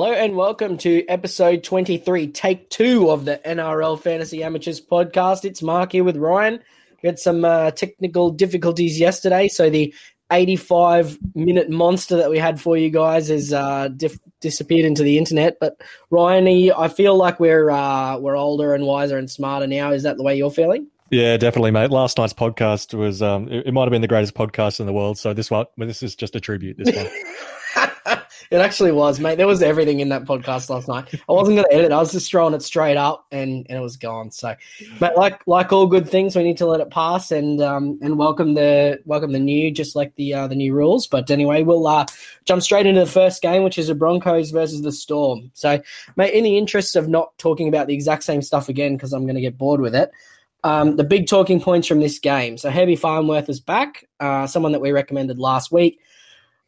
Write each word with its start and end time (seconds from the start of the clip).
Hello 0.00 0.12
and 0.12 0.36
welcome 0.36 0.78
to 0.78 1.04
episode 1.08 1.64
23, 1.64 2.28
take 2.28 2.70
two 2.70 3.10
of 3.10 3.24
the 3.24 3.40
NRL 3.44 4.00
Fantasy 4.00 4.44
Amateurs 4.44 4.80
podcast. 4.80 5.44
It's 5.44 5.60
Mark 5.60 5.90
here 5.90 6.04
with 6.04 6.16
Ryan. 6.16 6.60
We 7.02 7.08
had 7.08 7.18
some 7.18 7.44
uh, 7.44 7.72
technical 7.72 8.30
difficulties 8.30 9.00
yesterday, 9.00 9.48
so 9.48 9.70
the 9.70 9.92
85 10.30 11.18
minute 11.34 11.68
monster 11.68 12.16
that 12.16 12.30
we 12.30 12.38
had 12.38 12.60
for 12.60 12.76
you 12.76 12.90
guys 12.90 13.26
has 13.26 13.52
uh, 13.52 13.88
dif- 13.88 14.20
disappeared 14.40 14.84
into 14.84 15.02
the 15.02 15.18
internet. 15.18 15.58
But 15.58 15.82
Ryan, 16.10 16.70
I 16.70 16.86
feel 16.86 17.16
like 17.16 17.40
we're 17.40 17.68
uh, 17.68 18.18
we're 18.18 18.36
older 18.36 18.74
and 18.74 18.86
wiser 18.86 19.18
and 19.18 19.28
smarter 19.28 19.66
now. 19.66 19.90
Is 19.90 20.04
that 20.04 20.16
the 20.16 20.22
way 20.22 20.36
you're 20.36 20.52
feeling? 20.52 20.86
Yeah, 21.10 21.36
definitely, 21.38 21.72
mate. 21.72 21.90
Last 21.90 22.18
night's 22.18 22.34
podcast 22.34 22.94
was 22.94 23.20
um, 23.20 23.48
it, 23.48 23.66
it 23.66 23.72
might 23.72 23.82
have 23.82 23.90
been 23.90 24.02
the 24.02 24.06
greatest 24.06 24.34
podcast 24.34 24.78
in 24.78 24.86
the 24.86 24.92
world. 24.92 25.18
So 25.18 25.34
this 25.34 25.50
one, 25.50 25.66
well, 25.76 25.88
this 25.88 26.04
is 26.04 26.14
just 26.14 26.36
a 26.36 26.40
tribute. 26.40 26.76
This 26.78 26.94
one. 26.94 27.08
it 28.50 28.58
actually 28.58 28.92
was, 28.92 29.20
mate. 29.20 29.36
There 29.36 29.46
was 29.46 29.62
everything 29.62 30.00
in 30.00 30.08
that 30.10 30.24
podcast 30.24 30.70
last 30.70 30.88
night. 30.88 31.12
I 31.28 31.32
wasn't 31.32 31.56
going 31.56 31.68
to 31.68 31.74
edit. 31.74 31.92
I 31.92 31.98
was 31.98 32.12
just 32.12 32.30
throwing 32.30 32.54
it 32.54 32.62
straight 32.62 32.96
up, 32.96 33.26
and, 33.30 33.66
and 33.68 33.78
it 33.78 33.82
was 33.82 33.96
gone. 33.96 34.30
So, 34.30 34.54
but 34.98 35.16
like 35.16 35.46
like 35.46 35.72
all 35.72 35.86
good 35.86 36.08
things, 36.08 36.36
we 36.36 36.42
need 36.42 36.58
to 36.58 36.66
let 36.66 36.80
it 36.80 36.90
pass 36.90 37.30
and 37.30 37.60
um 37.60 37.98
and 38.02 38.18
welcome 38.18 38.54
the 38.54 39.00
welcome 39.04 39.32
the 39.32 39.38
new, 39.38 39.70
just 39.70 39.96
like 39.96 40.14
the 40.16 40.34
uh, 40.34 40.48
the 40.48 40.54
new 40.54 40.74
rules. 40.74 41.06
But 41.06 41.30
anyway, 41.30 41.62
we'll 41.62 41.86
uh, 41.86 42.06
jump 42.44 42.62
straight 42.62 42.86
into 42.86 43.00
the 43.00 43.06
first 43.06 43.42
game, 43.42 43.62
which 43.62 43.78
is 43.78 43.88
the 43.88 43.94
Broncos 43.94 44.50
versus 44.50 44.82
the 44.82 44.92
Storm. 44.92 45.50
So, 45.54 45.80
mate, 46.16 46.34
in 46.34 46.44
the 46.44 46.58
interest 46.58 46.96
of 46.96 47.08
not 47.08 47.36
talking 47.38 47.68
about 47.68 47.86
the 47.86 47.94
exact 47.94 48.24
same 48.24 48.42
stuff 48.42 48.68
again, 48.68 48.96
because 48.96 49.12
I'm 49.12 49.24
going 49.24 49.36
to 49.36 49.40
get 49.40 49.58
bored 49.58 49.80
with 49.80 49.94
it. 49.94 50.10
Um, 50.64 50.96
the 50.96 51.04
big 51.04 51.28
talking 51.28 51.60
points 51.60 51.86
from 51.86 52.00
this 52.00 52.18
game. 52.18 52.58
So, 52.58 52.70
Herbie 52.70 52.96
Farnworth 52.96 53.48
is 53.48 53.60
back, 53.60 54.06
uh, 54.20 54.46
someone 54.46 54.72
that 54.72 54.80
we 54.80 54.92
recommended 54.92 55.38
last 55.38 55.70
week 55.70 56.00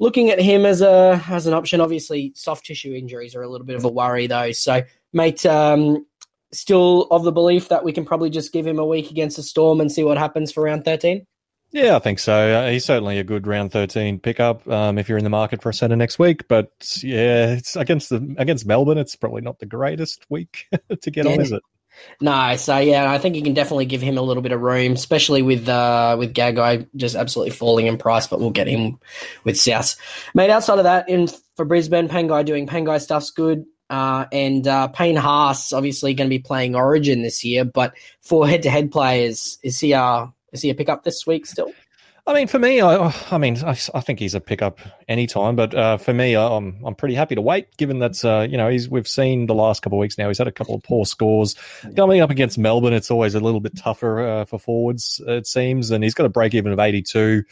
looking 0.01 0.31
at 0.31 0.41
him 0.41 0.67
as 0.67 0.81
a 0.81 1.23
as 1.29 1.47
an 1.47 1.55
option. 1.55 1.81
Obviously, 1.81 2.33
soft 2.35 2.67
tissue 2.67 2.93
injuries 2.93 3.37
are 3.37 3.43
a 3.43 3.49
little 3.49 3.67
bit 3.67 3.77
of 3.77 3.85
a 3.85 3.89
worry, 3.89 4.27
though. 4.27 4.51
So, 4.51 4.83
mate, 5.13 5.47
um, 5.47 6.05
still 6.51 7.03
of 7.13 7.23
the 7.23 7.31
belief 7.31 7.69
that 7.69 7.85
we 7.85 7.93
can 7.93 8.05
probably 8.05 8.31
just 8.31 8.53
give 8.53 8.67
him 8.67 8.81
a 8.81 8.87
week 8.87 9.13
against 9.13 9.37
the 9.37 9.45
Storm 9.45 9.81
and 9.81 9.93
see 9.93 10.03
what 10.03 10.19
happens 10.19 10.51
for 10.51 10.65
round 10.65 10.85
thirteen. 10.85 11.25
Yeah, 11.73 11.95
I 11.95 12.01
think 12.01 12.19
so. 12.19 12.35
Uh, 12.35 12.71
he's 12.71 12.85
certainly 12.85 13.21
a 13.21 13.25
good 13.25 13.47
round 13.47 13.71
thirteen 13.71 14.19
pickup 14.19 14.67
um, 14.67 14.99
if 14.99 15.09
you're 15.09 15.19
in 15.19 15.25
the 15.25 15.31
market 15.31 15.63
for 15.63 15.69
a 15.69 15.75
centre 15.75 15.95
next 15.95 16.19
week. 16.19 16.49
But 16.49 16.73
yeah, 17.03 17.53
it's 17.53 17.77
against 17.77 18.09
the 18.09 18.35
against 18.39 18.67
Melbourne. 18.67 18.99
It's 18.99 19.15
probably 19.15 19.43
not 19.43 19.61
the 19.61 19.67
greatest 19.67 20.27
week 20.29 20.67
to 21.01 21.11
get 21.11 21.27
yeah. 21.27 21.33
on, 21.33 21.41
is 21.41 21.53
it? 21.53 21.63
No, 22.21 22.57
so 22.57 22.79
yeah, 22.79 23.11
I 23.11 23.19
think 23.19 23.37
you 23.37 23.43
can 23.43 23.55
definitely 23.55 23.87
give 23.87 24.03
him 24.03 24.19
a 24.19 24.23
little 24.23 24.43
bit 24.43 24.53
of 24.53 24.61
room, 24.61 24.93
especially 24.93 25.43
with 25.43 25.69
uh, 25.69 26.17
with 26.19 26.35
Gagai 26.35 26.87
just 26.97 27.17
absolutely 27.17 27.53
falling 27.53 27.87
in 27.87 27.97
price. 27.97 28.27
But 28.27 28.41
we'll 28.41 28.51
get 28.51 28.67
him 28.67 28.99
with 29.45 29.59
South. 29.59 29.97
Mate, 30.35 30.51
outside 30.51 30.79
of 30.79 30.85
that, 30.85 31.09
in 31.09 31.29
for 31.57 31.65
Brisbane, 31.65 32.09
Pangai 32.09 32.45
doing 32.45 32.67
Pangai 32.67 33.01
stuff's 33.01 33.31
good. 33.31 33.65
Uh, 33.89 34.27
and 34.31 34.69
uh, 34.69 34.87
Payne 34.87 35.17
Haas 35.17 35.73
obviously 35.73 36.15
going 36.15 36.29
to 36.29 36.31
be 36.31 36.39
playing 36.39 36.77
Origin 36.77 37.23
this 37.23 37.43
year, 37.43 37.65
but 37.65 37.95
for 38.21 38.47
head-to-head 38.47 38.93
players, 38.93 39.59
is 39.65 39.81
he 39.81 39.95
uh 39.95 40.27
is 40.53 40.63
he 40.63 40.71
a 40.71 40.75
pickup 40.75 41.03
this 41.03 41.27
week 41.27 41.47
still? 41.47 41.73
I 42.27 42.35
mean, 42.35 42.47
for 42.49 42.59
me, 42.59 42.81
I, 42.81 43.13
I 43.31 43.39
mean, 43.39 43.57
I, 43.65 43.71
I, 43.95 44.01
think 44.01 44.19
he's 44.19 44.35
a 44.35 44.41
pickup 44.41 44.79
anytime. 45.09 45.57
But 45.57 45.75
uh, 45.75 45.97
for 45.97 46.13
me, 46.13 46.37
I'm 46.37 46.79
I'm 46.85 46.95
pretty 46.95 47.15
happy 47.15 47.35
to 47.35 47.41
wait, 47.41 47.77
given 47.77 47.99
that 48.01 48.25
uh, 48.25 48.47
you 48.49 48.57
know 48.57 48.69
he's 48.69 48.89
we've 48.89 49.09
seen 49.09 49.47
the 49.47 49.55
last 49.55 49.83
couple 49.83 49.99
of 49.99 50.01
weeks 50.01 50.19
now. 50.19 50.29
He's 50.29 50.39
had 50.39 50.49
a 50.49 50.53
couple 50.53 50.75
of 50.75 50.83
poor 50.83 51.07
scores 51.07 51.57
coming 51.97 52.21
up 52.21 52.31
against 52.31 52.59
Melbourne. 52.59 52.93
It's 52.93 53.11
always 53.11 53.35
a 53.35 53.41
little 53.41 53.61
bit 53.61 53.77
tougher 53.77 54.21
uh, 54.21 54.45
for 54.45 54.59
forwards, 54.59 55.21
it 55.27 55.47
seems, 55.47 55.91
and 55.91 56.05
he's 56.05 56.15
got 56.15 56.27
a 56.27 56.31
break 56.31 56.55
even 56.55 56.73
of 56.73 56.79
82. 56.79 57.45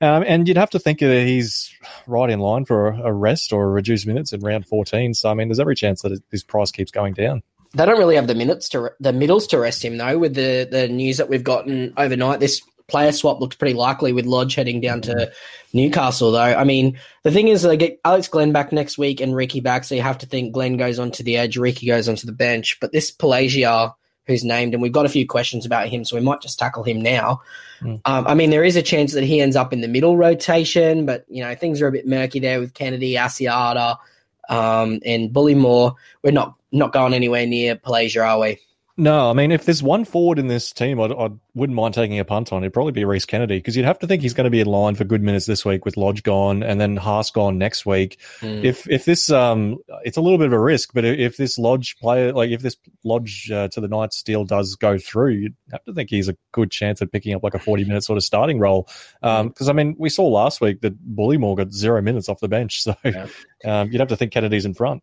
Um, 0.00 0.24
and 0.26 0.48
you'd 0.48 0.56
have 0.56 0.70
to 0.70 0.80
think 0.80 0.98
that 0.98 1.24
he's 1.24 1.72
right 2.08 2.28
in 2.28 2.40
line 2.40 2.64
for 2.64 2.88
a 2.88 3.12
rest 3.12 3.52
or 3.52 3.64
a 3.64 3.70
reduced 3.70 4.04
minutes 4.04 4.32
in 4.32 4.40
round 4.40 4.66
14. 4.66 5.14
So 5.14 5.30
I 5.30 5.34
mean, 5.34 5.48
there's 5.48 5.60
every 5.60 5.76
chance 5.76 6.02
that 6.02 6.20
his 6.30 6.42
price 6.42 6.72
keeps 6.72 6.90
going 6.90 7.14
down. 7.14 7.42
They 7.74 7.86
don't 7.86 7.98
really 7.98 8.16
have 8.16 8.26
the 8.26 8.34
minutes 8.34 8.68
to 8.70 8.90
the 9.00 9.12
middles 9.14 9.46
to 9.48 9.58
rest 9.58 9.82
him 9.82 9.96
though. 9.96 10.18
With 10.18 10.34
the 10.34 10.68
the 10.70 10.88
news 10.88 11.16
that 11.16 11.28
we've 11.30 11.44
gotten 11.44 11.94
overnight, 11.96 12.40
this 12.40 12.60
player 12.92 13.10
swap 13.10 13.40
looks 13.40 13.56
pretty 13.56 13.74
likely 13.74 14.12
with 14.12 14.26
Lodge 14.26 14.54
heading 14.54 14.80
down 14.80 15.00
to 15.00 15.32
Newcastle, 15.72 16.30
though. 16.30 16.38
I 16.38 16.62
mean, 16.64 17.00
the 17.22 17.30
thing 17.32 17.48
is, 17.48 17.62
they 17.62 17.78
get 17.78 17.98
Alex 18.04 18.28
Glenn 18.28 18.52
back 18.52 18.70
next 18.70 18.98
week 18.98 19.20
and 19.20 19.34
Riki 19.34 19.60
back, 19.60 19.84
so 19.84 19.94
you 19.94 20.02
have 20.02 20.18
to 20.18 20.26
think 20.26 20.52
Glenn 20.52 20.76
goes 20.76 20.98
onto 20.98 21.24
the 21.24 21.38
edge, 21.38 21.56
Riki 21.56 21.86
goes 21.86 22.08
onto 22.08 22.26
the 22.26 22.32
bench. 22.32 22.78
But 22.80 22.92
this 22.92 23.10
Pelagia, 23.10 23.94
who's 24.26 24.44
named, 24.44 24.74
and 24.74 24.82
we've 24.82 24.92
got 24.92 25.06
a 25.06 25.08
few 25.08 25.26
questions 25.26 25.64
about 25.64 25.88
him, 25.88 26.04
so 26.04 26.16
we 26.16 26.22
might 26.22 26.42
just 26.42 26.58
tackle 26.58 26.84
him 26.84 27.00
now. 27.00 27.40
Mm. 27.80 28.02
Um, 28.04 28.26
I 28.26 28.34
mean, 28.34 28.50
there 28.50 28.62
is 28.62 28.76
a 28.76 28.82
chance 28.82 29.14
that 29.14 29.24
he 29.24 29.40
ends 29.40 29.56
up 29.56 29.72
in 29.72 29.80
the 29.80 29.88
middle 29.88 30.18
rotation, 30.18 31.06
but 31.06 31.24
you 31.28 31.42
know 31.42 31.54
things 31.54 31.80
are 31.80 31.88
a 31.88 31.92
bit 31.92 32.06
murky 32.06 32.38
there 32.40 32.60
with 32.60 32.74
Kennedy, 32.74 33.14
Asiata, 33.14 33.96
um, 34.50 35.00
and 35.04 35.30
Bullemor. 35.30 35.94
We're 36.22 36.32
not 36.32 36.56
not 36.70 36.92
going 36.92 37.14
anywhere 37.14 37.46
near 37.46 37.74
Pelagia, 37.76 38.22
are 38.22 38.38
we? 38.38 38.58
No, 39.02 39.28
I 39.28 39.32
mean, 39.32 39.50
if 39.50 39.64
there's 39.64 39.82
one 39.82 40.04
forward 40.04 40.38
in 40.38 40.46
this 40.46 40.70
team, 40.70 41.00
I'd, 41.00 41.10
I 41.10 41.30
wouldn't 41.54 41.74
mind 41.74 41.92
taking 41.92 42.20
a 42.20 42.24
punt 42.24 42.52
on. 42.52 42.62
It'd 42.62 42.72
probably 42.72 42.92
be 42.92 43.04
Rhys 43.04 43.26
Kennedy 43.26 43.58
because 43.58 43.76
you'd 43.76 43.84
have 43.84 43.98
to 43.98 44.06
think 44.06 44.22
he's 44.22 44.32
going 44.32 44.44
to 44.44 44.50
be 44.50 44.60
in 44.60 44.68
line 44.68 44.94
for 44.94 45.02
good 45.02 45.24
minutes 45.24 45.44
this 45.44 45.64
week 45.64 45.84
with 45.84 45.96
Lodge 45.96 46.22
gone 46.22 46.62
and 46.62 46.80
then 46.80 46.96
Haas 46.96 47.32
gone 47.32 47.58
next 47.58 47.84
week. 47.84 48.20
Mm. 48.42 48.62
If 48.62 48.88
if 48.88 49.04
this 49.04 49.28
um, 49.28 49.78
it's 50.04 50.16
a 50.16 50.20
little 50.20 50.38
bit 50.38 50.46
of 50.46 50.52
a 50.52 50.60
risk, 50.60 50.92
but 50.94 51.04
if 51.04 51.36
this 51.36 51.58
Lodge 51.58 51.96
player, 51.98 52.32
like 52.32 52.50
if 52.50 52.62
this 52.62 52.76
Lodge 53.02 53.50
uh, 53.50 53.66
to 53.70 53.80
the 53.80 53.88
Knights 53.88 54.22
deal 54.22 54.44
does 54.44 54.76
go 54.76 54.96
through, 54.98 55.30
you'd 55.30 55.56
have 55.72 55.82
to 55.86 55.92
think 55.92 56.08
he's 56.08 56.28
a 56.28 56.36
good 56.52 56.70
chance 56.70 57.02
at 57.02 57.10
picking 57.10 57.34
up 57.34 57.42
like 57.42 57.54
a 57.54 57.58
40 57.58 57.84
minute 57.84 58.04
sort 58.04 58.18
of 58.18 58.22
starting 58.22 58.60
role. 58.60 58.88
Because 59.20 59.68
um, 59.68 59.70
I 59.70 59.72
mean, 59.72 59.96
we 59.98 60.10
saw 60.10 60.28
last 60.28 60.60
week 60.60 60.80
that 60.82 60.94
Bullemor 61.12 61.56
got 61.56 61.72
zero 61.72 62.00
minutes 62.02 62.28
off 62.28 62.38
the 62.38 62.46
bench, 62.46 62.82
so 62.84 62.94
yeah. 63.04 63.26
um, 63.64 63.90
you'd 63.90 63.98
have 63.98 64.10
to 64.10 64.16
think 64.16 64.30
Kennedy's 64.30 64.64
in 64.64 64.74
front. 64.74 65.02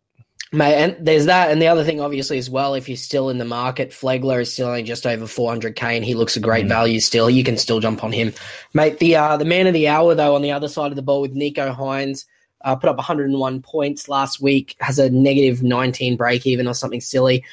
Mate, 0.52 0.76
and 0.76 1.06
there's 1.06 1.28
that, 1.28 1.52
and 1.52 1.62
the 1.62 1.68
other 1.68 1.84
thing, 1.84 2.02
obviously, 2.02 2.40
as 2.40 2.50
well, 2.50 2.74
if 2.74 2.90
you're 2.90 2.98
still 2.98 3.30
in 3.30 3.38
the 3.38 3.46
market, 3.46 3.92
Flegler 3.92 4.42
is 4.42 4.52
still 4.52 4.68
only 4.68 4.82
just 4.82 5.06
over 5.06 5.26
400k, 5.26 5.84
and 5.84 6.04
he 6.04 6.16
looks 6.16 6.36
a 6.36 6.40
great 6.40 6.66
mm. 6.66 6.70
value 6.70 7.00
still. 7.00 7.30
You 7.30 7.44
can 7.44 7.56
still 7.56 7.80
jump 7.80 8.04
on 8.04 8.12
him, 8.12 8.34
mate. 8.74 8.98
The 8.98 9.16
uh, 9.16 9.38
the 9.38 9.46
man 9.46 9.68
of 9.68 9.74
the 9.74 9.88
hour, 9.88 10.16
though, 10.16 10.34
on 10.34 10.42
the 10.42 10.52
other 10.52 10.68
side 10.68 10.92
of 10.92 10.96
the 10.96 11.04
ball 11.04 11.22
with 11.22 11.36
Nicho 11.36 11.76
Hynes, 11.76 12.26
uh, 12.62 12.76
put 12.76 12.90
up 12.90 12.98
101 12.98 13.62
points 13.62 14.10
last 14.10 14.42
week, 14.42 14.76
has 14.80 14.98
a 14.98 15.12
negative 15.12 15.62
19 15.62 16.18
break 16.18 16.48
even 16.48 16.68
or 16.68 16.74
something 16.74 17.02
silly. 17.02 17.46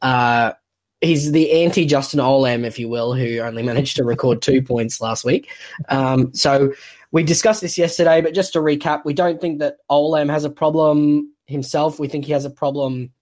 Uh, 0.00 0.52
he's 1.00 1.32
the 1.32 1.64
anti 1.64 1.84
Justin 1.84 2.20
Olam, 2.20 2.64
if 2.64 2.78
you 2.78 2.88
will, 2.88 3.14
who 3.14 3.38
only 3.40 3.62
managed 3.64 3.96
to 3.96 4.04
record 4.04 4.42
two 4.42 4.62
points 4.62 5.00
last 5.00 5.24
week. 5.24 5.50
Um, 5.88 6.32
so 6.32 6.72
we 7.10 7.24
discussed 7.24 7.60
this 7.60 7.76
yesterday, 7.76 8.20
but 8.20 8.34
just 8.34 8.52
to 8.52 8.60
recap, 8.60 9.04
we 9.04 9.12
don't 9.12 9.40
think 9.40 9.58
that 9.58 9.78
Olam 9.90 10.30
has 10.30 10.44
a 10.44 10.50
problem 10.50 11.33
himself. 11.46 11.98
We 11.98 12.08
think 12.08 12.24
he 12.24 12.32
has 12.32 12.44
a 12.44 12.50
problem 12.50 13.12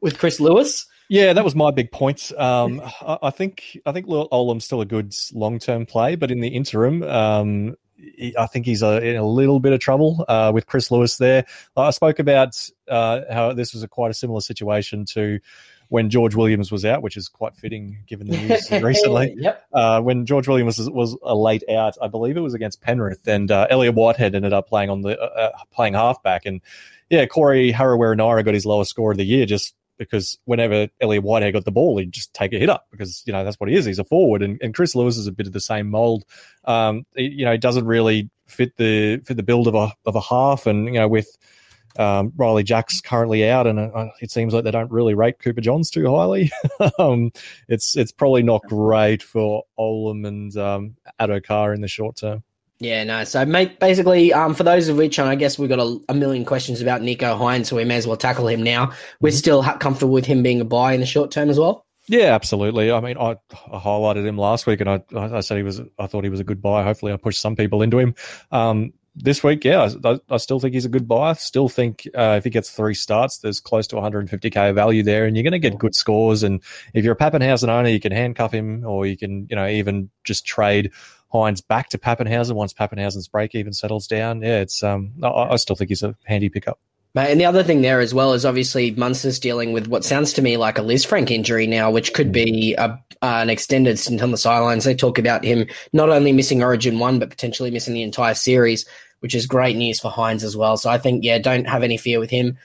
with 0.00 0.18
Chris 0.18 0.40
Lewis. 0.40 0.86
Yeah, 1.08 1.32
that 1.32 1.44
was 1.44 1.56
my 1.56 1.72
big 1.72 1.90
point. 1.90 2.30
Um, 2.38 2.80
I, 3.02 3.30
think 3.30 3.78
I 3.84 3.90
think 3.90 4.06
Olam's 4.08 4.64
still 4.64 4.80
a 4.80 4.86
good 4.86 5.12
long 5.32 5.58
term 5.58 5.84
play, 5.84 6.14
but 6.14 6.30
in 6.30 6.40
the 6.40 6.48
interim, 6.48 7.02
um, 7.02 7.74
I 8.38 8.46
think 8.46 8.64
he's 8.64 8.82
a, 8.82 9.04
in 9.04 9.16
a 9.16 9.26
little 9.26 9.58
bit 9.58 9.72
of 9.72 9.80
trouble 9.80 10.24
uh, 10.28 10.52
with 10.54 10.66
Chris 10.66 10.90
Lewis 10.90 11.16
there. 11.16 11.46
I 11.76 11.90
spoke 11.90 12.20
about 12.20 12.56
uh, 12.88 13.22
how 13.30 13.52
this 13.52 13.74
was 13.74 13.82
a 13.82 13.88
quite 13.88 14.12
a 14.12 14.14
similar 14.14 14.40
situation 14.40 15.04
to 15.06 15.40
when 15.90 16.08
George 16.08 16.34
Williams 16.34 16.72
was 16.72 16.84
out, 16.84 17.02
which 17.02 17.16
is 17.16 17.28
quite 17.28 17.54
fitting 17.54 17.98
given 18.06 18.28
the 18.28 18.36
news 18.36 18.70
recently. 18.82 19.34
yep. 19.36 19.64
Uh, 19.72 20.00
when 20.00 20.24
George 20.24 20.48
Williams 20.48 20.78
was, 20.78 20.88
was, 20.88 21.16
a 21.22 21.34
late 21.34 21.64
out, 21.68 21.96
I 22.00 22.08
believe 22.08 22.36
it 22.36 22.40
was 22.40 22.54
against 22.54 22.80
Penrith, 22.80 23.26
and 23.26 23.50
uh, 23.50 23.66
Elliott 23.68 23.94
Whitehead 23.94 24.34
ended 24.34 24.52
up 24.52 24.68
playing 24.68 24.88
on 24.88 25.02
the 25.02 25.20
uh, 25.20 25.24
uh 25.24 25.58
playing 25.72 25.94
halfback, 25.94 26.46
and 26.46 26.60
yeah, 27.10 27.26
Corey 27.26 27.72
Harawira 27.72 28.44
got 28.44 28.54
his 28.54 28.64
lowest 28.64 28.90
score 28.90 29.10
of 29.10 29.18
the 29.18 29.24
year 29.24 29.44
just 29.44 29.74
because 29.98 30.38
whenever 30.46 30.88
Elliott 31.00 31.24
Whitehead 31.24 31.52
got 31.52 31.66
the 31.66 31.72
ball, 31.72 31.98
he'd 31.98 32.10
just 32.10 32.32
take 32.32 32.54
a 32.54 32.58
hit 32.58 32.70
up 32.70 32.86
because, 32.90 33.22
you 33.26 33.34
know, 33.34 33.44
that's 33.44 33.60
what 33.60 33.68
he 33.68 33.76
is. 33.76 33.84
He's 33.84 33.98
a 33.98 34.04
forward. 34.04 34.40
And, 34.42 34.58
and 34.62 34.74
Chris 34.74 34.94
Lewis 34.94 35.18
is 35.18 35.26
a 35.26 35.32
bit 35.32 35.46
of 35.46 35.52
the 35.52 35.60
same 35.60 35.90
mold. 35.90 36.24
Um, 36.64 37.04
he, 37.14 37.24
you 37.24 37.44
know, 37.44 37.52
he 37.52 37.58
doesn't 37.58 37.84
really 37.84 38.30
fit 38.46 38.76
the 38.78 39.18
fit 39.18 39.36
the 39.36 39.42
build 39.42 39.68
of 39.68 39.74
a 39.74 39.92
of 40.06 40.16
a 40.16 40.20
half. 40.22 40.66
And, 40.66 40.86
you 40.86 40.94
know, 40.94 41.06
with 41.06 41.36
um, 41.98 42.32
Ryley 42.36 42.64
Jacks 42.64 43.00
currently 43.00 43.48
out, 43.48 43.66
and 43.66 43.78
uh, 43.78 44.08
it 44.20 44.30
seems 44.30 44.54
like 44.54 44.64
they 44.64 44.70
don't 44.70 44.90
really 44.90 45.14
rate 45.14 45.38
Cooper 45.38 45.60
Johns 45.60 45.90
too 45.90 46.08
highly. 46.08 46.50
um, 46.98 47.32
it's 47.68 47.96
it's 47.96 48.12
probably 48.12 48.42
not 48.42 48.62
great 48.64 49.22
for 49.22 49.64
Olam 49.78 50.26
and 50.26 50.56
um, 50.56 50.96
Addo-Carr 51.20 51.74
in 51.74 51.80
the 51.80 51.88
short 51.88 52.16
term. 52.16 52.42
Yeah, 52.80 53.04
no. 53.04 53.24
So, 53.24 53.44
mate, 53.44 53.78
basically, 53.78 54.32
um, 54.32 54.54
for 54.54 54.62
those 54.62 54.88
of 54.88 54.96
which, 54.96 55.18
and 55.18 55.28
I 55.28 55.34
guess 55.34 55.58
we've 55.58 55.68
got 55.68 55.80
a, 55.80 55.98
a, 56.08 56.14
million 56.14 56.46
questions 56.46 56.80
about 56.80 57.02
Nicho 57.02 57.38
Hynes, 57.38 57.66
so 57.66 57.76
we 57.76 57.84
may 57.84 57.96
as 57.96 58.06
well 58.06 58.16
tackle 58.16 58.48
him 58.48 58.62
now. 58.62 58.92
We're 59.20 59.28
mm-hmm. 59.28 59.36
still 59.36 59.62
comfortable 59.62 60.14
with 60.14 60.24
him 60.24 60.42
being 60.42 60.62
a 60.62 60.64
buy 60.64 60.94
in 60.94 61.00
the 61.00 61.06
short 61.06 61.30
term 61.30 61.50
as 61.50 61.58
well. 61.58 61.84
Yeah, 62.08 62.34
absolutely. 62.34 62.90
I 62.90 63.00
mean, 63.00 63.18
I, 63.18 63.36
I 63.70 63.78
highlighted 63.78 64.26
him 64.26 64.38
last 64.38 64.66
week, 64.66 64.80
and 64.80 64.88
I, 64.88 65.02
I 65.14 65.40
said 65.40 65.58
he 65.58 65.62
was. 65.62 65.82
I 65.98 66.06
thought 66.06 66.24
he 66.24 66.30
was 66.30 66.40
a 66.40 66.44
good 66.44 66.62
buy. 66.62 66.82
Hopefully, 66.82 67.12
I 67.12 67.16
pushed 67.18 67.40
some 67.40 67.54
people 67.54 67.82
into 67.82 67.98
him. 67.98 68.14
Um, 68.50 68.94
this 69.22 69.42
week, 69.44 69.64
yeah, 69.64 69.88
I, 70.04 70.18
I, 70.30 70.36
still 70.36 70.60
think 70.60 70.74
he's 70.74 70.84
a 70.84 70.90
good 70.90 71.06
buy. 71.06 71.30
I 71.30 71.32
still 71.34 71.68
think 71.68 72.08
uh, 72.14 72.36
if 72.38 72.44
he 72.44 72.50
gets 72.50 72.70
three 72.70 72.94
starts, 72.94 73.38
there's 73.38 73.60
close 73.60 73.86
to 73.88 73.96
150k 73.96 74.74
value 74.74 75.02
there, 75.02 75.24
and 75.24 75.36
you're 75.36 75.42
going 75.42 75.52
to 75.52 75.58
get 75.58 75.78
good 75.78 75.94
scores. 75.94 76.42
And 76.42 76.62
if 76.94 77.04
you're 77.04 77.14
a 77.14 77.16
Papenhuyzen 77.16 77.68
owner, 77.68 77.88
you 77.88 78.00
can 78.00 78.12
handcuff 78.12 78.52
him, 78.52 78.84
or 78.84 79.06
you 79.06 79.16
can, 79.16 79.46
you 79.50 79.56
know, 79.56 79.66
even 79.66 80.10
just 80.24 80.46
trade 80.46 80.92
Hynes 81.32 81.66
back 81.66 81.90
to 81.90 81.98
Papenhuyzen 81.98 82.54
once 82.54 82.72
Papenhuyzen's 82.72 83.28
break 83.28 83.54
even 83.54 83.72
settles 83.72 84.06
down. 84.06 84.42
Yeah, 84.42 84.60
it's 84.60 84.82
um, 84.82 85.12
I, 85.22 85.28
I 85.28 85.56
still 85.56 85.76
think 85.76 85.90
he's 85.90 86.02
a 86.02 86.16
handy 86.24 86.48
pickup. 86.48 86.78
Mate, 87.12 87.32
and 87.32 87.40
the 87.40 87.44
other 87.44 87.64
thing 87.64 87.82
there 87.82 87.98
as 87.98 88.14
well 88.14 88.34
is 88.34 88.46
obviously 88.46 88.92
Munster's 88.92 89.40
dealing 89.40 89.72
with 89.72 89.88
what 89.88 90.04
sounds 90.04 90.32
to 90.34 90.42
me 90.42 90.56
like 90.56 90.78
a 90.78 90.82
Lisfranc 90.82 91.30
injury 91.32 91.66
now, 91.66 91.90
which 91.90 92.14
could 92.14 92.30
be 92.30 92.76
a, 92.78 92.84
uh, 92.84 92.96
an 93.20 93.50
extended 93.50 93.98
stint 93.98 94.22
on 94.22 94.30
the 94.30 94.36
sidelines. 94.36 94.84
They 94.84 94.94
talk 94.94 95.18
about 95.18 95.44
him 95.44 95.66
not 95.92 96.08
only 96.08 96.32
missing 96.32 96.62
Origin 96.62 97.00
1, 97.00 97.18
but 97.18 97.28
potentially 97.28 97.72
missing 97.72 97.94
the 97.94 98.04
entire 98.04 98.34
series, 98.34 98.86
which 99.20 99.34
is 99.34 99.46
great 99.46 99.76
news 99.76 100.00
for 100.00 100.10
Hynes 100.10 100.42
as 100.42 100.56
well. 100.56 100.76
So 100.76 100.90
I 100.90 100.98
think, 100.98 101.24
yeah, 101.24 101.38
don't 101.38 101.68
have 101.68 101.82
any 101.82 101.96
fear 101.96 102.20
with 102.20 102.30
him. 102.30 102.58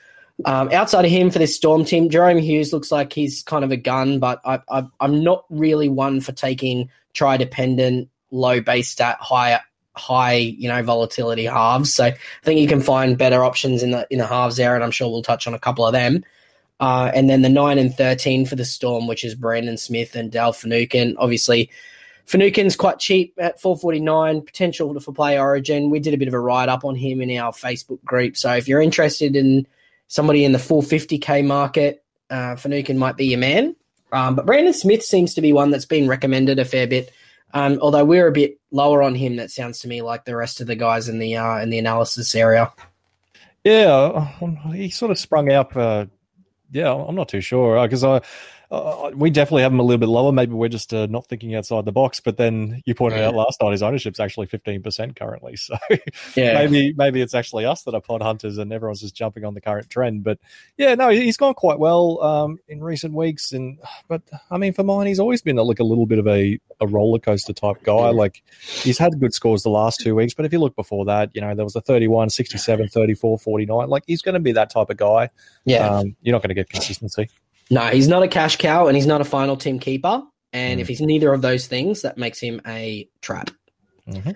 Um, 0.44 0.70
outside 0.74 1.06
of 1.06 1.12
him 1.12 1.32
for 1.32 1.40
this 1.40 1.56
Storm 1.56 1.86
team, 1.86 2.10
Jahrome 2.10 2.42
Hughes 2.42 2.74
looks 2.74 2.92
like 2.92 3.14
he's 3.14 3.42
kind 3.44 3.64
of 3.64 3.72
a 3.72 3.78
gun, 3.78 4.20
but 4.20 4.42
I, 4.44 4.60
I, 4.70 4.84
I'm 5.00 5.24
not 5.24 5.46
really 5.50 5.88
one 5.88 6.20
for 6.20 6.34
taking 6.34 6.90
try 7.14 7.38
dependent, 7.38 8.10
low 8.32 8.60
base 8.60 8.90
stat, 8.90 9.18
high 9.22 9.62
high, 9.96 10.34
you 10.34 10.68
know, 10.68 10.84
volatility 10.84 11.46
halves. 11.46 11.94
So 11.94 12.06
I 12.06 12.18
think 12.44 12.60
you 12.60 12.68
can 12.68 12.82
find 12.82 13.18
better 13.18 13.46
options 13.46 13.82
in 13.82 13.92
the 13.92 14.06
in 14.10 14.20
the 14.20 14.28
halves 14.28 14.58
there, 14.58 14.76
and 14.76 14.84
I'm 14.84 14.92
sure 14.92 15.10
we'll 15.10 15.22
touch 15.22 15.48
on 15.48 15.54
a 15.54 15.60
couple 15.60 15.86
of 15.86 15.94
them. 15.94 16.26
Uh, 16.82 17.10
and 17.16 17.30
then 17.30 17.42
the 17.42 17.50
nine 17.50 17.78
and 17.78 17.96
thirteen 17.96 18.46
for 18.46 18.58
the 18.58 18.66
Storm, 18.66 19.08
which 19.08 19.24
is 19.24 19.36
Brandon 19.36 19.78
Smith 19.78 20.16
and 20.16 20.30
Dale 20.30 20.52
Finucane. 20.52 21.16
Obviously, 21.18 21.70
Finucane's 22.26 22.76
quite 22.76 23.00
cheap 23.00 23.34
at 23.38 23.62
449, 23.62 24.42
potential 24.42 25.00
for 25.00 25.14
play 25.14 25.40
Origin. 25.40 25.90
We 25.90 26.00
did 26.00 26.14
a 26.14 26.18
bit 26.18 26.28
of 26.28 26.34
a 26.34 26.40
write 26.40 26.70
up 26.70 26.84
on 26.84 26.96
him 26.96 27.22
in 27.22 27.36
our 27.38 27.52
Facebook 27.52 28.04
group. 28.04 28.36
So 28.36 28.52
if 28.54 28.68
you're 28.68 28.82
interested 28.82 29.36
in 29.36 29.68
somebody 30.08 30.44
in 30.44 30.52
the 30.52 30.58
450k 30.58 31.46
market, 31.46 32.04
uh, 32.30 32.56
Finucane 32.56 32.98
might 32.98 33.16
be 33.18 33.28
your 33.28 33.40
man. 33.40 33.76
Um, 34.12 34.36
but 34.36 34.46
Brandon 34.46 34.74
Smith 34.74 35.04
seems 35.04 35.34
to 35.36 35.42
be 35.42 35.54
one 35.54 35.70
that's 35.70 35.86
been 35.86 36.08
recommended 36.08 36.58
a 36.58 36.66
fair 36.66 36.88
bit. 36.88 37.12
Um, 37.54 37.80
although 37.82 38.06
we're 38.06 38.28
a 38.28 38.32
bit 38.32 38.60
lower 38.72 39.04
on 39.04 39.14
him, 39.14 39.36
that 39.36 39.52
sounds 39.52 39.80
to 39.80 39.88
me 39.88 40.02
like 40.02 40.26
the 40.26 40.36
rest 40.36 40.62
of 40.62 40.68
the 40.68 40.76
guys 40.76 41.08
in 41.08 41.20
the 41.20 41.38
uh, 41.38 41.60
in 41.60 41.70
the 41.70 41.80
analysis 41.80 42.34
area. 42.36 42.72
Yeah, 43.64 44.30
he 44.74 44.90
sort 44.90 45.12
of 45.12 45.20
sprung 45.20 45.52
up. 45.52 45.76
Uh, 45.76 46.06
yeah, 46.72 46.94
I'm 46.94 47.16
not 47.16 47.30
too 47.30 47.42
sure 47.42 47.82
because 47.84 48.04
uh, 48.04 48.16
I 48.16 48.22
uh, 48.72 49.12
we 49.14 49.30
definitely 49.30 49.64
have 49.64 49.72
him 49.72 49.80
a 49.80 49.84
little 49.84 50.00
bit 50.00 50.10
lower. 50.10 50.32
Maybe 50.32 50.54
we're 50.54 50.70
just 50.70 50.94
uh, 50.94 51.08
not 51.08 51.28
thinking 51.28 51.56
outside 51.56 51.86
the 51.86 51.92
box. 51.92 52.20
But 52.20 52.38
then 52.38 52.82
you 52.86 52.96
pointed 52.96 53.20
yeah. 53.20 53.28
out 53.28 53.36
last 53.36 53.62
night 53.62 53.72
his 53.72 53.84
ownership's 53.84 54.20
actually 54.20 54.48
fifteen 54.48 54.82
percent 54.82 55.16
currently. 55.16 55.56
So 55.66 55.78
yeah. 56.36 56.54
maybe 56.54 56.94
maybe 56.96 57.22
it's 57.22 57.34
actually 57.34 57.66
us 57.66 57.84
that 57.84 57.96
are 57.96 58.02
pod 58.02 58.22
hunters 58.22 58.60
and 58.60 58.72
everyone's 58.72 59.02
just 59.02 59.16
jumping 59.16 59.46
on 59.46 59.56
the 59.56 59.62
current 59.62 59.90
trend. 59.90 60.24
But 60.24 60.38
yeah, 60.78 60.94
no, 60.94 61.10
he's 61.10 61.38
gone 61.38 61.56
quite 61.56 61.80
well 61.80 62.22
um, 62.22 62.60
in 62.68 62.84
recent 62.84 63.16
weeks. 63.16 63.52
And 63.52 63.80
but 64.08 64.22
I 64.52 64.58
mean, 64.58 64.74
for 64.74 64.84
mine, 64.84 65.08
he's 65.08 65.20
always 65.20 65.42
been 65.42 65.58
a, 65.58 65.64
like 65.64 65.80
a 65.80 65.84
little 65.84 66.06
bit 66.06 66.20
of 66.20 66.28
a, 66.28 66.60
a 66.80 66.88
roller 66.88 67.20
coaster 67.20 67.54
type 67.54 67.78
guy. 67.84 68.10
Like 68.10 68.44
he's 68.60 68.98
had 68.98 69.20
good 69.20 69.34
scores 69.34 69.64
the 69.64 69.70
last 69.70 70.02
two 70.02 70.14
weeks, 70.14 70.34
but 70.34 70.46
if 70.46 70.54
you 70.54 70.60
look 70.60 70.76
before 70.76 71.06
that, 71.06 71.32
you 71.34 71.42
know 71.42 71.56
there 71.56 71.66
was 71.66 71.76
a 71.76 71.82
31, 71.82 72.30
67, 72.30 72.90
34, 72.90 73.40
49. 73.40 73.90
Like 73.90 74.04
he's 74.06 74.22
going 74.22 74.34
to 74.34 74.40
be 74.40 74.52
that 74.52 74.70
type 74.70 74.90
of 74.90 74.98
guy. 74.98 75.30
Yeah, 75.66 75.88
um, 75.88 76.16
you're 76.22 76.34
not 76.34 76.42
going 76.42 76.50
to 76.50 76.56
get 76.56 76.70
consistency. 76.70 77.30
No, 77.70 77.88
he's 77.88 78.08
not 78.08 78.24
a 78.24 78.28
cash 78.28 78.58
cow 78.58 78.88
and 78.88 78.96
he's 78.96 79.08
not 79.08 79.22
a 79.22 79.26
final 79.26 79.58
team 79.58 79.80
keeper. 79.80 80.22
And 80.54 80.80
mm. 80.80 80.82
if 80.82 80.88
he's 80.88 81.02
neither 81.02 81.34
of 81.34 81.42
those 81.42 81.68
things, 81.68 82.04
that 82.04 82.18
makes 82.18 82.40
him 82.40 82.62
a 82.66 83.10
trap. 83.22 83.52
Mm-hmm. 84.08 84.32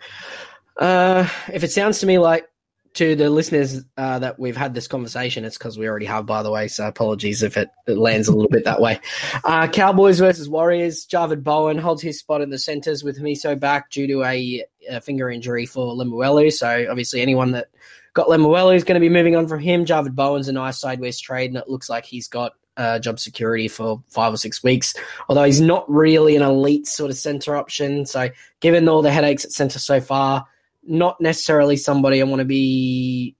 Uh, 0.77 1.27
if 1.53 1.63
it 1.63 1.71
sounds 1.71 1.99
to 1.99 2.05
me 2.05 2.17
like 2.17 2.47
to 2.95 3.15
the 3.15 3.29
listeners 3.29 3.83
uh, 3.97 4.19
that 4.19 4.39
we've 4.39 4.57
had 4.57 4.73
this 4.73 4.87
conversation, 4.87 5.45
it's 5.45 5.57
because 5.57 5.77
we 5.77 5.87
already 5.87 6.07
have, 6.07 6.25
by 6.25 6.41
the 6.41 6.49
way. 6.49 6.67
So 6.67 6.87
apologies 6.87 7.43
if 7.43 7.55
it, 7.55 7.69
it 7.85 7.97
lands 7.97 8.27
a 8.27 8.31
little 8.31 8.49
bit 8.49 8.65
that 8.65 8.81
way. 8.81 8.99
Uh, 9.43 9.67
Cowboys 9.67 10.19
versus 10.19 10.49
Warriors. 10.49 11.05
Javid 11.05 11.43
Bowen 11.43 11.77
holds 11.77 12.01
his 12.01 12.19
spot 12.19 12.41
in 12.41 12.49
the 12.49 12.57
centres 12.57 13.03
with 13.03 13.21
Miso 13.21 13.59
back 13.59 13.91
due 13.91 14.07
to 14.07 14.23
a, 14.23 14.65
a 14.89 15.01
finger 15.01 15.29
injury 15.29 15.67
for 15.67 15.93
Lemuelu. 15.93 16.51
So 16.51 16.87
obviously, 16.89 17.21
anyone 17.21 17.51
that 17.51 17.67
got 18.13 18.27
Lemuelu 18.27 18.75
is 18.75 18.83
going 18.83 18.99
to 18.99 19.05
be 19.05 19.13
moving 19.13 19.35
on 19.35 19.47
from 19.47 19.59
him. 19.59 19.85
Javid 19.85 20.15
Bowen's 20.15 20.47
a 20.47 20.53
nice 20.53 20.79
sideways 20.79 21.19
trade, 21.19 21.51
and 21.51 21.57
it 21.57 21.69
looks 21.69 21.89
like 21.89 22.05
he's 22.05 22.27
got 22.27 22.53
uh, 22.79 22.97
job 22.97 23.19
security 23.19 23.67
for 23.67 24.01
five 24.07 24.33
or 24.33 24.37
six 24.37 24.63
weeks. 24.63 24.95
Although 25.27 25.43
he's 25.43 25.61
not 25.61 25.87
really 25.91 26.35
an 26.35 26.41
elite 26.41 26.87
sort 26.87 27.11
of 27.11 27.17
center 27.17 27.55
option. 27.55 28.05
So, 28.05 28.29
given 28.61 28.87
all 28.87 29.01
the 29.01 29.11
headaches 29.11 29.45
at 29.45 29.51
center 29.51 29.77
so 29.77 29.99
far, 29.99 30.47
not 30.83 31.19
necessarily 31.19 31.75
somebody 31.75 32.21
I 32.21 32.23
want 32.23 32.39
to 32.39 32.45
be 32.45 33.35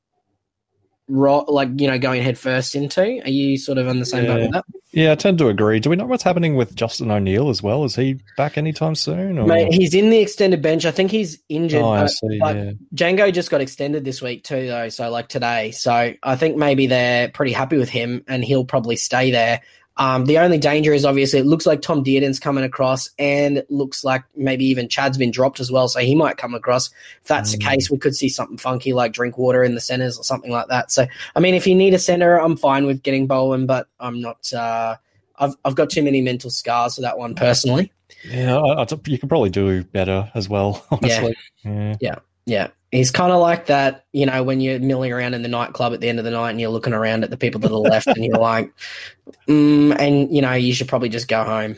ro- 1.07 1.45
like 1.47 1.69
you 1.77 1.87
know 1.87 1.97
going 1.97 2.21
head 2.21 2.37
first 2.37 2.75
into. 2.75 3.01
Are 3.01 3.29
you 3.29 3.57
sort 3.57 3.77
of 3.77 3.87
on 3.87 3.99
the 3.99 4.05
same 4.05 4.25
yeah. 4.25 4.33
boat 4.33 4.41
with 4.41 4.51
that? 4.51 4.65
Yeah, 4.91 5.11
I 5.11 5.15
tend 5.15 5.37
to 5.37 5.49
agree. 5.49 5.79
Do 5.79 5.91
we 5.91 5.95
know 5.95 6.05
what's 6.05 6.23
happening 6.23 6.55
with 6.55 6.75
Justin 6.75 7.11
O'Neill 7.11 7.49
as 7.49 7.61
well? 7.61 7.83
Is 7.83 7.95
he 7.95 8.19
back 8.37 8.57
anytime 8.57 8.95
soon? 8.95 9.37
Or? 9.37 9.45
Mate, 9.45 9.71
he's 9.71 9.93
in 9.93 10.09
the 10.09 10.17
extended 10.17 10.63
bench. 10.63 10.83
I 10.85 10.91
think 10.91 11.11
he's 11.11 11.39
injured. 11.47 11.83
Oh, 11.83 12.07
see, 12.07 12.39
but 12.39 12.55
yeah. 12.55 12.71
Django 12.95 13.31
just 13.31 13.51
got 13.51 13.61
extended 13.61 14.03
this 14.03 14.19
week 14.19 14.43
too, 14.43 14.67
though. 14.67 14.89
So 14.89 15.11
like 15.11 15.27
today, 15.27 15.71
so 15.71 16.13
I 16.23 16.35
think 16.35 16.57
maybe 16.57 16.87
they're 16.87 17.29
pretty 17.29 17.51
happy 17.51 17.77
with 17.77 17.89
him, 17.89 18.23
and 18.27 18.43
he'll 18.43 18.65
probably 18.65 18.95
stay 18.95 19.29
there. 19.29 19.61
Um, 19.99 20.25
the 20.25 20.37
only 20.37 20.57
danger 20.57 20.93
is 20.93 21.03
obviously 21.03 21.39
it 21.39 21.45
looks 21.45 21.65
like 21.65 21.81
Tom 21.81 22.03
Dearden's 22.03 22.39
coming 22.39 22.63
across, 22.63 23.09
and 23.19 23.65
looks 23.69 24.05
like 24.05 24.23
maybe 24.33 24.63
even 24.65 24.87
Chad's 24.87 25.17
been 25.17 25.29
dropped 25.29 25.59
as 25.59 25.71
well, 25.71 25.89
so 25.89 25.99
he 25.99 26.15
might 26.15 26.37
come 26.37 26.55
across. 26.55 26.89
If 27.21 27.27
that's 27.27 27.49
mm. 27.53 27.59
the 27.59 27.65
case, 27.65 27.91
we 27.91 27.97
could 27.97 28.15
see 28.15 28.29
something 28.29 28.57
funky 28.57 28.93
like 28.93 29.11
Drinkwater 29.11 29.61
in 29.61 29.75
the 29.75 29.81
centers 29.81 30.17
or 30.17 30.23
something 30.23 30.51
like 30.51 30.67
that. 30.69 30.89
So, 30.89 31.05
I 31.35 31.39
mean, 31.41 31.53
if 31.53 31.67
you 31.67 31.75
need 31.75 31.93
a 31.93 31.99
center, 31.99 32.39
I'm 32.39 32.55
fine 32.55 32.85
with 32.85 33.03
getting 33.03 33.27
Bowen, 33.27 33.65
but 33.65 33.87
I'm 33.99 34.21
not. 34.21 34.51
Uh, 34.53 34.95
I've 35.37 35.55
I've 35.65 35.75
got 35.75 35.89
too 35.89 36.01
many 36.01 36.21
mental 36.21 36.49
scars 36.49 36.95
for 36.95 37.01
that 37.01 37.17
one 37.17 37.35
personally. 37.35 37.91
Yeah, 38.23 38.57
I, 38.57 38.83
I, 38.83 38.87
you 39.05 39.19
can 39.19 39.27
probably 39.27 39.49
do 39.49 39.83
better 39.83 40.31
as 40.33 40.47
well. 40.47 40.85
Honestly. 40.91 41.35
Yeah, 41.63 41.71
yeah, 41.71 41.95
yeah. 41.99 42.15
Yeah. 42.49 42.67
He's 42.91 43.11
kind 43.11 43.31
of 43.31 43.39
like 43.39 43.67
that, 43.67 44.05
you 44.13 44.25
know, 44.25 44.41
when 44.41 44.61
you're 44.61 44.79
milling 44.79 45.13
around 45.13 45.35
in 45.35 45.43
the 45.43 45.47
nightclub 45.47 45.93
at 45.93 45.99
the 45.99 46.09
end 46.09 46.17
of 46.17 46.25
the 46.25 46.31
night 46.31 46.49
and 46.49 46.59
you're 46.59 46.71
looking 46.71 46.93
around 46.93 47.23
at 47.23 47.29
the 47.29 47.37
people 47.37 47.61
that 47.61 47.71
are 47.71 47.75
left 47.75 48.07
and 48.07 48.25
you're 48.25 48.39
like, 48.39 48.73
mm, 49.47 49.95
and, 49.99 50.35
you 50.35 50.41
know, 50.41 50.53
you 50.53 50.73
should 50.73 50.87
probably 50.87 51.09
just 51.09 51.27
go 51.27 51.43
home 51.43 51.77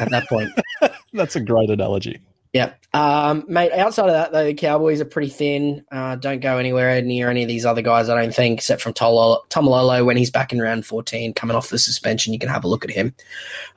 at 0.00 0.10
that 0.10 0.28
point. 0.28 0.50
That's 1.12 1.36
a 1.36 1.40
great 1.40 1.70
analogy. 1.70 2.20
Yeah. 2.52 2.74
Um, 2.92 3.44
mate, 3.48 3.72
outside 3.72 4.06
of 4.06 4.12
that, 4.12 4.32
though, 4.32 4.44
the 4.44 4.54
Cowboys 4.54 5.00
are 5.00 5.04
pretty 5.04 5.28
thin. 5.28 5.84
Uh, 5.90 6.16
don't 6.16 6.40
go 6.40 6.58
anywhere 6.58 7.00
near 7.02 7.28
any 7.28 7.42
of 7.42 7.48
these 7.48 7.66
other 7.66 7.82
guys, 7.82 8.08
I 8.08 8.20
don't 8.20 8.34
think, 8.34 8.58
except 8.58 8.82
from 8.82 8.92
Taumalolo 8.92 10.04
when 10.04 10.16
he's 10.16 10.30
back 10.30 10.52
in 10.52 10.60
round 10.60 10.86
14, 10.86 11.34
coming 11.34 11.56
off 11.56 11.68
the 11.68 11.78
suspension. 11.78 12.32
You 12.32 12.38
can 12.38 12.48
have 12.48 12.64
a 12.64 12.68
look 12.68 12.84
at 12.84 12.90
him. 12.90 13.14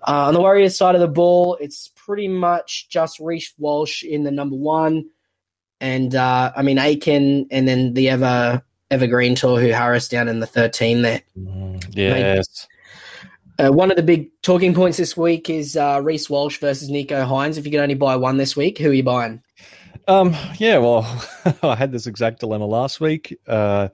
Uh, 0.08 0.28
on 0.28 0.34
the 0.34 0.40
Warriors 0.40 0.78
side 0.78 0.94
of 0.94 1.02
the 1.02 1.08
ball, 1.08 1.58
it's 1.60 1.92
pretty 1.96 2.28
much 2.28 2.88
just 2.90 3.20
Reece 3.20 3.54
Walsh 3.58 4.04
in 4.04 4.24
the 4.24 4.32
number 4.32 4.56
one 4.56 5.06
and 5.82 6.16
uh, 6.16 6.52
I 6.56 6.62
mean 6.62 6.78
Aiken, 6.78 7.48
and 7.52 7.68
then 7.68 7.94
the 7.94 8.10
ever 8.10 8.62
evergreen 8.90 9.36
Tohu 9.36 9.74
Harris 9.74 10.08
down 10.08 10.28
in 10.28 10.40
the 10.40 10.48
thirteen 10.48 11.02
there. 11.02 11.22
Mm, 11.38 11.84
yes. 11.92 12.68
Uh, 13.60 13.72
one 13.72 13.90
of 13.90 13.98
the 13.98 14.04
big 14.04 14.30
talking 14.44 14.74
points 14.74 14.98
this 14.98 15.18
week 15.18 15.50
is 15.50 15.76
uh, 15.76 16.00
Reece 16.04 16.30
Walsh 16.30 16.60
versus 16.60 16.92
Nicho 16.92 17.28
Hynes. 17.28 17.58
If 17.58 17.66
you 17.66 17.72
could 17.72 17.80
only 17.80 17.96
buy 17.96 18.16
one 18.16 18.38
this 18.38 18.56
week, 18.56 18.78
who 18.78 18.92
are 18.92 18.94
you 18.94 19.04
buying? 19.04 19.42
Um, 20.08 20.36
yeah, 20.58 20.78
well, 20.78 21.04
I 21.64 21.76
had 21.76 21.92
this 21.92 22.06
exact 22.06 22.40
dilemma 22.40 22.66
last 22.66 23.02
week. 23.02 23.36
Uh, 23.48 23.90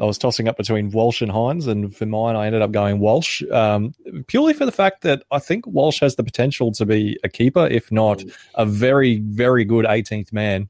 I 0.00 0.04
was 0.04 0.18
tossing 0.18 0.46
up 0.46 0.56
between 0.56 0.90
Walsh 0.90 1.22
and 1.22 1.32
Hynes, 1.32 1.66
and 1.66 1.94
for 1.94 2.06
mine, 2.06 2.36
I 2.36 2.46
ended 2.46 2.62
up 2.62 2.70
going 2.70 3.00
Walsh 3.00 3.42
um, 3.50 3.94
purely 4.28 4.52
for 4.52 4.64
the 4.64 4.72
fact 4.72 5.02
that 5.02 5.24
I 5.32 5.40
think 5.40 5.66
Walsh 5.66 6.00
has 6.00 6.14
the 6.14 6.22
potential 6.22 6.70
to 6.72 6.86
be 6.86 7.18
a 7.24 7.28
keeper, 7.28 7.66
if 7.66 7.90
not 7.90 8.22
a 8.54 8.64
very, 8.64 9.18
very 9.20 9.64
good 9.64 9.86
18th 9.86 10.32
man. 10.32 10.68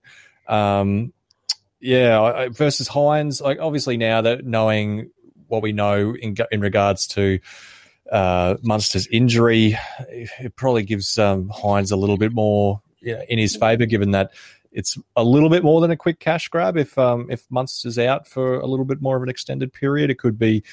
Um, 0.48 1.12
yeah, 1.80 2.48
versus 2.50 2.88
Hynes, 2.88 3.40
like 3.40 3.58
obviously 3.60 3.96
now 3.96 4.22
that 4.22 4.44
knowing 4.44 5.10
what 5.46 5.62
we 5.62 5.72
know 5.72 6.14
in 6.14 6.36
in 6.50 6.60
regards 6.60 7.06
to 7.08 7.38
uh, 8.10 8.56
Munster's 8.62 9.06
injury, 9.06 9.78
it 10.08 10.56
probably 10.56 10.82
gives 10.82 11.18
um, 11.18 11.50
Hynes 11.50 11.92
a 11.92 11.96
little 11.96 12.16
bit 12.16 12.32
more 12.32 12.82
you 13.00 13.14
know, 13.14 13.22
in 13.28 13.38
his 13.38 13.56
favour, 13.56 13.86
given 13.86 14.12
that 14.12 14.32
it's 14.72 14.98
a 15.16 15.24
little 15.24 15.50
bit 15.50 15.62
more 15.62 15.80
than 15.80 15.90
a 15.90 15.96
quick 15.96 16.18
cash 16.18 16.48
grab. 16.48 16.76
If 16.76 16.98
um, 16.98 17.28
if 17.30 17.44
Munster's 17.50 17.98
out 17.98 18.26
for 18.26 18.58
a 18.58 18.66
little 18.66 18.84
bit 18.84 19.00
more 19.00 19.16
of 19.16 19.22
an 19.22 19.28
extended 19.28 19.72
period, 19.72 20.10
it 20.10 20.18
could 20.18 20.38
be. 20.38 20.64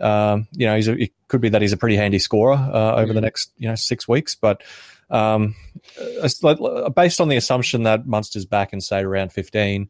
Um, 0.00 0.46
you 0.52 0.64
know, 0.64 0.76
a, 0.76 1.02
it 1.02 1.12
could 1.26 1.40
be 1.40 1.48
that 1.48 1.60
he's 1.60 1.72
a 1.72 1.76
pretty 1.76 1.96
handy 1.96 2.20
scorer 2.20 2.54
uh, 2.54 2.94
over 2.94 3.12
the 3.12 3.20
next, 3.20 3.50
you 3.58 3.68
know, 3.68 3.74
six 3.74 4.06
weeks. 4.06 4.36
But 4.36 4.62
um, 5.10 5.54
based 6.94 7.20
on 7.20 7.28
the 7.28 7.36
assumption 7.36 7.84
that 7.84 8.06
Munster's 8.06 8.44
back 8.46 8.72
and 8.72 8.82
say 8.82 9.00
around 9.00 9.32
15, 9.32 9.88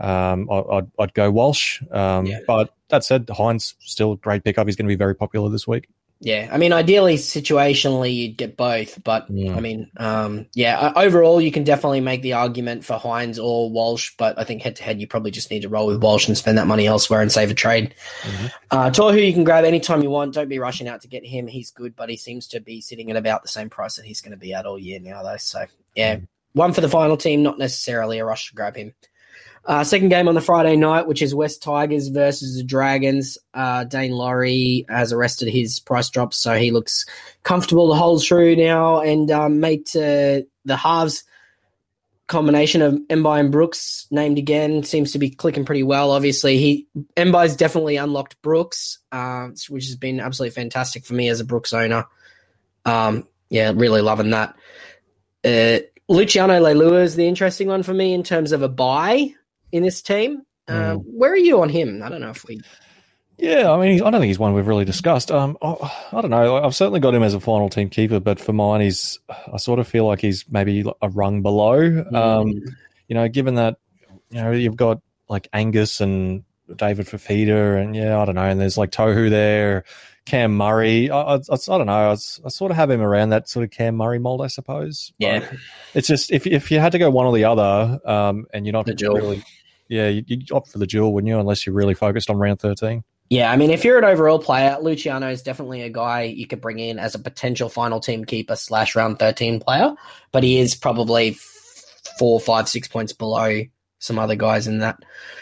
um, 0.00 0.50
I'd, 0.50 0.86
I'd, 0.98 1.14
go 1.14 1.30
Walsh. 1.30 1.82
Um, 1.90 2.26
yeah. 2.26 2.40
But 2.46 2.74
that 2.88 3.04
said, 3.04 3.26
Hynes 3.26 3.74
still 3.80 4.12
a 4.12 4.16
great 4.16 4.44
pickup. 4.44 4.66
He's 4.66 4.76
going 4.76 4.86
to 4.86 4.92
be 4.92 4.96
very 4.96 5.14
popular 5.14 5.48
this 5.48 5.66
week. 5.66 5.88
Yeah, 6.20 6.48
I 6.50 6.56
mean, 6.56 6.72
ideally, 6.72 7.16
situationally, 7.16 8.14
you'd 8.14 8.38
get 8.38 8.56
both, 8.56 9.02
but 9.04 9.26
yeah. 9.28 9.54
I 9.54 9.60
mean, 9.60 9.90
um, 9.98 10.46
yeah, 10.54 10.92
overall, 10.96 11.42
you 11.42 11.52
can 11.52 11.62
definitely 11.62 12.00
make 12.00 12.22
the 12.22 12.32
argument 12.32 12.86
for 12.86 12.98
Hynes 12.98 13.38
or 13.38 13.70
Walsh, 13.70 14.12
but 14.16 14.38
I 14.38 14.44
think 14.44 14.62
head 14.62 14.76
to 14.76 14.82
head, 14.82 14.98
you 14.98 15.06
probably 15.06 15.30
just 15.30 15.50
need 15.50 15.62
to 15.62 15.68
roll 15.68 15.86
with 15.86 16.02
Walsh 16.02 16.26
and 16.26 16.36
spend 16.36 16.56
that 16.56 16.66
money 16.66 16.86
elsewhere 16.86 17.20
and 17.20 17.30
save 17.30 17.50
a 17.50 17.54
trade. 17.54 17.94
Mm-hmm. 18.22 18.46
Uh, 18.70 18.90
Tohu, 18.90 19.26
you 19.26 19.34
can 19.34 19.44
grab 19.44 19.64
anytime 19.64 20.02
you 20.02 20.08
want. 20.08 20.32
Don't 20.32 20.48
be 20.48 20.58
rushing 20.58 20.88
out 20.88 21.02
to 21.02 21.08
get 21.08 21.24
him. 21.24 21.46
He's 21.46 21.70
good, 21.70 21.94
but 21.94 22.08
he 22.08 22.16
seems 22.16 22.48
to 22.48 22.60
be 22.60 22.80
sitting 22.80 23.10
at 23.10 23.16
about 23.18 23.42
the 23.42 23.48
same 23.48 23.68
price 23.68 23.96
that 23.96 24.06
he's 24.06 24.22
going 24.22 24.32
to 24.32 24.38
be 24.38 24.54
at 24.54 24.64
all 24.64 24.78
year 24.78 24.98
now, 25.00 25.22
though. 25.22 25.36
So, 25.36 25.66
yeah, 25.94 26.16
mm-hmm. 26.16 26.24
one 26.54 26.72
for 26.72 26.80
the 26.80 26.88
final 26.88 27.18
team, 27.18 27.42
not 27.42 27.58
necessarily 27.58 28.20
a 28.20 28.24
rush 28.24 28.48
to 28.48 28.54
grab 28.54 28.74
him. 28.74 28.94
Uh, 29.66 29.82
second 29.82 30.10
game 30.10 30.28
on 30.28 30.36
the 30.36 30.40
Friday 30.40 30.76
night, 30.76 31.08
which 31.08 31.20
is 31.20 31.34
West 31.34 31.60
Tigers 31.60 32.06
versus 32.08 32.56
the 32.56 32.62
Dragons. 32.62 33.36
Uh, 33.52 33.84
Daine 33.84 34.12
Laurie 34.12 34.86
has 34.88 35.12
arrested 35.12 35.48
his 35.48 35.80
price 35.80 36.08
drops, 36.08 36.36
so 36.36 36.54
he 36.54 36.70
looks 36.70 37.04
comfortable 37.42 37.88
to 37.88 37.94
hold 37.94 38.24
through 38.24 38.54
now. 38.54 39.00
And 39.00 39.28
um, 39.32 39.58
mate, 39.58 39.90
uh, 39.96 40.42
the 40.64 40.76
halves 40.76 41.24
combination 42.28 42.80
of 42.80 42.94
Mbye 42.94 43.40
and 43.40 43.50
Brooks 43.50 44.06
named 44.12 44.38
again 44.38 44.84
seems 44.84 45.12
to 45.12 45.18
be 45.18 45.30
clicking 45.30 45.64
pretty 45.64 45.82
well. 45.82 46.12
Obviously, 46.12 46.58
he 46.58 46.86
Mbye's 47.16 47.56
definitely 47.56 47.96
unlocked 47.96 48.40
Brooks, 48.42 49.00
uh, 49.10 49.48
which 49.68 49.86
has 49.86 49.96
been 49.96 50.20
absolutely 50.20 50.54
fantastic 50.54 51.04
for 51.04 51.14
me 51.14 51.28
as 51.28 51.40
a 51.40 51.44
Brooks 51.44 51.72
owner. 51.72 52.06
Um, 52.84 53.26
yeah, 53.48 53.72
really 53.74 54.00
loving 54.00 54.30
that. 54.30 54.54
Uh, 55.44 55.80
Luciano 56.08 56.54
Leilua 56.60 57.02
is 57.02 57.16
the 57.16 57.26
interesting 57.26 57.66
one 57.66 57.82
for 57.82 57.92
me 57.92 58.12
in 58.12 58.22
terms 58.22 58.52
of 58.52 58.62
a 58.62 58.68
buy 58.68 59.34
in 59.76 59.82
this 59.82 60.02
team. 60.02 60.42
Um, 60.68 60.98
Where 60.98 61.30
are 61.30 61.36
you 61.36 61.62
on 61.62 61.68
him? 61.68 62.02
I 62.02 62.08
don't 62.08 62.20
know 62.20 62.30
if 62.30 62.44
we. 62.44 62.60
Yeah, 63.38 63.70
I 63.70 63.78
mean, 63.78 64.00
I 64.02 64.10
don't 64.10 64.20
think 64.20 64.28
he's 64.30 64.38
one 64.38 64.54
we've 64.54 64.66
really 64.66 64.86
discussed. 64.86 65.30
Um, 65.30 65.58
I, 65.60 65.92
I 66.12 66.20
don't 66.22 66.30
know. 66.30 66.56
I've 66.56 66.74
certainly 66.74 67.00
got 67.00 67.14
him 67.14 67.22
as 67.22 67.34
a 67.34 67.40
final 67.40 67.68
team 67.68 67.90
keeper, 67.90 68.18
but 68.18 68.40
for 68.40 68.52
mine, 68.54 68.80
he's. 68.80 69.18
I 69.52 69.58
sort 69.58 69.78
of 69.78 69.86
feel 69.86 70.06
like 70.06 70.20
he's 70.20 70.44
maybe 70.50 70.84
a 71.02 71.08
rung 71.10 71.42
below. 71.42 72.04
Um, 72.14 72.52
you 73.08 73.14
know, 73.14 73.28
given 73.28 73.56
that 73.56 73.76
you 74.30 74.42
know 74.42 74.50
you've 74.52 74.76
got 74.76 75.02
like 75.28 75.48
Angus 75.52 76.00
and 76.00 76.44
David 76.74 77.06
Fifita, 77.06 77.80
and 77.80 77.94
yeah, 77.94 78.18
I 78.18 78.24
don't 78.24 78.34
know, 78.36 78.42
and 78.42 78.58
there's 78.58 78.78
like 78.78 78.90
Tohu 78.90 79.28
there, 79.28 79.84
Cam 80.24 80.56
Murray. 80.56 81.10
I, 81.10 81.20
I, 81.20 81.34
I, 81.34 81.38
I 81.38 81.78
don't 81.78 81.86
know. 81.86 81.92
I, 81.92 82.12
I 82.12 82.48
sort 82.48 82.70
of 82.70 82.76
have 82.76 82.90
him 82.90 83.02
around 83.02 83.28
that 83.30 83.48
sort 83.50 83.64
of 83.64 83.70
Cam 83.70 83.96
Murray 83.96 84.18
mold, 84.18 84.40
I 84.40 84.46
suppose. 84.46 85.12
But 85.20 85.26
Yeah. 85.26 85.50
it's 85.94 86.08
just 86.08 86.32
if 86.32 86.46
if 86.46 86.70
you 86.70 86.80
had 86.80 86.92
to 86.92 86.98
go 86.98 87.10
one 87.10 87.26
or 87.26 87.34
the 87.34 87.44
other, 87.44 88.00
um, 88.08 88.46
and 88.52 88.64
you're 88.64 88.72
not 88.72 88.88
really, 88.88 89.44
yeah, 89.88 90.08
you, 90.08 90.24
you'd 90.26 90.52
opt 90.52 90.68
for 90.68 90.78
the 90.78 90.86
duel, 90.86 91.12
wouldn't 91.12 91.28
you? 91.28 91.38
Unless 91.38 91.66
you're 91.66 91.74
really 91.74 91.94
focused 91.94 92.30
on 92.30 92.36
round 92.38 92.60
thirteen. 92.60 93.04
Yeah, 93.28 93.50
I 93.50 93.56
mean, 93.56 93.70
if 93.70 93.84
you're 93.84 93.98
an 93.98 94.04
overall 94.04 94.38
player, 94.38 94.78
Luciano 94.80 95.28
is 95.28 95.42
definitely 95.42 95.82
a 95.82 95.90
guy 95.90 96.22
you 96.22 96.46
could 96.46 96.60
bring 96.60 96.78
in 96.78 96.98
as 96.98 97.16
a 97.16 97.18
potential 97.18 97.68
final 97.68 97.98
team 97.98 98.24
keeper 98.24 98.54
slash 98.54 98.94
round 98.94 99.18
13 99.18 99.58
player, 99.58 99.94
but 100.30 100.44
he 100.44 100.58
is 100.58 100.76
probably 100.76 101.36
four, 102.18 102.38
five, 102.38 102.68
six 102.68 102.86
points 102.86 103.12
below 103.12 103.62
some 103.98 104.18
other 104.18 104.36
guys 104.36 104.68
in 104.68 104.78
that 104.78 104.98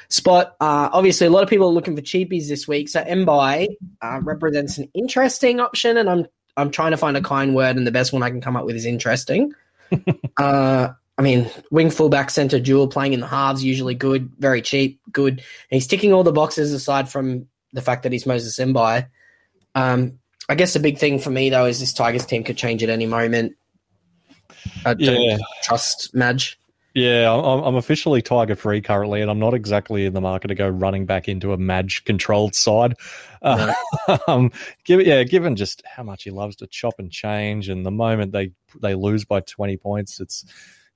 spot. 0.08 0.56
Uh, 0.60 0.88
obviously, 0.92 1.26
a 1.26 1.30
lot 1.30 1.42
of 1.42 1.50
people 1.50 1.68
are 1.68 1.72
looking 1.72 1.94
for 1.94 2.00
cheapies 2.00 2.48
this 2.48 2.66
week, 2.66 2.88
so 2.88 3.02
Mbye 3.02 3.66
uh, 4.00 4.20
represents 4.22 4.78
an 4.78 4.88
interesting 4.94 5.60
option, 5.60 5.98
and 5.98 6.08
I'm 6.08 6.26
I'm 6.56 6.70
trying 6.70 6.92
to 6.92 6.96
find 6.96 7.16
a 7.16 7.20
kind 7.20 7.54
word, 7.54 7.76
and 7.76 7.86
the 7.86 7.92
best 7.92 8.12
one 8.12 8.22
I 8.22 8.30
can 8.30 8.40
come 8.40 8.56
up 8.56 8.64
with 8.64 8.76
is 8.76 8.86
interesting. 8.86 9.52
uh, 10.38 10.88
I 11.16 11.23
mean, 11.23 11.49
wing 11.71 11.90
fullback 11.90 12.30
center 12.30 12.59
dual 12.59 12.88
playing 12.88 13.12
in 13.12 13.21
the 13.21 13.26
halves 13.26 13.62
usually 13.62 13.94
good, 13.94 14.33
very 14.38 14.61
cheap, 14.61 15.00
good. 15.12 15.35
And 15.35 15.42
he's 15.71 15.87
ticking 15.87 16.12
all 16.12 16.25
the 16.25 16.33
boxes 16.33 16.73
aside 16.73 17.09
from 17.09 17.47
the 17.73 17.83
fact 17.83 18.02
that 18.02 18.12
he's 18.12 18.26
Moses 18.26 18.59
Mbye. 18.59 19.06
Um, 19.75 20.18
I 20.49 20.54
guess 20.56 20.73
the 20.73 20.80
big 20.80 20.99
thing 20.99 21.18
for 21.18 21.30
me 21.30 21.50
though 21.50 21.66
is 21.66 21.80
this 21.80 21.92
Tigers 21.92 22.26
team 22.26 22.42
could 22.44 22.56
change 22.56 22.83
at 22.83 22.90
any 22.90 23.06
moment. 23.06 23.54
I 24.85 24.94
don't 24.94 25.21
Yeah. 25.21 25.38
trust 25.62 26.14
Madge. 26.14 26.59
Yeah, 26.94 27.33
I'm, 27.33 27.64
I'm 27.64 27.75
officially 27.75 28.23
Tiger 28.23 28.54
free 28.54 28.80
currently, 28.80 29.21
and 29.21 29.28
I'm 29.28 29.40
not 29.40 29.52
exactly 29.52 30.06
in 30.06 30.14
the 30.14 30.21
market 30.21 30.49
to 30.49 30.54
go 30.54 30.68
running 30.68 31.06
back 31.06 31.28
into 31.28 31.52
a 31.52 31.56
Madge 31.59 32.04
controlled 32.04 32.54
side. 32.54 32.94
Uh, 33.42 33.75
um, 34.28 34.52
given, 34.85 35.04
yeah, 35.04 35.25
given 35.25 35.56
just 35.56 35.83
how 35.87 36.04
much 36.04 36.23
he 36.23 36.30
loves 36.30 36.54
to 36.56 36.68
chop 36.68 36.94
and 36.99 37.11
change, 37.11 37.68
and 37.68 37.85
the 37.85 37.90
moment 37.90 38.30
they 38.30 38.52
they 38.80 38.94
lose 38.94 39.25
by 39.25 39.40
20 39.40 39.76
points, 39.78 40.21
it's 40.21 40.44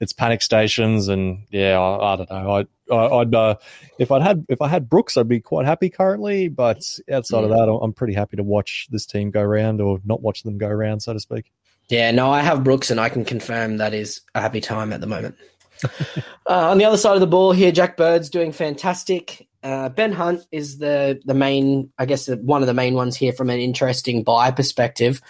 it's 0.01 0.13
panic 0.13 0.43
stations, 0.43 1.09
and 1.09 1.47
yeah, 1.51 1.79
I, 1.79 2.13
I 2.13 2.17
don't 2.17 2.31
know. 2.31 2.51
I, 2.57 2.95
I, 2.95 3.21
I'd 3.21 3.35
uh, 3.35 3.55
if 3.99 4.11
I'd 4.11 4.23
had 4.23 4.47
if 4.49 4.63
I 4.63 4.69
had 4.69 4.89
Brooks, 4.89 5.17
I'd 5.17 5.29
be 5.29 5.41
quite 5.41 5.67
happy 5.67 5.91
currently, 5.91 6.49
but 6.49 6.85
outside 7.11 7.45
of 7.45 7.51
that, 7.51 7.69
I'm- 7.69 7.93
pretty 7.93 8.15
happy 8.15 8.37
to 8.37 8.45
watch 8.45 8.87
this 8.91 9.07
team 9.07 9.31
go 9.31 9.43
round 9.43 9.81
or 9.81 9.99
not 10.05 10.23
watch 10.23 10.43
them 10.43 10.59
go 10.59 10.69
round, 10.69 11.03
so 11.03 11.13
to 11.13 11.21
speak. 11.21 11.51
Yeah, 11.89 12.11
no, 12.13 12.31
I 12.31 12.43
have 12.43 12.63
Brooks, 12.63 12.91
and 12.91 13.01
I 13.01 13.09
can 13.09 13.25
confirm 13.25 13.79
that 13.79 13.95
is 13.95 14.21
a 14.35 14.41
happy 14.41 14.61
time 14.61 14.93
at 14.93 15.01
the 15.01 15.07
moment. 15.07 15.37
uh, 15.85 16.71
on 16.71 16.79
the 16.79 16.85
other 16.85 16.97
side 16.97 17.15
of 17.15 17.21
the 17.21 17.27
ball 17.27 17.53
here, 17.53 17.73
Jack 17.73 17.97
Bird's 17.97 18.29
doing 18.29 18.53
fantastic. 18.53 19.49
Uh, 19.63 19.89
ben 19.89 20.13
Hunt 20.13 20.47
is 20.53 20.79
the 20.79 21.21
the 21.25 21.35
main, 21.35 21.91
I 21.99 22.07
guess, 22.07 22.29
one 22.29 22.63
of 22.63 22.69
the 22.69 22.75
main 22.75 22.95
ones 22.95 23.17
here 23.17 23.33
from 23.33 23.51
an 23.51 23.59
interesting 23.59 24.23
buy 24.23 24.53
perspective. 24.53 25.21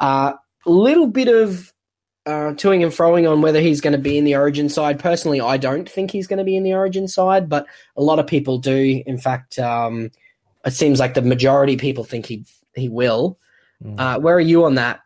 A 0.00 0.34
little 0.64 1.06
bit 1.06 1.28
of 1.28 1.72
uh, 2.26 2.52
toing 2.54 2.82
and 2.82 2.92
froing 2.92 3.30
on 3.30 3.40
whether 3.40 3.60
he's 3.60 3.80
going 3.80 3.92
to 3.92 3.98
be 3.98 4.18
in 4.18 4.24
the 4.24 4.34
Origin 4.34 4.68
side. 4.68 4.98
Personally, 4.98 5.40
I 5.40 5.56
don't 5.56 5.88
think 5.88 6.10
he's 6.10 6.26
going 6.26 6.38
to 6.38 6.44
be 6.44 6.56
in 6.56 6.64
the 6.64 6.74
Origin 6.74 7.06
side, 7.06 7.48
but 7.48 7.66
a 7.96 8.02
lot 8.02 8.18
of 8.18 8.26
people 8.26 8.58
do. 8.58 9.02
In 9.06 9.16
fact, 9.16 9.58
um, 9.58 10.10
it 10.64 10.72
seems 10.72 10.98
like 10.98 11.14
the 11.14 11.22
majority 11.22 11.74
of 11.74 11.80
people 11.80 12.04
think 12.04 12.26
he 12.26 12.44
he 12.74 12.88
will. 12.88 13.38
Mm. 13.82 13.98
Uh, 13.98 14.18
where 14.20 14.34
are 14.34 14.40
you 14.40 14.64
on 14.64 14.74
that? 14.74 15.00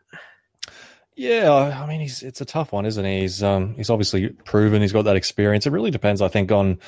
Yeah, 1.14 1.78
I 1.82 1.86
mean, 1.86 2.00
he's 2.00 2.22
it's 2.22 2.40
a 2.40 2.46
tough 2.46 2.72
one, 2.72 2.86
isn't 2.86 3.04
he? 3.04 3.20
He's 3.20 3.42
um 3.42 3.74
he's 3.74 3.90
obviously 3.90 4.30
proven 4.30 4.80
he's 4.80 4.92
got 4.92 5.02
that 5.02 5.16
experience. 5.16 5.66
It 5.66 5.70
really 5.70 5.90
depends, 5.90 6.22
I 6.22 6.28
think, 6.28 6.50
on 6.50 6.78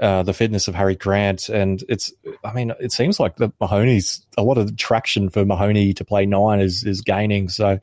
uh, 0.00 0.22
the 0.22 0.32
fitness 0.32 0.66
of 0.68 0.74
Harry 0.74 0.96
Grant, 0.96 1.48
and 1.48 1.82
it's. 1.88 2.12
I 2.44 2.52
mean, 2.52 2.72
it 2.80 2.90
seems 2.92 3.20
like 3.20 3.36
the 3.36 3.52
Mahoney's 3.60 4.26
a 4.36 4.42
lot 4.42 4.58
of 4.58 4.76
traction 4.76 5.28
for 5.30 5.44
Mahoney 5.44 5.92
to 5.94 6.04
play 6.04 6.26
nine 6.26 6.60
is 6.60 6.82
is 6.84 7.02
gaining. 7.02 7.48
So, 7.48 7.78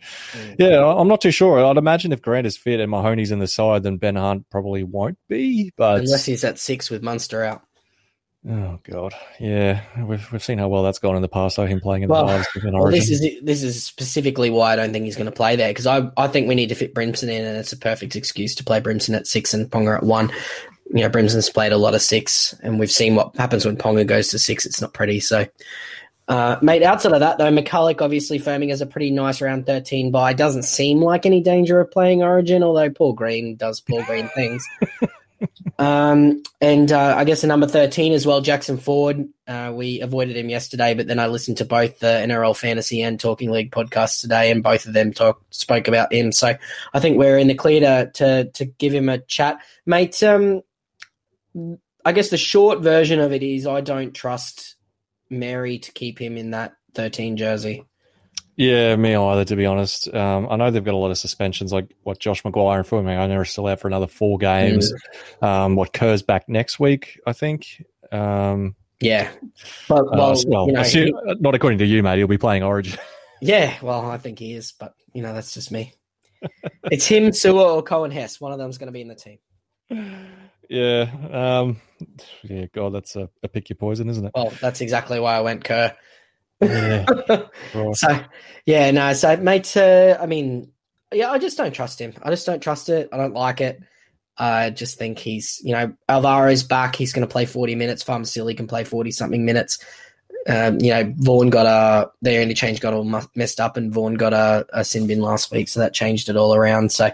yeah, 0.57 0.77
I- 0.79 0.99
I'm 0.99 1.07
not 1.07 1.21
too 1.21 1.31
sure. 1.31 1.63
I'd 1.63 1.77
imagine 1.77 2.11
if 2.11 2.21
Grant 2.21 2.47
is 2.47 2.57
fit 2.57 2.79
and 2.79 2.91
Mahoney's 2.91 3.31
in 3.31 3.39
the 3.39 3.47
side, 3.47 3.83
then 3.83 3.97
Ben 3.97 4.15
Hunt 4.15 4.49
probably 4.49 4.83
won't 4.83 5.17
be. 5.29 5.71
But 5.77 5.99
Unless 5.99 6.25
he's 6.25 6.43
at 6.43 6.59
six 6.59 6.89
with 6.89 7.03
Munster 7.03 7.43
out. 7.43 7.61
oh 8.49 8.79
god, 8.89 9.13
yeah, 9.39 9.81
we've 10.03 10.31
we've 10.31 10.43
seen 10.43 10.57
how 10.57 10.67
well 10.67 10.83
that's 10.83 10.99
gone 10.99 11.15
in 11.15 11.21
the 11.21 11.27
past. 11.29 11.55
So 11.55 11.65
him 11.65 11.79
playing 11.79 12.03
in 12.03 12.09
Well, 12.09 12.25
the 12.25 12.31
halves 12.37 12.47
in 12.55 12.73
Well, 12.73 12.91
this 12.91 13.09
is 13.09 13.21
this 13.43 13.63
is 13.63 13.83
specifically 13.83 14.49
why 14.49 14.73
I 14.73 14.75
don't 14.75 14.91
think 14.93 15.05
he's 15.05 15.15
going 15.17 15.25
to 15.25 15.31
play 15.31 15.55
there 15.55 15.69
because 15.69 15.87
I 15.87 16.09
I 16.17 16.27
think 16.27 16.47
we 16.47 16.55
need 16.55 16.69
to 16.69 16.75
fit 16.75 16.93
Brimson 16.95 17.29
in, 17.29 17.45
and 17.45 17.57
it's 17.57 17.71
a 17.73 17.77
perfect 17.77 18.15
excuse 18.15 18.55
to 18.55 18.63
play 18.63 18.79
Brimson 18.81 19.15
at 19.15 19.27
six 19.27 19.53
and 19.53 19.69
Ponga 19.69 19.97
at 19.97 20.03
one. 20.03 20.31
You 20.89 21.01
know, 21.01 21.09
Brimson's 21.09 21.49
played 21.49 21.71
a 21.71 21.77
lot 21.77 21.95
of 21.95 22.01
six, 22.01 22.53
and 22.61 22.79
we've 22.79 22.91
seen 22.91 23.15
what 23.15 23.35
happens 23.35 23.65
when 23.65 23.77
Ponga 23.77 24.05
goes 24.05 24.29
to 24.29 24.39
six. 24.39 24.65
It's 24.65 24.81
not 24.81 24.93
pretty. 24.93 25.19
So, 25.19 25.45
uh, 26.27 26.57
mate, 26.61 26.83
outside 26.83 27.13
of 27.13 27.19
that 27.19 27.37
though, 27.37 27.51
McCullough 27.51 28.01
obviously 28.01 28.39
firming 28.39 28.71
as 28.71 28.81
a 28.81 28.85
pretty 28.85 29.11
nice 29.11 29.41
round 29.41 29.65
thirteen 29.65 30.11
buy. 30.11 30.33
Doesn't 30.33 30.63
seem 30.63 31.01
like 31.01 31.25
any 31.25 31.41
danger 31.41 31.79
of 31.79 31.91
playing 31.91 32.23
Origin, 32.23 32.63
although 32.63 32.89
Paul 32.89 33.13
Green 33.13 33.55
does 33.55 33.81
Paul 33.81 34.03
Green 34.03 34.29
things. 34.35 34.65
Um, 35.79 36.43
and 36.59 36.91
uh, 36.91 37.15
I 37.17 37.23
guess 37.23 37.39
the 37.41 37.47
number 37.47 37.65
13 37.65 38.11
as 38.11 38.25
well, 38.25 38.41
Jackson 38.41 38.77
Ford. 38.77 39.29
Uh, 39.47 39.71
we 39.73 40.01
avoided 40.01 40.35
him 40.35 40.49
yesterday, 40.49 40.93
but 40.93 41.07
then 41.07 41.19
I 41.19 41.27
listened 41.27 41.57
to 41.57 41.65
both 41.65 41.99
the 41.99 42.07
NRL 42.07 42.55
Fantasy 42.55 43.01
and 43.01 43.17
Talking 43.17 43.49
League 43.49 43.71
podcasts 43.71 44.19
today, 44.19 44.51
and 44.51 44.61
both 44.61 44.85
of 44.85 44.93
them 44.93 45.13
talk 45.13 45.41
spoke 45.51 45.87
about 45.87 46.11
him. 46.11 46.33
So 46.33 46.53
I 46.93 46.99
think 46.99 47.17
we're 47.17 47.37
in 47.37 47.47
the 47.47 47.55
clear 47.55 47.79
to 47.79 48.11
to, 48.13 48.51
to 48.51 48.65
give 48.65 48.93
him 48.93 49.07
a 49.07 49.19
chat, 49.19 49.61
mate. 49.85 50.21
Um, 50.21 50.61
I 52.05 52.11
guess 52.11 52.29
the 52.29 52.37
short 52.37 52.79
version 52.79 53.19
of 53.19 53.33
it 53.33 53.43
is 53.43 53.67
I 53.67 53.81
don't 53.81 54.13
trust 54.13 54.75
Mary 55.29 55.79
to 55.79 55.91
keep 55.91 56.19
him 56.19 56.37
in 56.37 56.51
that 56.51 56.73
13 56.95 57.37
jersey. 57.37 57.85
Yeah, 58.55 58.95
me 58.97 59.15
either, 59.15 59.45
to 59.45 59.55
be 59.55 59.65
honest. 59.65 60.13
Um, 60.13 60.47
I 60.49 60.57
know 60.57 60.69
they've 60.69 60.83
got 60.83 60.93
a 60.93 60.97
lot 60.97 61.11
of 61.11 61.17
suspensions, 61.17 61.71
like 61.71 61.95
what 62.03 62.19
Josh 62.19 62.43
McGuire 62.43 62.77
and 62.77 62.85
Fulham 62.85 63.07
are 63.07 63.45
still 63.45 63.67
out 63.67 63.79
for 63.79 63.87
another 63.87 64.07
four 64.07 64.37
games. 64.37 64.91
Um, 65.41 65.75
what 65.77 65.93
Kerr's 65.93 66.23
back 66.23 66.49
next 66.49 66.77
week, 66.77 67.19
I 67.25 67.31
think. 67.31 67.81
Um, 68.11 68.75
Yeah, 68.99 69.29
but 69.87 70.01
uh, 70.01 70.09
well, 70.11 70.43
well, 70.47 70.67
you 70.67 70.73
know, 70.73 70.81
assume- 70.81 71.13
not 71.39 71.55
according 71.55 71.79
to 71.79 71.85
you, 71.85 72.03
mate. 72.03 72.17
He'll 72.17 72.27
be 72.27 72.37
playing 72.37 72.63
Origin. 72.63 72.97
Yeah, 73.41 73.77
well, 73.81 74.05
I 74.11 74.17
think 74.17 74.37
he 74.37 74.53
is, 74.53 74.73
but 74.73 74.93
you 75.13 75.21
know, 75.21 75.33
that's 75.33 75.53
just 75.53 75.71
me. 75.71 75.93
it's 76.91 77.05
him, 77.07 77.31
Su'A, 77.31 77.75
or 77.77 77.81
Coen 77.81 78.11
Hess. 78.11 78.41
One 78.41 78.51
of 78.51 78.57
them's 78.57 78.77
going 78.77 78.87
to 78.87 78.91
be 78.91 78.99
in 78.99 79.07
the 79.07 79.15
team. 79.15 79.37
yeah. 80.69 81.11
Um, 81.31 81.81
yeah. 82.43 82.65
God, 82.73 82.93
that's 82.93 83.15
a, 83.15 83.29
a 83.43 83.47
pick 83.47 83.69
your 83.69 83.77
poison, 83.77 84.09
isn't 84.09 84.25
it? 84.25 84.31
Well, 84.35 84.53
that's 84.61 84.81
exactly 84.81 85.19
why 85.19 85.35
I 85.35 85.41
went 85.41 85.63
Kerr. 85.63 85.95
Yeah. 86.61 87.05
So, 87.93 88.19
yeah, 88.65 88.91
no, 88.91 89.13
so, 89.13 89.37
mate, 89.37 89.75
uh, 89.77 90.17
I 90.19 90.25
mean, 90.25 90.71
yeah, 91.13 91.31
I 91.31 91.37
just 91.37 91.57
don't 91.57 91.71
trust 91.71 91.99
him. 91.99 92.13
I 92.21 92.29
just 92.29 92.45
don't 92.45 92.61
trust 92.61 92.89
it. 92.89 93.09
I 93.11 93.17
don't 93.17 93.33
like 93.33 93.61
it. 93.61 93.81
I 94.37 94.69
just 94.69 94.97
think 94.97 95.19
he's, 95.19 95.61
you 95.63 95.73
know, 95.73 95.93
Alvaro's 96.07 96.63
back. 96.63 96.95
He's 96.95 97.13
going 97.13 97.27
to 97.27 97.31
play 97.31 97.45
40 97.45 97.75
minutes. 97.75 98.03
Farm 98.03 98.23
Silly 98.25 98.55
can 98.55 98.67
play 98.67 98.83
40 98.83 99.11
something 99.11 99.43
minutes. 99.45 99.79
Um, 100.47 100.79
you 100.79 100.91
know, 100.91 101.13
Vaughan 101.17 101.49
got 101.49 101.65
a, 101.65 102.11
their 102.21 102.41
interchange 102.41 102.79
got 102.79 102.93
all 102.93 103.03
mu- 103.03 103.21
messed 103.35 103.59
up 103.59 103.77
and 103.77 103.93
Vaughan 103.93 104.15
got 104.15 104.33
a, 104.33 104.65
a 104.73 104.85
sin 104.85 105.05
bin 105.05 105.21
last 105.21 105.51
week. 105.51 105.67
So 105.67 105.79
that 105.81 105.93
changed 105.93 106.29
it 106.29 106.37
all 106.37 106.55
around. 106.55 106.91
So 106.91 107.11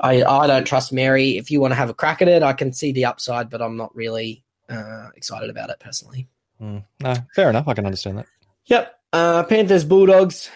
I, 0.00 0.24
I 0.24 0.46
don't 0.46 0.66
trust 0.66 0.92
Mary. 0.92 1.36
If 1.38 1.50
you 1.50 1.60
want 1.60 1.72
to 1.72 1.76
have 1.76 1.88
a 1.88 1.94
crack 1.94 2.20
at 2.20 2.28
it, 2.28 2.42
I 2.42 2.52
can 2.52 2.72
see 2.72 2.92
the 2.92 3.04
upside, 3.04 3.48
but 3.48 3.62
I'm 3.62 3.76
not 3.76 3.94
really 3.94 4.42
uh, 4.68 5.08
excited 5.14 5.50
about 5.50 5.70
it 5.70 5.78
personally. 5.78 6.26
Mm. 6.60 6.84
No, 7.00 7.14
fair 7.34 7.48
enough. 7.48 7.68
I 7.68 7.74
can 7.74 7.86
understand 7.86 8.18
that. 8.18 8.26
Yep. 8.66 8.98
Uh, 9.12 9.44
Panthers, 9.44 9.84
Bulldogs. 9.84 10.50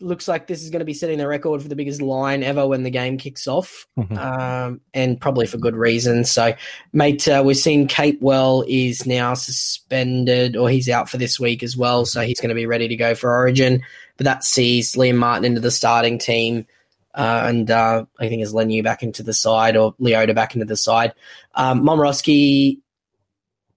Looks 0.00 0.28
like 0.28 0.46
this 0.46 0.62
is 0.62 0.70
going 0.70 0.80
to 0.80 0.84
be 0.84 0.94
setting 0.94 1.18
the 1.18 1.26
record 1.28 1.62
for 1.62 1.68
the 1.68 1.76
biggest 1.76 2.02
line 2.02 2.42
ever 2.42 2.66
when 2.66 2.82
the 2.82 2.90
game 2.90 3.18
kicks 3.18 3.46
off, 3.46 3.86
Mhm. 3.98 4.18
um, 4.18 4.80
and 4.92 5.20
probably 5.20 5.46
for 5.46 5.58
good 5.58 5.76
reason. 5.76 6.24
So, 6.24 6.54
mate, 6.92 7.26
uh, 7.28 7.42
we've 7.44 7.56
seen 7.56 7.88
Capewell 7.88 8.64
is 8.68 9.06
now 9.06 9.34
suspended, 9.34 10.56
or 10.56 10.68
he's 10.68 10.88
out 10.88 11.08
for 11.08 11.16
this 11.16 11.38
week 11.40 11.62
as 11.62 11.76
well. 11.76 12.04
So 12.04 12.22
he's 12.22 12.40
going 12.40 12.50
to 12.50 12.54
be 12.54 12.66
ready 12.66 12.88
to 12.88 12.96
go 12.96 13.14
for 13.14 13.34
Origin. 13.34 13.82
But 14.16 14.24
that 14.24 14.44
sees 14.44 14.94
Liam 14.94 15.16
Martin 15.16 15.44
into 15.44 15.60
the 15.60 15.70
starting 15.70 16.18
team, 16.18 16.66
uh, 17.14 17.44
and 17.46 17.70
uh, 17.70 18.04
I 18.18 18.28
think 18.28 18.42
is 18.42 18.54
Lenu 18.54 18.82
back 18.84 19.02
into 19.02 19.22
the 19.22 19.34
side, 19.34 19.76
or 19.76 19.94
Leota 19.94 20.34
back 20.34 20.54
into 20.54 20.66
the 20.66 20.76
side. 20.76 21.12
Um, 21.54 21.82
Momirovski 21.82 22.78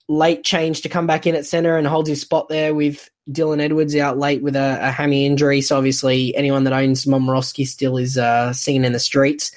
late 0.07 0.43
change 0.43 0.81
to 0.81 0.89
come 0.89 1.07
back 1.07 1.27
in 1.27 1.35
at 1.35 1.45
centre 1.45 1.77
and 1.77 1.85
holds 1.85 2.09
his 2.09 2.21
spot 2.21 2.47
there 2.49 2.73
with 2.73 3.09
Dylan 3.29 3.61
Edwards 3.61 3.95
out 3.95 4.17
late 4.17 4.41
with 4.41 4.55
a, 4.55 4.79
a 4.81 4.91
hammy 4.91 5.25
injury. 5.25 5.61
So 5.61 5.77
obviously, 5.77 6.35
anyone 6.35 6.63
that 6.63 6.73
owns 6.73 7.05
Momirovski 7.05 7.65
still 7.65 7.97
is 7.97 8.17
uh, 8.17 8.53
seen 8.53 8.85
in 8.85 8.93
the 8.93 8.99
streets. 8.99 9.51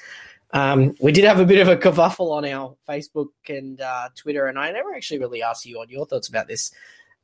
Um, 0.53 0.95
we 0.99 1.13
did 1.13 1.23
have 1.23 1.39
a 1.39 1.45
bit 1.45 1.59
of 1.59 1.69
a 1.69 1.77
kerfuffle 1.77 2.31
on 2.31 2.45
our 2.45 2.75
Facebook 2.87 3.29
and 3.47 3.79
uh, 3.79 4.09
Twitter, 4.15 4.47
and 4.47 4.59
I 4.59 4.71
never 4.71 4.93
actually 4.93 5.19
really 5.19 5.41
asked 5.41 5.65
you 5.65 5.79
on 5.79 5.89
your 5.89 6.05
thoughts 6.05 6.27
about 6.27 6.47
this. 6.47 6.71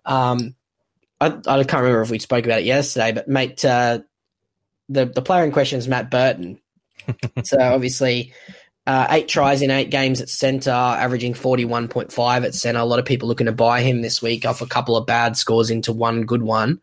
Um, 0.05 0.55
I, 1.19 1.27
I 1.27 1.63
can't 1.63 1.84
remember 1.84 2.01
if 2.01 2.10
we 2.10 2.19
spoke 2.19 2.46
about 2.46 2.60
it 2.60 2.65
yesterday, 2.65 3.12
but 3.12 3.27
mate, 3.27 3.65
uh, 3.65 4.00
the 4.88 5.05
the 5.05 5.22
player 5.22 5.43
in 5.43 5.51
question 5.51 5.79
is 5.79 5.88
Matt 5.88 6.10
Burton. 6.10 6.60
so 7.43 7.60
obviously, 7.60 8.34
uh, 8.88 9.06
eight 9.10 9.27
tries 9.27 9.62
in 9.62 9.70
eight 9.70 9.89
games 9.89 10.22
at 10.22 10.29
centre, 10.29 10.72
averaging 10.72 11.34
41.5 11.34 12.46
at 12.46 12.56
centre. 12.56 12.79
A 12.79 12.86
lot 12.86 13.00
of 13.00 13.06
people 13.06 13.27
looking 13.27 13.48
to 13.48 13.51
buy 13.51 13.82
him 13.82 14.01
this 14.01 14.22
week 14.22 14.46
off 14.46 14.62
a 14.62 14.65
couple 14.65 14.96
of 14.96 15.06
bad 15.06 15.36
scores 15.36 15.70
into 15.70 15.91
one 15.91 16.24
good 16.24 16.41
one. 16.41 16.79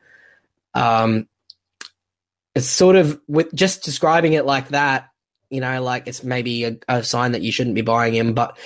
Um, 0.75 1.27
it's 2.55 2.67
sort 2.67 2.97
of 2.97 3.19
with 3.27 3.53
just 3.55 3.85
describing 3.85 4.35
it 4.35 4.45
like 4.45 4.69
that, 4.69 5.09
you 5.49 5.63
know, 5.63 5.83
like 5.83 6.07
it's 6.07 6.23
maybe 6.23 6.65
a, 6.65 6.77
a 6.89 7.03
sign 7.03 7.33
that 7.33 7.41
you 7.41 7.51
shouldn't 7.51 7.75
be 7.75 7.81
buying 7.81 8.15
him. 8.15 8.35
But 8.35 8.59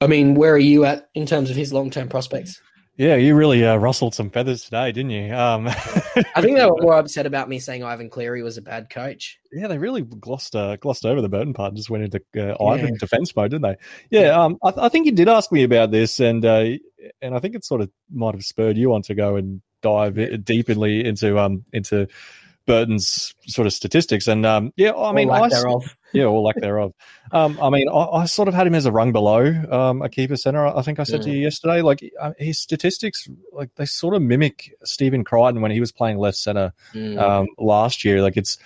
I 0.00 0.06
mean, 0.06 0.34
where 0.34 0.54
are 0.54 0.58
you 0.58 0.86
at 0.86 1.10
in 1.14 1.26
terms 1.26 1.50
of 1.50 1.56
his 1.56 1.74
long 1.74 1.90
term 1.90 2.08
prospects? 2.08 2.62
Yeah, 2.98 3.14
you 3.14 3.36
really 3.36 3.64
uh, 3.64 3.76
rustled 3.76 4.12
some 4.12 4.28
feathers 4.28 4.64
today, 4.64 4.90
didn't 4.90 5.12
you? 5.12 5.32
Um, 5.32 5.68
I 5.68 6.42
think 6.42 6.56
they 6.58 6.66
were 6.66 6.76
more 6.80 6.98
upset 6.98 7.26
about 7.26 7.48
me 7.48 7.60
saying 7.60 7.84
Ivan 7.84 8.10
Cleary 8.10 8.42
was 8.42 8.58
a 8.58 8.62
bad 8.62 8.90
coach. 8.90 9.38
yeah, 9.52 9.68
they 9.68 9.78
really 9.78 10.02
glossed 10.02 10.56
uh, 10.56 10.74
glossed 10.76 11.06
over 11.06 11.22
the 11.22 11.28
Burton 11.28 11.54
part 11.54 11.68
and 11.68 11.76
just 11.76 11.90
went 11.90 12.02
into 12.02 12.20
uh, 12.36 12.60
Ivan 12.62 12.96
defense 12.98 13.36
mode, 13.36 13.52
didn't 13.52 13.62
they? 13.62 13.76
Yeah, 14.10 14.30
um, 14.30 14.58
I, 14.64 14.72
I 14.76 14.88
think 14.88 15.06
you 15.06 15.12
did 15.12 15.28
ask 15.28 15.52
me 15.52 15.62
about 15.62 15.92
this, 15.92 16.18
and 16.18 16.44
uh, 16.44 16.70
and 17.22 17.36
I 17.36 17.38
think 17.38 17.54
it 17.54 17.64
sort 17.64 17.82
of 17.82 17.90
might 18.12 18.34
have 18.34 18.44
spurred 18.44 18.76
you 18.76 18.92
on 18.92 19.02
to 19.02 19.14
go 19.14 19.36
and 19.36 19.62
dive 19.80 20.44
deeply 20.44 21.04
into 21.04 21.38
um 21.38 21.64
into 21.72 22.08
Burton's 22.68 23.34
sort 23.46 23.66
of 23.66 23.72
statistics. 23.72 24.28
And 24.28 24.44
um, 24.46 24.72
yeah, 24.76 24.92
I 24.92 25.10
mean, 25.12 25.26
lack 25.28 25.44
I, 25.44 25.48
thereof. 25.48 25.96
yeah, 26.12 26.24
or 26.26 26.40
lack 26.42 26.56
thereof. 26.60 26.92
Um, 27.32 27.58
I 27.60 27.70
mean, 27.70 27.88
I, 27.88 28.04
I 28.04 28.24
sort 28.26 28.46
of 28.46 28.52
had 28.54 28.66
him 28.66 28.74
as 28.74 28.84
a 28.84 28.92
rung 28.92 29.10
below 29.10 29.46
um, 29.70 30.02
a 30.02 30.08
keeper 30.08 30.36
center. 30.36 30.64
I 30.66 30.82
think 30.82 31.00
I 31.00 31.04
said 31.04 31.22
to 31.22 31.28
Mm. 31.28 31.32
you 31.32 31.38
yesterday, 31.38 31.80
like 31.80 32.08
uh, 32.20 32.32
his 32.38 32.58
statistics, 32.58 33.26
like 33.52 33.74
they 33.76 33.86
sort 33.86 34.14
of 34.14 34.22
mimic 34.22 34.70
Stephen 34.84 35.24
Crichton 35.24 35.62
when 35.62 35.70
he 35.70 35.80
was 35.80 35.90
playing 35.90 36.18
left 36.18 36.36
center 36.36 36.72
Mm. 36.94 37.18
um, 37.18 37.46
last 37.58 38.04
year. 38.04 38.20
Like 38.22 38.36
it's, 38.36 38.58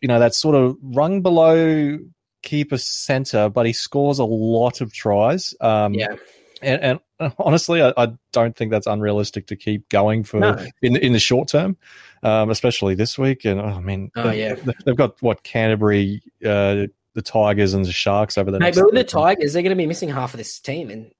you 0.00 0.08
know, 0.08 0.18
that 0.18 0.34
sort 0.34 0.56
of 0.56 0.76
rung 0.82 1.22
below 1.22 1.98
keeper 2.42 2.76
center, 2.78 3.48
but 3.48 3.66
he 3.66 3.72
scores 3.72 4.18
a 4.18 4.24
lot 4.24 4.80
of 4.80 4.92
tries. 4.92 5.54
Um, 5.60 5.94
yeah. 5.94 6.16
And, 6.62 7.00
and 7.20 7.32
honestly, 7.38 7.82
I, 7.82 7.92
I 7.96 8.08
don't 8.32 8.56
think 8.56 8.70
that's 8.70 8.86
unrealistic 8.86 9.46
to 9.48 9.56
keep 9.56 9.88
going 9.88 10.24
for 10.24 10.40
No. 10.40 10.66
in 10.82 10.96
in 10.96 11.12
the 11.12 11.18
short 11.18 11.48
term, 11.48 11.76
um, 12.22 12.50
especially 12.50 12.94
this 12.94 13.18
week. 13.18 13.44
And 13.44 13.60
oh, 13.60 13.64
I 13.64 13.80
mean, 13.80 14.10
Oh, 14.16 14.24
they've, 14.30 14.64
yeah. 14.66 14.72
they've 14.84 14.96
got 14.96 15.20
what 15.22 15.42
Canterbury, 15.42 16.22
uh, 16.44 16.86
the 17.14 17.22
Tigers, 17.22 17.74
and 17.74 17.84
the 17.84 17.92
Sharks 17.92 18.38
over 18.38 18.50
the 18.50 18.58
Mate, 18.60 18.74
but 18.74 18.84
with 18.86 18.94
the 18.94 19.04
Tigers, 19.04 19.52
they're 19.52 19.62
going 19.62 19.70
to 19.70 19.76
be 19.76 19.86
missing 19.86 20.08
half 20.08 20.34
of 20.34 20.38
this 20.38 20.58
team, 20.60 20.90
and 20.90 21.10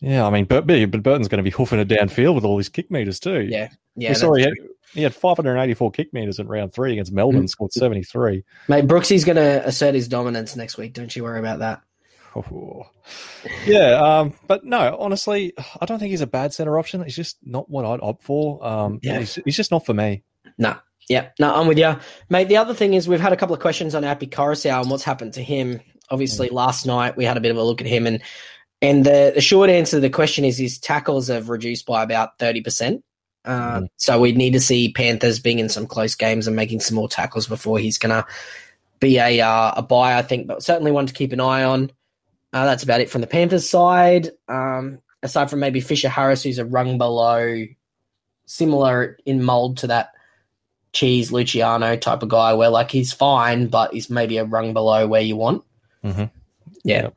Yeah, 0.00 0.26
I 0.26 0.30
mean, 0.30 0.44
but 0.46 0.66
but 0.66 1.02
Burton's 1.02 1.28
going 1.28 1.38
to 1.38 1.42
be 1.42 1.50
hoofing 1.50 1.78
it 1.78 1.88
downfield 1.88 2.34
with 2.34 2.44
all 2.44 2.58
his 2.58 2.68
kick 2.68 2.90
meters 2.90 3.20
too. 3.20 3.42
yeah, 3.42 3.68
yeah. 3.96 4.10
we 4.10 4.14
saw 4.14 4.34
he 4.34 4.42
had, 4.42 4.52
he 4.92 5.02
had 5.02 5.14
584 5.14 5.90
kick 5.92 6.12
meters 6.12 6.38
in 6.38 6.46
round 6.48 6.72
three 6.72 6.92
against 6.92 7.12
Melbourne, 7.12 7.44
Mm. 7.44 7.48
scored 7.50 7.72
73. 7.72 8.44
Mate, 8.68 8.86
Brooksy's 8.86 9.24
going 9.24 9.36
to 9.36 9.66
assert 9.66 9.94
his 9.94 10.06
dominance 10.08 10.54
next 10.56 10.76
week. 10.76 10.92
Don't 10.92 11.14
you 11.14 11.22
worry 11.24 11.38
about 11.38 11.58
that. 11.60 11.82
Yeah, 13.66 14.00
um, 14.00 14.34
but 14.46 14.64
no, 14.64 14.96
honestly, 14.98 15.52
I 15.80 15.84
don't 15.86 15.98
think 15.98 16.10
he's 16.10 16.20
a 16.22 16.26
bad 16.26 16.52
center 16.54 16.78
option. 16.78 17.02
He's 17.04 17.16
just 17.16 17.36
not 17.44 17.68
what 17.70 17.84
I'd 17.84 18.00
opt 18.02 18.22
for. 18.24 18.64
Um, 18.66 19.00
Yeah. 19.02 19.18
he's, 19.18 19.34
he's 19.44 19.56
just 19.56 19.70
not 19.70 19.84
for 19.84 19.92
me. 19.94 20.22
No, 20.58 20.76
yeah, 21.08 21.28
no, 21.38 21.54
I'm 21.54 21.66
with 21.66 21.78
you, 21.78 21.94
mate. 22.30 22.48
The 22.48 22.56
other 22.56 22.72
thing 22.74 22.94
is 22.94 23.06
we've 23.08 23.20
had 23.20 23.32
a 23.32 23.36
couple 23.36 23.54
of 23.54 23.60
questions 23.60 23.94
on 23.94 24.04
Api 24.04 24.28
Koroisau 24.28 24.80
and 24.82 24.90
what's 24.90 25.04
happened 25.04 25.34
to 25.34 25.42
him. 25.42 25.80
Obviously, 26.10 26.48
last 26.48 26.86
night 26.86 27.16
we 27.16 27.24
had 27.24 27.36
a 27.36 27.40
bit 27.40 27.50
of 27.50 27.56
a 27.56 27.62
look 27.62 27.80
at 27.80 27.86
him, 27.86 28.06
and 28.06 28.20
and 28.82 29.04
the, 29.04 29.32
the 29.34 29.40
short 29.40 29.68
answer 29.70 29.96
to 29.96 30.00
the 30.00 30.10
question 30.10 30.44
is 30.44 30.56
his 30.58 30.78
tackles 30.78 31.28
have 31.28 31.48
reduced 31.48 31.86
by 31.86 32.02
about 32.02 32.38
thirty 32.38 32.60
percent. 32.62 33.02
Uh, 33.44 33.80
Mhm. 33.80 33.86
So 33.96 34.20
we'd 34.20 34.36
need 34.38 34.52
to 34.54 34.60
see 34.60 34.92
Panthers 34.92 35.38
being 35.38 35.58
in 35.58 35.68
some 35.68 35.86
close 35.86 36.14
games 36.14 36.46
and 36.46 36.56
making 36.56 36.80
some 36.80 36.94
more 36.96 37.08
tackles 37.08 37.46
before 37.46 37.78
he's 37.78 37.98
gonna 37.98 38.24
be 39.00 39.18
a 39.18 39.40
uh, 39.40 39.72
a 39.76 39.82
buy. 39.82 40.16
I 40.16 40.22
think, 40.22 40.46
but 40.46 40.62
certainly 40.62 40.92
one 40.92 41.06
to 41.06 41.12
keep 41.12 41.32
an 41.32 41.40
eye 41.40 41.64
on. 41.64 41.90
Uh, 42.54 42.64
that's 42.64 42.84
about 42.84 43.00
it 43.00 43.10
from 43.10 43.20
the 43.20 43.26
Panthers 43.26 43.68
side. 43.68 44.30
Um, 44.48 45.00
aside 45.24 45.50
from 45.50 45.58
maybe 45.58 45.80
Fisher 45.80 46.08
Harris, 46.08 46.44
who's 46.44 46.58
a 46.58 46.64
rung 46.64 46.98
below, 46.98 47.66
similar 48.46 49.18
in 49.26 49.42
mold 49.42 49.78
to 49.78 49.88
that 49.88 50.12
Cheese 50.92 51.32
Luciano 51.32 51.96
type 51.96 52.22
of 52.22 52.28
guy, 52.28 52.54
where 52.54 52.70
like 52.70 52.92
he's 52.92 53.12
fine, 53.12 53.66
but 53.66 53.92
he's 53.92 54.08
maybe 54.08 54.36
a 54.36 54.44
rung 54.44 54.72
below 54.72 55.08
where 55.08 55.20
you 55.20 55.34
want. 55.34 55.64
Mhm. 56.04 56.30
Yeah. 56.84 57.10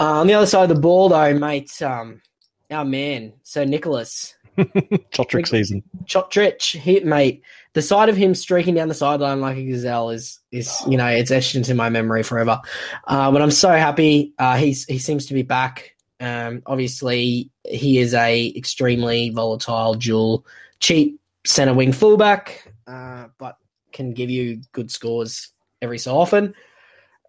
Uh, 0.00 0.20
on 0.20 0.26
the 0.26 0.34
other 0.34 0.46
side 0.46 0.68
of 0.68 0.74
the 0.74 0.82
ball, 0.82 1.10
though, 1.10 1.32
mate, 1.38 1.80
um, 1.80 2.20
our 2.68 2.84
man, 2.84 3.34
Sir 3.44 3.64
Nicholas 3.64 4.34
Cotric 5.12 5.46
season. 5.46 5.82
Cotric, 6.04 6.62
he, 6.62 7.00
mate, 7.00 7.42
the 7.74 7.82
sight 7.82 8.08
of 8.08 8.16
him 8.16 8.34
streaking 8.34 8.74
down 8.74 8.88
the 8.88 8.94
sideline 8.94 9.40
like 9.40 9.56
a 9.56 9.64
gazelle 9.64 10.10
is 10.10 10.40
is 10.50 10.74
you 10.88 10.96
know 10.96 11.06
it's 11.06 11.30
etched 11.30 11.54
into 11.54 11.74
my 11.74 11.90
memory 11.90 12.22
forever. 12.22 12.60
Uh, 13.06 13.30
but 13.30 13.42
I'm 13.42 13.50
so 13.50 13.70
happy 13.70 14.32
uh, 14.38 14.56
he's 14.56 14.84
he 14.86 14.98
seems 14.98 15.26
to 15.26 15.34
be 15.34 15.42
back. 15.42 15.94
Um, 16.18 16.62
obviously, 16.64 17.50
he 17.68 17.98
is 17.98 18.14
a 18.14 18.52
extremely 18.56 19.28
volatile, 19.28 19.94
dual, 19.94 20.46
cheap 20.80 21.20
center 21.46 21.74
wing 21.74 21.92
fullback, 21.92 22.72
uh, 22.86 23.26
but 23.38 23.58
can 23.92 24.12
give 24.12 24.30
you 24.30 24.62
good 24.72 24.90
scores 24.90 25.50
every 25.82 25.98
so 25.98 26.16
often. 26.16 26.54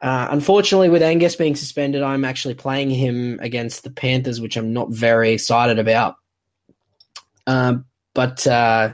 Uh, 0.02 0.28
unfortunately, 0.30 0.90
with 0.90 1.02
Angus 1.02 1.36
being 1.36 1.56
suspended, 1.56 2.04
I'm 2.04 2.24
actually 2.24 2.54
playing 2.54 2.92
him 2.92 3.40
against 3.42 3.84
the 3.84 3.90
Panthers, 3.90 4.40
which 4.40 4.56
I'm 4.56 4.72
not 4.72 4.92
very 4.92 5.32
excited 5.32 5.80
about. 5.80 6.16
Um, 7.48 7.86
but 8.14 8.46
uh, 8.46 8.94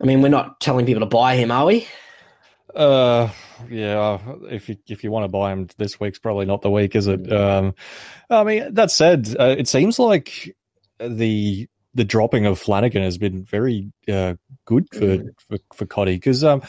I 0.00 0.04
mean, 0.04 0.22
we're 0.22 0.28
not 0.28 0.58
telling 0.60 0.86
people 0.86 1.00
to 1.00 1.06
buy 1.06 1.36
him, 1.36 1.52
are 1.52 1.66
we? 1.66 1.86
Uh, 2.74 3.28
yeah. 3.70 4.18
If 4.50 4.68
you 4.68 4.76
if 4.88 5.04
you 5.04 5.10
want 5.10 5.24
to 5.24 5.28
buy 5.28 5.52
him 5.52 5.68
this 5.76 6.00
week's 6.00 6.18
probably 6.18 6.46
not 6.46 6.62
the 6.62 6.70
week, 6.70 6.96
is 6.96 7.06
it? 7.06 7.30
Um, 7.32 7.74
I 8.30 8.42
mean, 8.44 8.74
that 8.74 8.90
said, 8.90 9.36
uh, 9.38 9.54
it 9.56 9.68
seems 9.68 9.98
like 9.98 10.56
the 10.98 11.68
the 11.94 12.04
dropping 12.04 12.46
of 12.46 12.58
Flanagan 12.58 13.02
has 13.02 13.18
been 13.18 13.44
very 13.44 13.92
uh, 14.08 14.34
good 14.64 14.88
for 14.92 15.00
Mm. 15.00 15.28
for, 15.48 15.58
for 15.74 15.86
Cotty 15.86 16.14
because 16.16 16.42
um, 16.42 16.62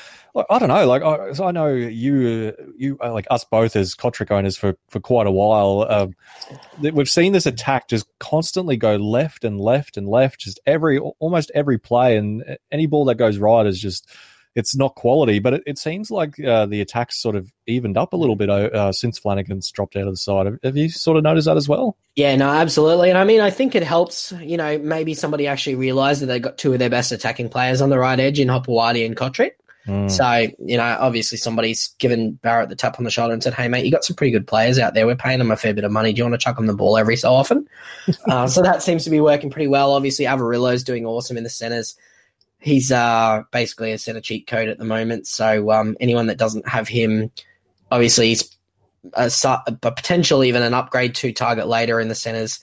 I, 0.49 0.59
don't 0.59 0.67
know, 0.67 0.85
like 0.85 1.01
I, 1.01 1.33
so 1.33 1.45
I 1.45 1.51
know 1.51 1.67
you 1.67 2.53
you 2.77 2.97
uh, 3.01 3.13
like 3.13 3.27
us 3.31 3.45
both 3.45 3.75
as 3.75 3.95
Cotric 3.95 4.31
owners 4.31 4.57
for 4.57 4.75
for 4.89 4.99
quite 4.99 5.27
a 5.27 5.31
while. 5.31 5.85
Um, 5.89 6.15
we've 6.79 7.09
seen 7.09 7.31
this 7.31 7.45
attack 7.45 7.87
just 7.87 8.05
constantly 8.19 8.75
go 8.75 8.97
left 8.97 9.45
and 9.45 9.59
left 9.59 9.95
and 9.97 10.07
left, 10.09 10.39
just 10.39 10.59
every 10.65 10.99
almost 10.99 11.51
every 11.55 11.77
play, 11.77 12.17
and 12.17 12.57
any 12.71 12.85
ball 12.85 13.05
that 13.05 13.15
goes 13.15 13.37
right 13.37 13.65
is 13.65 13.79
just 13.79 14.09
it's 14.55 14.75
not 14.75 14.95
quality, 14.95 15.39
but 15.39 15.55
it, 15.55 15.63
it 15.65 15.77
seems 15.77 16.11
like 16.11 16.39
uh, 16.39 16.65
the 16.65 16.81
attacks 16.81 17.21
sort 17.21 17.35
of 17.35 17.51
evened 17.67 17.97
up 17.97 18.13
a 18.13 18.17
little 18.17 18.35
bit 18.35 18.49
uh, 18.49 18.91
since 18.91 19.17
Flanagan's 19.17 19.71
dropped 19.71 19.95
out 19.95 20.07
of 20.07 20.13
the 20.13 20.17
side. 20.17 20.45
Have, 20.45 20.59
have 20.63 20.77
you 20.77 20.89
sort 20.89 21.17
of 21.17 21.23
noticed 21.23 21.45
that 21.45 21.57
as 21.57 21.67
well? 21.67 21.97
Yeah, 22.15 22.35
no, 22.35 22.49
absolutely. 22.49 23.09
And 23.09 23.17
I 23.17 23.23
mean, 23.23 23.41
I 23.41 23.49
think 23.49 23.75
it 23.75 23.83
helps, 23.83 24.31
you 24.41 24.57
know, 24.57 24.77
maybe 24.77 25.13
somebody 25.13 25.47
actually 25.47 25.75
realised 25.75 26.21
that 26.21 26.27
they 26.27 26.39
got 26.39 26.57
two 26.57 26.73
of 26.73 26.79
their 26.79 26.89
best 26.89 27.11
attacking 27.11 27.49
players 27.49 27.81
on 27.81 27.89
the 27.89 27.97
right 27.97 28.19
edge 28.19 28.39
in 28.39 28.47
Hopoate 28.47 29.05
and 29.05 29.15
Cotric. 29.15 29.51
Mm. 29.87 30.09
So, 30.09 30.55
you 30.65 30.77
know, 30.77 30.97
obviously 30.99 31.37
somebody's 31.37 31.89
given 31.99 32.33
Barrett 32.33 32.69
the 32.69 32.75
tap 32.75 32.99
on 32.99 33.03
the 33.03 33.11
shoulder 33.11 33.33
and 33.33 33.43
said, 33.43 33.53
hey, 33.53 33.67
mate, 33.67 33.83
you 33.83 33.91
got 33.91 34.05
some 34.05 34.15
pretty 34.15 34.31
good 34.31 34.47
players 34.47 34.79
out 34.79 34.93
there. 34.93 35.05
We're 35.05 35.15
paying 35.15 35.39
them 35.39 35.51
a 35.51 35.57
fair 35.57 35.73
bit 35.73 35.83
of 35.83 35.91
money. 35.91 36.13
Do 36.13 36.19
you 36.19 36.23
want 36.23 36.35
to 36.35 36.37
chuck 36.37 36.55
them 36.55 36.67
the 36.67 36.75
ball 36.75 36.97
every 36.97 37.17
so 37.17 37.33
often? 37.33 37.67
uh, 38.29 38.47
so 38.47 38.61
that 38.61 38.81
seems 38.81 39.03
to 39.03 39.09
be 39.09 39.19
working 39.19 39.49
pretty 39.49 39.67
well. 39.67 39.93
Obviously, 39.93 40.25
Averillo's 40.25 40.83
doing 40.83 41.05
awesome 41.05 41.35
in 41.35 41.43
the 41.43 41.49
centres. 41.49 41.97
He's 42.63 42.91
uh, 42.91 43.43
basically 43.51 43.91
a 43.91 43.97
centre 43.97 44.21
cheat 44.21 44.47
code 44.47 44.69
at 44.69 44.77
the 44.77 44.85
moment. 44.85 45.27
So 45.27 45.71
um, 45.71 45.97
anyone 45.99 46.27
that 46.27 46.37
doesn't 46.37 46.67
have 46.67 46.87
him, 46.87 47.29
obviously, 47.91 48.29
he's 48.29 48.57
a, 49.13 49.29
a 49.65 49.91
potential 49.91 50.43
even 50.43 50.63
an 50.63 50.73
upgrade 50.73 51.13
to 51.15 51.33
target 51.33 51.67
later 51.67 51.99
in 51.99 52.07
the 52.07 52.15
centres. 52.15 52.61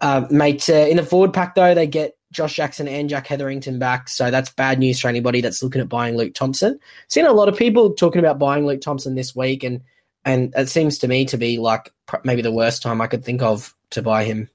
Uh, 0.00 0.26
mate, 0.30 0.68
uh, 0.70 0.72
in 0.72 0.96
the 0.96 1.04
forward 1.04 1.34
pack, 1.34 1.54
though, 1.54 1.74
they 1.74 1.86
get 1.86 2.16
Josh 2.32 2.56
Jackson 2.56 2.88
and 2.88 3.10
Jack 3.10 3.26
Hetherington 3.26 3.78
back, 3.78 4.08
so 4.08 4.30
that's 4.30 4.50
bad 4.50 4.78
news 4.78 4.98
for 4.98 5.08
anybody 5.08 5.42
that's 5.42 5.62
looking 5.62 5.82
at 5.82 5.88
buying 5.88 6.16
Luke 6.16 6.34
Thompson. 6.34 6.80
Seen 7.08 7.26
a 7.26 7.32
lot 7.32 7.48
of 7.48 7.56
people 7.56 7.92
talking 7.92 8.20
about 8.20 8.38
buying 8.38 8.66
Luke 8.66 8.80
Thompson 8.80 9.14
this 9.14 9.36
week, 9.36 9.62
and 9.62 9.82
and 10.24 10.52
it 10.56 10.68
seems 10.68 10.98
to 10.98 11.08
me 11.08 11.26
to 11.26 11.36
be 11.36 11.58
like 11.58 11.92
maybe 12.24 12.42
the 12.42 12.50
worst 12.50 12.82
time 12.82 13.00
I 13.00 13.06
could 13.06 13.24
think 13.24 13.42
of 13.42 13.74
to 13.90 14.02
buy 14.02 14.24
him. 14.24 14.48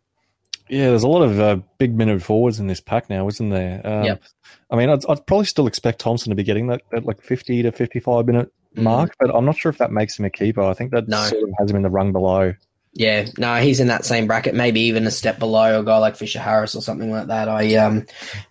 Yeah, 0.70 0.90
there's 0.90 1.04
a 1.04 1.08
lot 1.08 1.24
of 1.24 1.40
uh, 1.40 1.58
big 1.78 1.96
minute 1.96 2.22
forwards 2.22 2.60
in 2.60 2.68
this 2.68 2.82
pack 2.82 3.10
now, 3.10 3.28
isn't 3.28 3.50
there? 3.50 3.82
Um, 3.86 4.04
yep. 4.04 4.24
I 4.70 4.76
mean, 4.76 4.90
I'd, 4.90 5.06
I'd, 5.08 5.26
probably 5.26 5.46
still 5.46 5.68
expect 5.68 6.00
Thompson 6.00 6.30
to 6.30 6.36
be 6.36 6.44
getting 6.44 6.68
that 6.68 6.82
at 6.94 7.06
like 7.06 7.22
50 7.22 7.64
to 7.64 7.72
55 7.72 8.26
minute 8.26 8.52
mm. 8.76 8.84
mark, 8.84 9.16
but 9.20 9.34
I'm 9.34 9.46
not 9.46 9.58
sure 9.58 9.70
if 9.70 9.78
that 9.78 9.92
makes 9.92 10.20
him 10.20 10.26
a 10.26 10.30
keeper. 10.30 10.62
I 10.62 10.74
think 10.74 10.92
that 10.92 11.08
no. 11.08 11.24
sort 11.24 11.44
of 11.44 11.50
has 11.60 11.70
him 11.70 11.78
in 11.78 11.84
the 11.84 11.90
rung 11.90 12.12
below. 12.12 12.54
Yeah, 12.94 13.28
no, 13.38 13.56
he's 13.58 13.80
in 13.80 13.88
that 13.88 14.06
same 14.06 14.26
bracket, 14.26 14.56
maybe 14.56 14.82
even 14.82 15.06
a 15.06 15.12
step 15.12 15.38
below 15.38 15.82
a 15.82 15.84
guy 15.84 16.00
like 16.00 16.16
Fisher 16.16 16.40
Harris 16.40 16.76
or 16.76 16.82
something 16.82 17.12
like 17.12 17.28
that. 17.28 17.48
I 17.48 17.76
um, 17.76 18.08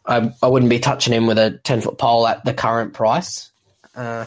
I, 0.06 0.32
I 0.40 0.46
wouldn't 0.46 0.70
be 0.70 0.78
touching 0.78 1.12
him 1.12 1.26
with 1.26 1.36
a 1.36 1.58
ten 1.64 1.80
foot 1.80 1.98
pole 1.98 2.28
at 2.28 2.44
the 2.44 2.54
current 2.54 2.94
price. 2.94 3.50
Uh, 3.94 4.26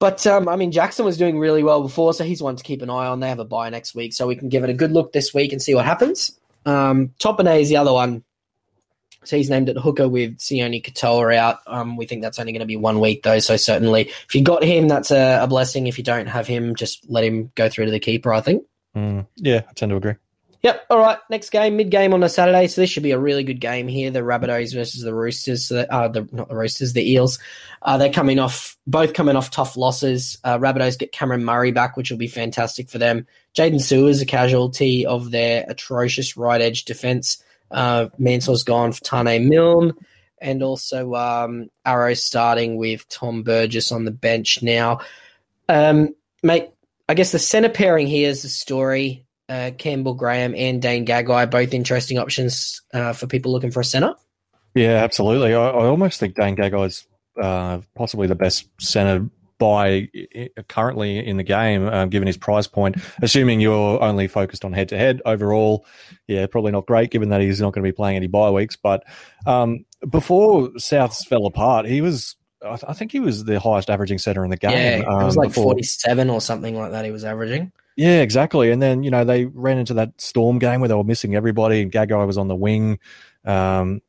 but 0.00 0.26
um, 0.26 0.48
I 0.48 0.56
mean, 0.56 0.72
Jackson 0.72 1.04
was 1.04 1.16
doing 1.16 1.38
really 1.38 1.62
well 1.62 1.82
before, 1.82 2.14
so 2.14 2.24
he's 2.24 2.42
one 2.42 2.56
to 2.56 2.64
keep 2.64 2.82
an 2.82 2.90
eye 2.90 3.06
on. 3.06 3.20
They 3.20 3.28
have 3.28 3.38
a 3.38 3.44
buy 3.44 3.70
next 3.70 3.94
week, 3.94 4.12
so 4.12 4.26
we 4.26 4.34
can 4.34 4.48
give 4.48 4.64
it 4.64 4.70
a 4.70 4.74
good 4.74 4.90
look 4.90 5.12
this 5.12 5.32
week 5.32 5.52
and 5.52 5.62
see 5.62 5.74
what 5.74 5.84
happens. 5.84 6.36
Um, 6.66 7.14
Topine 7.18 7.60
is 7.60 7.68
the 7.68 7.76
other 7.76 7.92
one. 7.92 8.24
So 9.24 9.36
he's 9.36 9.50
named 9.50 9.68
at 9.68 9.76
hooker 9.76 10.08
with 10.08 10.38
Sione 10.38 10.84
Katoa 10.84 11.34
out. 11.34 11.58
Um, 11.66 11.96
we 11.96 12.06
think 12.06 12.22
that's 12.22 12.38
only 12.38 12.52
going 12.52 12.60
to 12.60 12.66
be 12.66 12.76
one 12.76 13.00
week 13.00 13.22
though. 13.24 13.40
So 13.40 13.56
certainly, 13.56 14.02
if 14.28 14.34
you 14.34 14.42
got 14.42 14.62
him, 14.62 14.86
that's 14.86 15.10
a, 15.10 15.40
a 15.42 15.46
blessing. 15.48 15.86
If 15.88 15.98
you 15.98 16.04
don't 16.04 16.26
have 16.26 16.46
him, 16.46 16.76
just 16.76 17.08
let 17.10 17.24
him 17.24 17.50
go 17.56 17.68
through 17.68 17.86
to 17.86 17.90
the 17.90 17.98
keeper. 17.98 18.32
I 18.32 18.40
think. 18.40 18.64
Mm, 18.96 19.26
yeah, 19.36 19.62
I 19.68 19.72
tend 19.72 19.90
to 19.90 19.96
agree. 19.96 20.14
Yep. 20.66 20.86
All 20.90 20.98
right. 20.98 21.18
Next 21.30 21.50
game, 21.50 21.76
mid 21.76 21.92
game 21.92 22.12
on 22.12 22.24
a 22.24 22.28
Saturday. 22.28 22.66
So 22.66 22.80
this 22.80 22.90
should 22.90 23.04
be 23.04 23.12
a 23.12 23.18
really 23.20 23.44
good 23.44 23.60
game 23.60 23.86
here. 23.86 24.10
The 24.10 24.18
Rabbitohs 24.18 24.74
versus 24.74 25.00
the 25.00 25.14
Roosters. 25.14 25.66
So 25.66 25.86
uh, 25.88 26.08
the 26.08 26.28
not 26.32 26.48
the 26.48 26.56
Roosters, 26.56 26.92
the 26.92 27.08
Eels. 27.08 27.38
Uh, 27.82 27.98
they're 27.98 28.12
coming 28.12 28.40
off 28.40 28.76
both 28.84 29.14
coming 29.14 29.36
off 29.36 29.52
tough 29.52 29.76
losses. 29.76 30.38
Uh, 30.42 30.58
Rabbitohs 30.58 30.98
get 30.98 31.12
Cameron 31.12 31.44
Murray 31.44 31.70
back, 31.70 31.96
which 31.96 32.10
will 32.10 32.18
be 32.18 32.26
fantastic 32.26 32.90
for 32.90 32.98
them. 32.98 33.28
Jaydn 33.54 33.76
Su'A 33.76 34.08
is 34.08 34.20
a 34.20 34.26
casualty 34.26 35.06
of 35.06 35.30
their 35.30 35.64
atrocious 35.68 36.36
right 36.36 36.60
edge 36.60 36.84
defense. 36.84 37.40
Uh, 37.70 38.08
Mansour's 38.18 38.64
gone 38.64 38.90
for 38.90 39.02
Taane 39.02 39.46
Milne, 39.46 39.94
and 40.38 40.64
also 40.64 41.14
um, 41.14 41.70
Arrow 41.84 42.14
starting 42.14 42.76
with 42.76 43.08
Tom 43.08 43.44
Burgess 43.44 43.92
on 43.92 44.04
the 44.04 44.10
bench 44.10 44.64
now. 44.64 44.98
Um, 45.68 46.16
mate, 46.42 46.70
I 47.08 47.14
guess 47.14 47.30
the 47.30 47.38
center 47.38 47.68
pairing 47.68 48.08
here 48.08 48.28
is 48.28 48.42
the 48.42 48.48
story. 48.48 49.25
Uh, 49.48 49.70
Campbell 49.78 50.14
Graham 50.14 50.54
and 50.56 50.82
Dane 50.82 51.06
Gagai, 51.06 51.50
both 51.50 51.72
interesting 51.72 52.18
options 52.18 52.82
uh, 52.92 53.12
for 53.12 53.26
people 53.26 53.52
looking 53.52 53.70
for 53.70 53.80
a 53.80 53.84
center. 53.84 54.14
Yeah, 54.74 55.02
absolutely. 55.04 55.54
I, 55.54 55.68
I 55.68 55.86
almost 55.86 56.20
think 56.20 56.34
Dane 56.34 56.56
Gagai 56.56 56.86
is 56.86 57.06
uh, 57.40 57.80
possibly 57.94 58.26
the 58.26 58.34
best 58.34 58.68
center 58.80 59.28
by 59.58 60.08
currently 60.68 61.24
in 61.26 61.36
the 61.36 61.42
game, 61.42 61.86
um, 61.88 62.08
given 62.08 62.26
his 62.26 62.36
price 62.36 62.66
point. 62.66 62.96
Assuming 63.22 63.60
you're 63.60 64.02
only 64.02 64.28
focused 64.28 64.64
on 64.64 64.72
head 64.72 64.88
to 64.90 64.98
head 64.98 65.22
overall, 65.24 65.86
yeah, 66.26 66.46
probably 66.46 66.72
not 66.72 66.86
great, 66.86 67.10
given 67.10 67.30
that 67.30 67.40
he's 67.40 67.60
not 67.60 67.72
going 67.72 67.84
to 67.84 67.88
be 67.88 67.94
playing 67.94 68.16
any 68.16 68.26
bye 68.26 68.50
weeks. 68.50 68.76
But 68.76 69.04
um, 69.46 69.84
before 70.08 70.68
Souths 70.70 71.26
fell 71.26 71.46
apart, 71.46 71.86
he 71.86 72.00
was. 72.00 72.36
I 72.64 72.94
think 72.94 73.12
he 73.12 73.20
was 73.20 73.44
the 73.44 73.60
highest 73.60 73.90
averaging 73.90 74.18
center 74.18 74.42
in 74.42 74.50
the 74.50 74.56
game. 74.56 74.72
Yeah, 74.72 74.96
it 74.96 75.06
was 75.06 75.36
um, 75.36 75.42
like 75.42 75.50
before. 75.50 75.64
47 75.64 76.30
or 76.30 76.40
something 76.40 76.74
like 76.74 76.90
that. 76.90 77.04
He 77.04 77.10
was 77.12 77.22
averaging. 77.22 77.70
Yeah, 77.96 78.20
exactly. 78.20 78.70
And 78.70 78.80
then 78.80 79.02
you 79.02 79.10
know 79.10 79.24
they 79.24 79.46
ran 79.46 79.78
into 79.78 79.94
that 79.94 80.20
storm 80.20 80.58
game 80.58 80.80
where 80.80 80.88
they 80.88 80.94
were 80.94 81.04
missing 81.04 81.34
everybody, 81.34 81.82
and 81.82 81.90
Gagai 81.90 82.26
was 82.26 82.38
on 82.38 82.48
the 82.48 82.54
wing. 82.54 82.98
Um, 83.44 84.02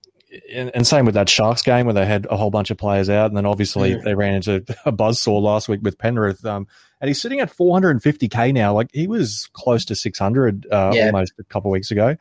and, 0.53 0.71
and, 0.73 0.85
same 0.85 1.05
with 1.05 1.15
that 1.15 1.29
Sharks 1.29 1.61
game 1.61 1.85
where 1.85 1.93
they 1.93 2.05
had 2.05 2.27
a 2.29 2.35
whole 2.35 2.49
bunch 2.49 2.69
of 2.69 2.77
players 2.77 3.09
out, 3.09 3.27
and 3.27 3.37
then 3.37 3.45
obviously 3.45 3.91
yeah. 3.91 4.01
they 4.03 4.13
ran 4.13 4.35
into 4.35 4.55
a 4.85 4.91
buzzsaw 4.91 5.41
last 5.41 5.69
week 5.69 5.79
with 5.83 5.97
Penrith. 5.97 6.45
Um, 6.45 6.67
and 6.99 7.07
he's 7.07 7.21
sitting 7.21 7.39
at 7.39 7.55
450k 7.55 8.53
now. 8.53 8.73
Like 8.73 8.89
he 8.91 9.07
was 9.07 9.47
close 9.53 9.85
to 9.85 9.95
600 9.95 10.67
uh, 10.69 10.91
yeah. 10.93 11.05
almost 11.05 11.33
a 11.39 11.43
couple 11.43 11.71
of 11.71 11.73
weeks 11.73 11.91
ago. 11.91 12.17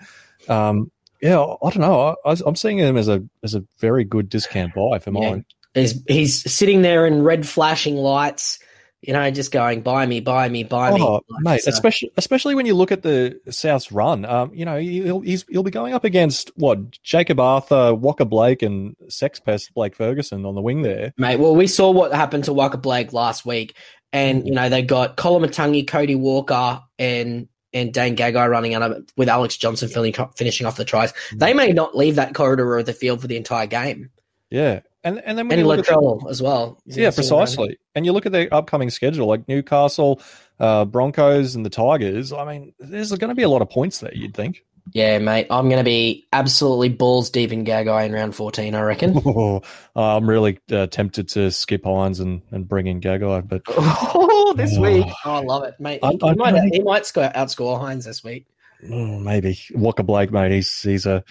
Um, 0.49 0.93
yeah, 1.21 1.41
I 1.41 1.71
don't 1.71 1.79
know. 1.79 2.17
I, 2.25 2.37
am 2.47 2.55
seeing 2.55 2.79
him 2.79 2.97
as 2.97 3.09
a 3.09 3.25
as 3.43 3.55
a 3.55 3.65
very 3.79 4.05
good 4.05 4.29
discount 4.29 4.75
buy 4.75 4.99
for 4.99 5.11
mine. 5.11 5.45
Yeah. 5.75 5.83
He's 5.83 6.03
he's 6.07 6.53
sitting 6.53 6.83
there 6.83 7.07
in 7.07 7.23
red 7.23 7.47
flashing 7.47 7.97
lights 7.97 8.59
you 9.07 9.13
know, 9.13 9.31
just 9.31 9.53
going 9.53 9.83
buy 9.83 10.05
me, 10.05 10.21
buy 10.21 10.49
me, 10.49 10.65
buy 10.65 10.93
me. 10.93 11.01
Oh, 11.01 11.21
mate, 11.41 11.63
so. 11.63 11.71
especially 11.71 12.11
especially 12.17 12.57
when 12.57 12.67
you 12.67 12.75
look 12.75 12.91
at 12.91 13.03
the 13.03 13.41
South's 13.51 13.93
run. 13.93 14.25
Um, 14.25 14.53
you 14.53 14.65
know, 14.65 14.79
he'll 14.79 15.21
he's, 15.21 15.45
he'll 15.49 15.63
be 15.63 15.71
going 15.71 15.95
up 15.95 16.05
against 16.05 16.51
what 16.57 16.91
Jakob 17.03 17.39
Arthur, 17.39 17.93
Waqa 17.95 18.29
Blake, 18.29 18.63
and 18.63 18.97
Sex 19.09 19.39
Pest 19.39 19.73
Blake 19.75 19.95
Ferguson 19.95 20.45
on 20.45 20.57
the 20.57 20.61
wing 20.61 20.83
there, 20.83 21.15
mate. 21.17 21.39
Well, 21.39 21.55
we 21.55 21.69
saw 21.69 21.93
what 21.93 22.13
happened 22.13 22.45
to 22.45 22.51
Waqa 22.51 22.83
Blake 22.83 23.13
last 23.13 23.47
week, 23.47 23.77
and 24.13 24.45
you 24.45 24.53
know 24.53 24.69
they 24.69 24.83
got 24.83 25.17
Koloamatangi, 25.17 25.87
Cody 25.87 26.17
Walker, 26.17 26.83
and 26.99 27.47
and 27.73 27.95
Dane 27.95 28.17
Gagai 28.17 28.49
running 28.49 28.75
out 28.75 28.97
with 29.17 29.29
Alex 29.29 29.57
Johnson 29.57 29.89
finishing 29.89 30.67
off 30.67 30.77
the 30.77 30.85
tries. 30.85 31.13
Mm. 31.13 31.39
They 31.39 31.55
may 31.55 31.73
not 31.73 31.97
leave 31.97 32.17
that 32.17 32.35
corridor 32.35 32.77
of 32.77 32.87
the 32.87 32.93
field 32.93 33.21
for 33.21 33.29
the 33.29 33.37
entire 33.37 33.67
game. 33.67 34.11
Yeah, 34.51 34.81
and 35.07 35.23
and 35.25 35.39
then 35.39 35.49
when 35.49 35.61
and 35.61 35.69
Latrell 35.69 36.23
the, 36.23 36.29
as 36.29 36.43
well. 36.43 36.83
Yeah, 36.85 37.11
precisely. 37.11 37.79
And 37.95 38.05
you 38.05 38.13
look 38.13 38.27
at 38.27 38.33
the 38.33 38.53
upcoming 38.53 38.91
schedule, 38.91 39.27
like 39.27 39.47
Newcastle, 39.49 40.21
uh, 40.59 40.85
Broncos, 40.85 41.55
and 41.55 41.65
the 41.65 41.71
Tigers. 41.71 42.33
I 42.33 42.45
mean, 42.45 42.75
there's 42.81 43.13
going 43.13 43.29
to 43.29 43.35
be 43.35 43.45
a 43.45 43.49
lot 43.49 43.63
of 43.63 43.71
points 43.71 44.01
there. 44.01 44.15
You'd 44.15 44.35
think. 44.35 44.65
Yeah, 44.93 45.19
mate. 45.19 45.49
I'm 45.51 45.69
going 45.69 45.81
to 45.81 45.85
be 45.85 46.27
absolutely 46.33 46.91
balls 46.91 47.31
deep 47.31 47.53
in 47.53 47.65
Gagai 47.65 48.07
in 48.07 48.13
round 48.13 48.35
14. 48.35 48.75
I 48.75 48.81
reckon. 48.83 49.21
Oh, 49.25 49.63
I'm 49.97 50.29
really 50.29 50.59
uh, 50.71 50.87
tempted 50.87 51.29
to 51.31 51.51
skip 51.51 51.83
Hynes 51.83 52.21
and, 52.21 52.43
and 52.51 52.69
bring 52.69 52.87
in 52.87 53.01
Gagai, 53.01 53.49
but 53.49 53.63
oh, 53.69 54.55
this 54.57 54.77
week, 54.79 55.07
oh, 55.25 55.35
I 55.35 55.41
love 55.41 55.65
it, 55.65 55.75
mate. 55.81 56.01
He, 56.03 56.19
I, 56.23 56.27
I, 56.27 56.31
he 56.31 56.37
might, 56.37 56.75
he 56.75 56.83
might 56.83 57.07
score, 57.07 57.31
outscore 57.35 57.81
Hynes 57.81 58.05
this 58.05 58.23
week. 58.23 58.47
Oh, 58.91 59.19
maybe 59.19 59.55
Waqa 59.73 60.05
Blake, 60.05 60.31
mate. 60.31 60.53
He's 60.53 60.83
he's 60.83 61.07
a 61.07 61.25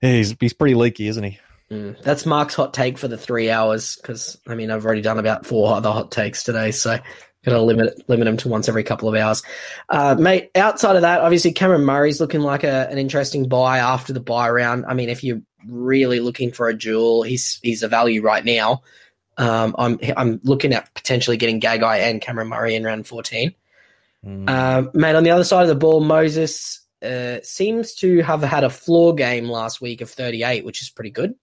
he's 0.00 0.36
he's 0.38 0.52
pretty 0.52 0.74
leaky, 0.74 1.08
isn't 1.08 1.24
he? 1.24 1.38
Mm, 1.70 2.00
that's 2.02 2.24
Mark's 2.24 2.54
hot 2.54 2.72
take 2.72 2.96
for 2.96 3.08
the 3.08 3.18
three 3.18 3.50
hours 3.50 3.96
because 3.96 4.38
I 4.46 4.54
mean 4.54 4.70
I've 4.70 4.86
already 4.86 5.02
done 5.02 5.18
about 5.18 5.44
four 5.44 5.74
other 5.74 5.90
hot 5.90 6.10
takes 6.10 6.42
today, 6.42 6.70
so 6.70 6.98
gonna 7.44 7.62
limit 7.62 8.08
limit 8.08 8.24
them 8.24 8.36
to 8.38 8.48
once 8.48 8.68
every 8.68 8.84
couple 8.84 9.08
of 9.08 9.14
hours. 9.14 9.42
Uh, 9.88 10.16
mate, 10.18 10.50
outside 10.54 10.96
of 10.96 11.02
that, 11.02 11.20
obviously 11.20 11.52
Cameron 11.52 11.84
Murray's 11.84 12.20
looking 12.20 12.40
like 12.40 12.64
a, 12.64 12.88
an 12.90 12.98
interesting 12.98 13.48
buy 13.48 13.78
after 13.78 14.12
the 14.12 14.20
buy 14.20 14.48
round. 14.48 14.86
I 14.86 14.94
mean, 14.94 15.08
if 15.08 15.22
you're 15.22 15.42
really 15.66 16.20
looking 16.20 16.52
for 16.52 16.68
a 16.68 16.74
jewel, 16.74 17.22
he's 17.22 17.60
he's 17.62 17.82
a 17.82 17.88
value 17.88 18.22
right 18.22 18.44
now. 18.44 18.82
Um, 19.36 19.74
I'm 19.78 19.98
I'm 20.16 20.40
looking 20.44 20.72
at 20.72 20.92
potentially 20.94 21.36
getting 21.36 21.60
Gagai 21.60 22.00
and 22.00 22.20
Cameron 22.20 22.48
Murray 22.48 22.74
in 22.74 22.84
round 22.84 23.06
14. 23.06 23.54
Mm. 24.24 24.48
Uh, 24.48 24.90
mate, 24.94 25.14
on 25.14 25.22
the 25.22 25.30
other 25.30 25.44
side 25.44 25.62
of 25.62 25.68
the 25.68 25.74
ball, 25.74 26.00
Moses 26.00 26.80
uh, 27.02 27.36
seems 27.42 27.94
to 27.96 28.22
have 28.22 28.42
had 28.42 28.64
a 28.64 28.70
floor 28.70 29.14
game 29.14 29.48
last 29.48 29.80
week 29.80 30.00
of 30.00 30.10
38, 30.10 30.64
which 30.64 30.82
is 30.82 30.90
pretty 30.90 31.10
good. 31.10 31.34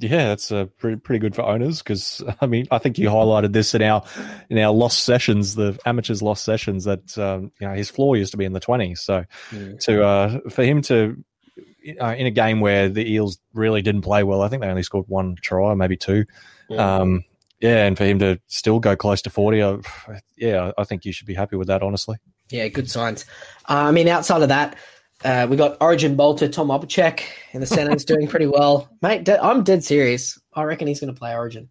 Yeah, 0.00 0.28
that's 0.28 0.50
uh, 0.50 0.64
pretty 0.78 0.96
pretty 0.96 1.18
good 1.18 1.34
for 1.34 1.42
owners 1.42 1.78
because 1.78 2.22
I 2.40 2.46
mean 2.46 2.66
I 2.70 2.78
think 2.78 2.98
you 2.98 3.08
highlighted 3.08 3.52
this 3.52 3.74
in 3.74 3.82
our 3.82 4.02
in 4.48 4.58
our 4.58 4.72
lost 4.72 5.04
sessions, 5.04 5.54
the 5.54 5.78
amateurs 5.84 6.22
lost 6.22 6.44
sessions 6.44 6.84
that 6.84 7.16
um, 7.18 7.52
you 7.60 7.68
know 7.68 7.74
his 7.74 7.90
floor 7.90 8.16
used 8.16 8.30
to 8.32 8.38
be 8.38 8.46
in 8.46 8.54
the 8.54 8.60
twenties. 8.60 9.00
So 9.02 9.24
mm. 9.50 9.78
to 9.80 10.04
uh, 10.04 10.40
for 10.48 10.64
him 10.64 10.80
to 10.82 11.22
uh, 12.00 12.14
in 12.16 12.26
a 12.26 12.30
game 12.30 12.60
where 12.60 12.88
the 12.88 13.12
Eels 13.12 13.38
really 13.52 13.82
didn't 13.82 14.02
play 14.02 14.22
well, 14.22 14.42
I 14.42 14.48
think 14.48 14.62
they 14.62 14.68
only 14.68 14.82
scored 14.82 15.06
one 15.08 15.36
try, 15.40 15.74
maybe 15.74 15.96
two. 15.96 16.24
Yeah. 16.68 16.96
Um, 16.96 17.24
yeah, 17.60 17.84
and 17.84 17.96
for 17.96 18.04
him 18.04 18.18
to 18.20 18.40
still 18.46 18.80
go 18.80 18.96
close 18.96 19.20
to 19.22 19.30
forty, 19.30 19.60
uh, 19.60 19.78
yeah, 20.36 20.72
I 20.78 20.84
think 20.84 21.04
you 21.04 21.12
should 21.12 21.26
be 21.26 21.34
happy 21.34 21.56
with 21.56 21.68
that, 21.68 21.82
honestly. 21.82 22.16
Yeah, 22.50 22.68
good 22.68 22.90
signs. 22.90 23.26
Uh, 23.68 23.74
I 23.74 23.90
mean, 23.92 24.08
outside 24.08 24.42
of 24.42 24.48
that, 24.48 24.76
uh, 25.24 25.46
we 25.48 25.56
got 25.56 25.76
Origin 25.80 26.16
bolter 26.16 26.48
Tom 26.48 26.68
Opacic 26.68 27.22
in 27.52 27.60
the 27.60 27.66
center's 27.66 28.04
doing 28.04 28.26
pretty 28.28 28.46
well, 28.46 28.88
mate. 29.02 29.24
De- 29.24 29.42
I'm 29.42 29.64
dead 29.64 29.84
serious. 29.84 30.38
I 30.54 30.62
reckon 30.64 30.88
he's 30.88 31.00
going 31.00 31.12
to 31.12 31.18
play 31.18 31.34
Origin. 31.34 31.70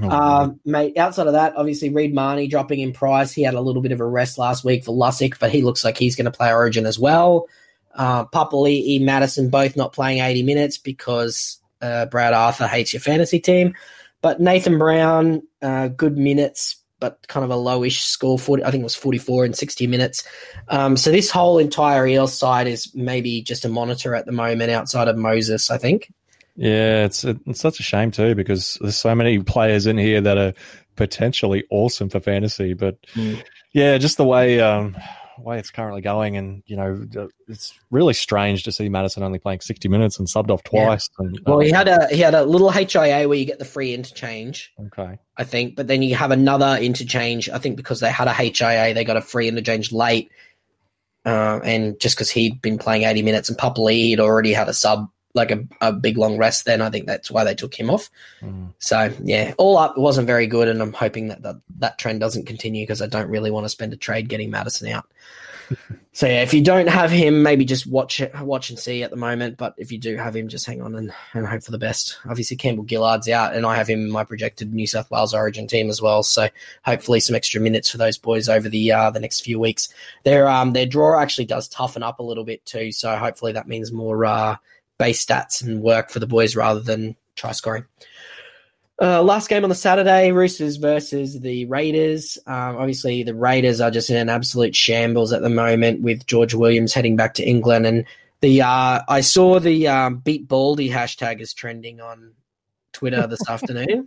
Oh, 0.00 0.08
um, 0.08 0.60
mate, 0.64 0.96
outside 0.96 1.26
of 1.26 1.32
that, 1.32 1.56
obviously 1.56 1.90
Reed 1.90 2.14
Mahoney 2.14 2.46
dropping 2.46 2.80
in 2.80 2.92
price. 2.92 3.32
He 3.32 3.42
had 3.42 3.54
a 3.54 3.60
little 3.60 3.82
bit 3.82 3.92
of 3.92 4.00
a 4.00 4.06
rest 4.06 4.38
last 4.38 4.64
week 4.64 4.84
for 4.84 4.94
Lussick, 4.94 5.38
but 5.38 5.50
he 5.50 5.62
looks 5.62 5.84
like 5.84 5.98
he's 5.98 6.16
going 6.16 6.26
to 6.26 6.30
play 6.30 6.52
Origin 6.52 6.86
as 6.86 6.98
well. 6.98 7.46
Uh, 7.94 8.24
Papali'i, 8.26 9.02
Matterson 9.02 9.50
both 9.50 9.76
not 9.76 9.92
playing 9.92 10.20
80 10.20 10.44
minutes 10.44 10.78
because 10.78 11.60
uh, 11.82 12.06
Brad 12.06 12.32
Arthur 12.32 12.68
hates 12.68 12.92
your 12.92 13.00
fantasy 13.00 13.40
team. 13.40 13.74
But 14.22 14.40
Nathan 14.40 14.78
Brown, 14.78 15.42
uh, 15.62 15.88
good 15.88 16.16
minutes, 16.16 16.76
but 17.00 17.26
kind 17.28 17.44
of 17.44 17.50
a 17.50 17.54
lowish 17.54 18.00
score. 18.00 18.38
40, 18.38 18.64
I 18.64 18.70
think 18.70 18.82
it 18.82 18.84
was 18.84 18.94
44 18.94 19.46
in 19.46 19.54
60 19.54 19.86
minutes. 19.86 20.22
Um, 20.68 20.96
so 20.96 21.10
this 21.10 21.30
whole 21.30 21.58
entire 21.58 22.06
Eels 22.06 22.36
side 22.36 22.66
is 22.66 22.94
maybe 22.94 23.42
just 23.42 23.64
a 23.64 23.68
monitor 23.68 24.14
at 24.14 24.26
the 24.26 24.32
moment 24.32 24.70
outside 24.70 25.08
of 25.08 25.16
Moses, 25.16 25.70
I 25.70 25.78
think. 25.78 26.12
Yeah, 26.56 27.06
it's 27.06 27.24
it's 27.24 27.60
such 27.60 27.80
a 27.80 27.82
shame 27.82 28.10
too 28.10 28.34
because 28.34 28.76
there's 28.80 28.98
so 28.98 29.14
many 29.14 29.38
players 29.38 29.86
in 29.86 29.96
here 29.96 30.20
that 30.20 30.36
are 30.36 30.52
potentially 30.96 31.64
awesome 31.70 32.10
for 32.10 32.20
fantasy, 32.20 32.74
but 32.74 33.00
mm. 33.14 33.42
yeah, 33.72 33.96
just 33.96 34.18
the 34.18 34.24
way 34.24 34.60
um, 34.60 34.94
way 35.42 35.58
it's 35.58 35.70
currently 35.70 36.00
going, 36.00 36.36
and 36.36 36.62
you 36.66 36.76
know, 36.76 37.06
it's 37.48 37.72
really 37.90 38.14
strange 38.14 38.64
to 38.64 38.72
see 38.72 38.88
Matterson 38.88 39.22
only 39.22 39.38
playing 39.38 39.60
sixty 39.60 39.88
minutes 39.88 40.18
and 40.18 40.28
subbed 40.28 40.50
off 40.50 40.62
twice. 40.62 41.08
Yeah. 41.18 41.26
And, 41.26 41.40
well, 41.46 41.60
he 41.60 41.70
had 41.70 41.88
a 41.88 42.08
he 42.08 42.20
had 42.20 42.34
a 42.34 42.44
little 42.44 42.70
HIA 42.70 43.28
where 43.28 43.38
you 43.38 43.44
get 43.44 43.58
the 43.58 43.64
free 43.64 43.94
interchange. 43.94 44.72
Okay, 44.86 45.18
I 45.36 45.44
think, 45.44 45.76
but 45.76 45.86
then 45.86 46.02
you 46.02 46.14
have 46.14 46.30
another 46.30 46.76
interchange. 46.80 47.48
I 47.48 47.58
think 47.58 47.76
because 47.76 48.00
they 48.00 48.10
had 48.10 48.28
a 48.28 48.32
HIA, 48.32 48.94
they 48.94 49.04
got 49.04 49.16
a 49.16 49.22
free 49.22 49.48
interchange 49.48 49.92
late, 49.92 50.30
uh, 51.24 51.60
and 51.62 51.98
just 52.00 52.16
because 52.16 52.30
he'd 52.30 52.62
been 52.62 52.78
playing 52.78 53.04
eighty 53.04 53.22
minutes 53.22 53.48
and 53.48 53.58
Papali'i 53.58 54.10
had 54.10 54.20
already 54.20 54.52
had 54.52 54.68
a 54.68 54.74
sub 54.74 55.08
like 55.34 55.50
a, 55.50 55.64
a 55.80 55.92
big 55.92 56.16
long 56.16 56.38
rest 56.38 56.64
then. 56.64 56.82
I 56.82 56.90
think 56.90 57.06
that's 57.06 57.30
why 57.30 57.44
they 57.44 57.54
took 57.54 57.74
him 57.74 57.90
off. 57.90 58.10
Mm. 58.42 58.72
So 58.78 59.12
yeah, 59.22 59.54
all 59.58 59.78
up 59.78 59.96
it 59.96 60.00
wasn't 60.00 60.26
very 60.26 60.46
good, 60.46 60.68
and 60.68 60.80
I'm 60.82 60.92
hoping 60.92 61.28
that 61.28 61.42
that, 61.42 61.56
that 61.78 61.98
trend 61.98 62.20
doesn't 62.20 62.46
continue 62.46 62.84
because 62.84 63.02
I 63.02 63.06
don't 63.06 63.28
really 63.28 63.50
want 63.50 63.64
to 63.64 63.70
spend 63.70 63.92
a 63.92 63.96
trade 63.96 64.28
getting 64.28 64.50
Matterson 64.50 64.88
out. 64.88 65.06
so 66.12 66.26
yeah, 66.26 66.42
if 66.42 66.52
you 66.52 66.62
don't 66.62 66.88
have 66.88 67.10
him, 67.10 67.42
maybe 67.42 67.64
just 67.64 67.86
watch 67.86 68.20
it, 68.20 68.32
watch 68.40 68.70
and 68.70 68.78
see 68.78 69.02
at 69.02 69.10
the 69.10 69.16
moment. 69.16 69.56
But 69.56 69.74
if 69.76 69.92
you 69.92 69.98
do 69.98 70.16
have 70.16 70.34
him, 70.34 70.48
just 70.48 70.66
hang 70.66 70.82
on 70.82 70.94
and, 70.94 71.12
and 71.34 71.46
hope 71.46 71.62
for 71.62 71.70
the 71.70 71.78
best. 71.78 72.18
Obviously, 72.28 72.56
Campbell 72.56 72.84
Gillard's 72.84 73.28
out, 73.28 73.54
and 73.54 73.64
I 73.64 73.76
have 73.76 73.88
him 73.88 74.00
in 74.00 74.10
my 74.10 74.24
projected 74.24 74.72
New 74.72 74.86
South 74.86 75.10
Wales 75.10 75.34
Origin 75.34 75.66
team 75.66 75.88
as 75.88 76.02
well. 76.02 76.22
So 76.22 76.48
hopefully, 76.84 77.20
some 77.20 77.36
extra 77.36 77.60
minutes 77.60 77.90
for 77.90 77.98
those 77.98 78.18
boys 78.18 78.48
over 78.48 78.68
the 78.68 78.92
uh, 78.92 79.10
the 79.10 79.20
next 79.20 79.40
few 79.40 79.58
weeks. 79.58 79.88
Their 80.24 80.48
um 80.48 80.72
their 80.72 80.86
draw 80.86 81.20
actually 81.20 81.46
does 81.46 81.68
toughen 81.68 82.02
up 82.02 82.18
a 82.18 82.24
little 82.24 82.44
bit 82.44 82.64
too. 82.64 82.92
So 82.92 83.16
hopefully, 83.16 83.52
that 83.52 83.68
means 83.68 83.92
more 83.92 84.24
uh, 84.24 84.56
base 85.00 85.24
stats 85.24 85.64
and 85.64 85.80
work 85.80 86.10
for 86.10 86.18
the 86.18 86.26
boys 86.26 86.54
rather 86.54 86.80
than 86.80 87.16
try 87.34 87.52
scoring. 87.52 87.86
Uh, 89.00 89.22
last 89.22 89.48
game 89.48 89.62
on 89.64 89.70
the 89.70 89.74
Saturday, 89.74 90.30
Roosters 90.30 90.76
versus 90.76 91.40
the 91.40 91.64
Raiders. 91.64 92.36
Um, 92.46 92.76
obviously, 92.76 93.22
the 93.22 93.34
Raiders 93.34 93.80
are 93.80 93.90
just 93.90 94.10
in 94.10 94.16
an 94.16 94.28
absolute 94.28 94.76
shambles 94.76 95.32
at 95.32 95.40
the 95.40 95.48
moment 95.48 96.02
with 96.02 96.26
George 96.26 96.52
Williams 96.52 96.92
heading 96.92 97.16
back 97.16 97.32
to 97.34 97.42
England. 97.42 97.86
And 97.86 98.04
the 98.42 98.60
uh, 98.60 99.00
I 99.08 99.22
saw 99.22 99.58
the 99.58 99.88
um, 99.88 100.18
beat 100.18 100.46
Baldy 100.46 100.90
hashtag 100.90 101.40
is 101.40 101.54
trending 101.54 102.02
on 102.02 102.32
Twitter 102.92 103.26
this 103.26 103.40
afternoon. 103.48 104.06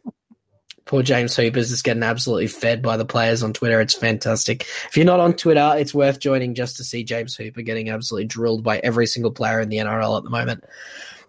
Poor 0.86 1.02
James 1.02 1.36
Hooper's 1.36 1.69
just 1.69 1.84
getting 1.84 2.04
absolutely 2.04 2.48
fed 2.48 2.82
by 2.82 2.98
the 2.98 3.06
players 3.06 3.41
on 3.41 3.54
Twitter. 3.54 3.80
It's 3.80 3.93
fantastic. 3.93 4.65
If 4.88 4.98
you're 4.98 5.06
not 5.06 5.22
on 5.22 5.34
Twitter, 5.34 5.74
it's 5.78 5.93
worth 5.93 6.19
joining 6.19 6.56
just 6.56 6.78
to 6.78 6.84
see 6.84 7.04
James 7.04 7.36
Hooper 7.36 7.62
getting 7.62 7.89
absolutely 7.89 8.28
drilled 8.28 8.63
by 8.63 8.80
every 8.80 9.08
single 9.08 9.32
player 9.32 9.62
in 9.62 9.69
the 9.69 9.78
NRL 9.78 10.17
at 10.17 10.24
the 10.24 10.30
moment. 10.30 10.65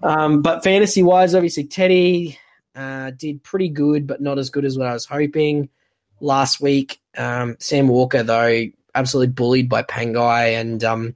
Um, 0.02 0.42
but 0.42 0.64
fantasy 0.64 1.02
wise, 1.02 1.34
obviously, 1.34 1.64
Teddy 1.64 2.38
uh, 2.74 3.12
did 3.12 3.42
pretty 3.42 3.68
good, 3.68 4.06
but 4.06 4.20
not 4.20 4.38
as 4.38 4.50
good 4.50 4.64
as 4.64 4.76
what 4.76 4.88
I 4.88 4.92
was 4.92 5.04
hoping 5.04 5.68
last 6.20 6.60
week. 6.60 7.00
Um, 7.16 7.56
Sam 7.60 7.88
Walker, 7.88 8.22
though, 8.22 8.64
absolutely 8.94 9.32
bullied 9.32 9.68
by 9.68 9.82
Pangai 9.82 10.60
and 10.60 10.82
um, 10.82 11.14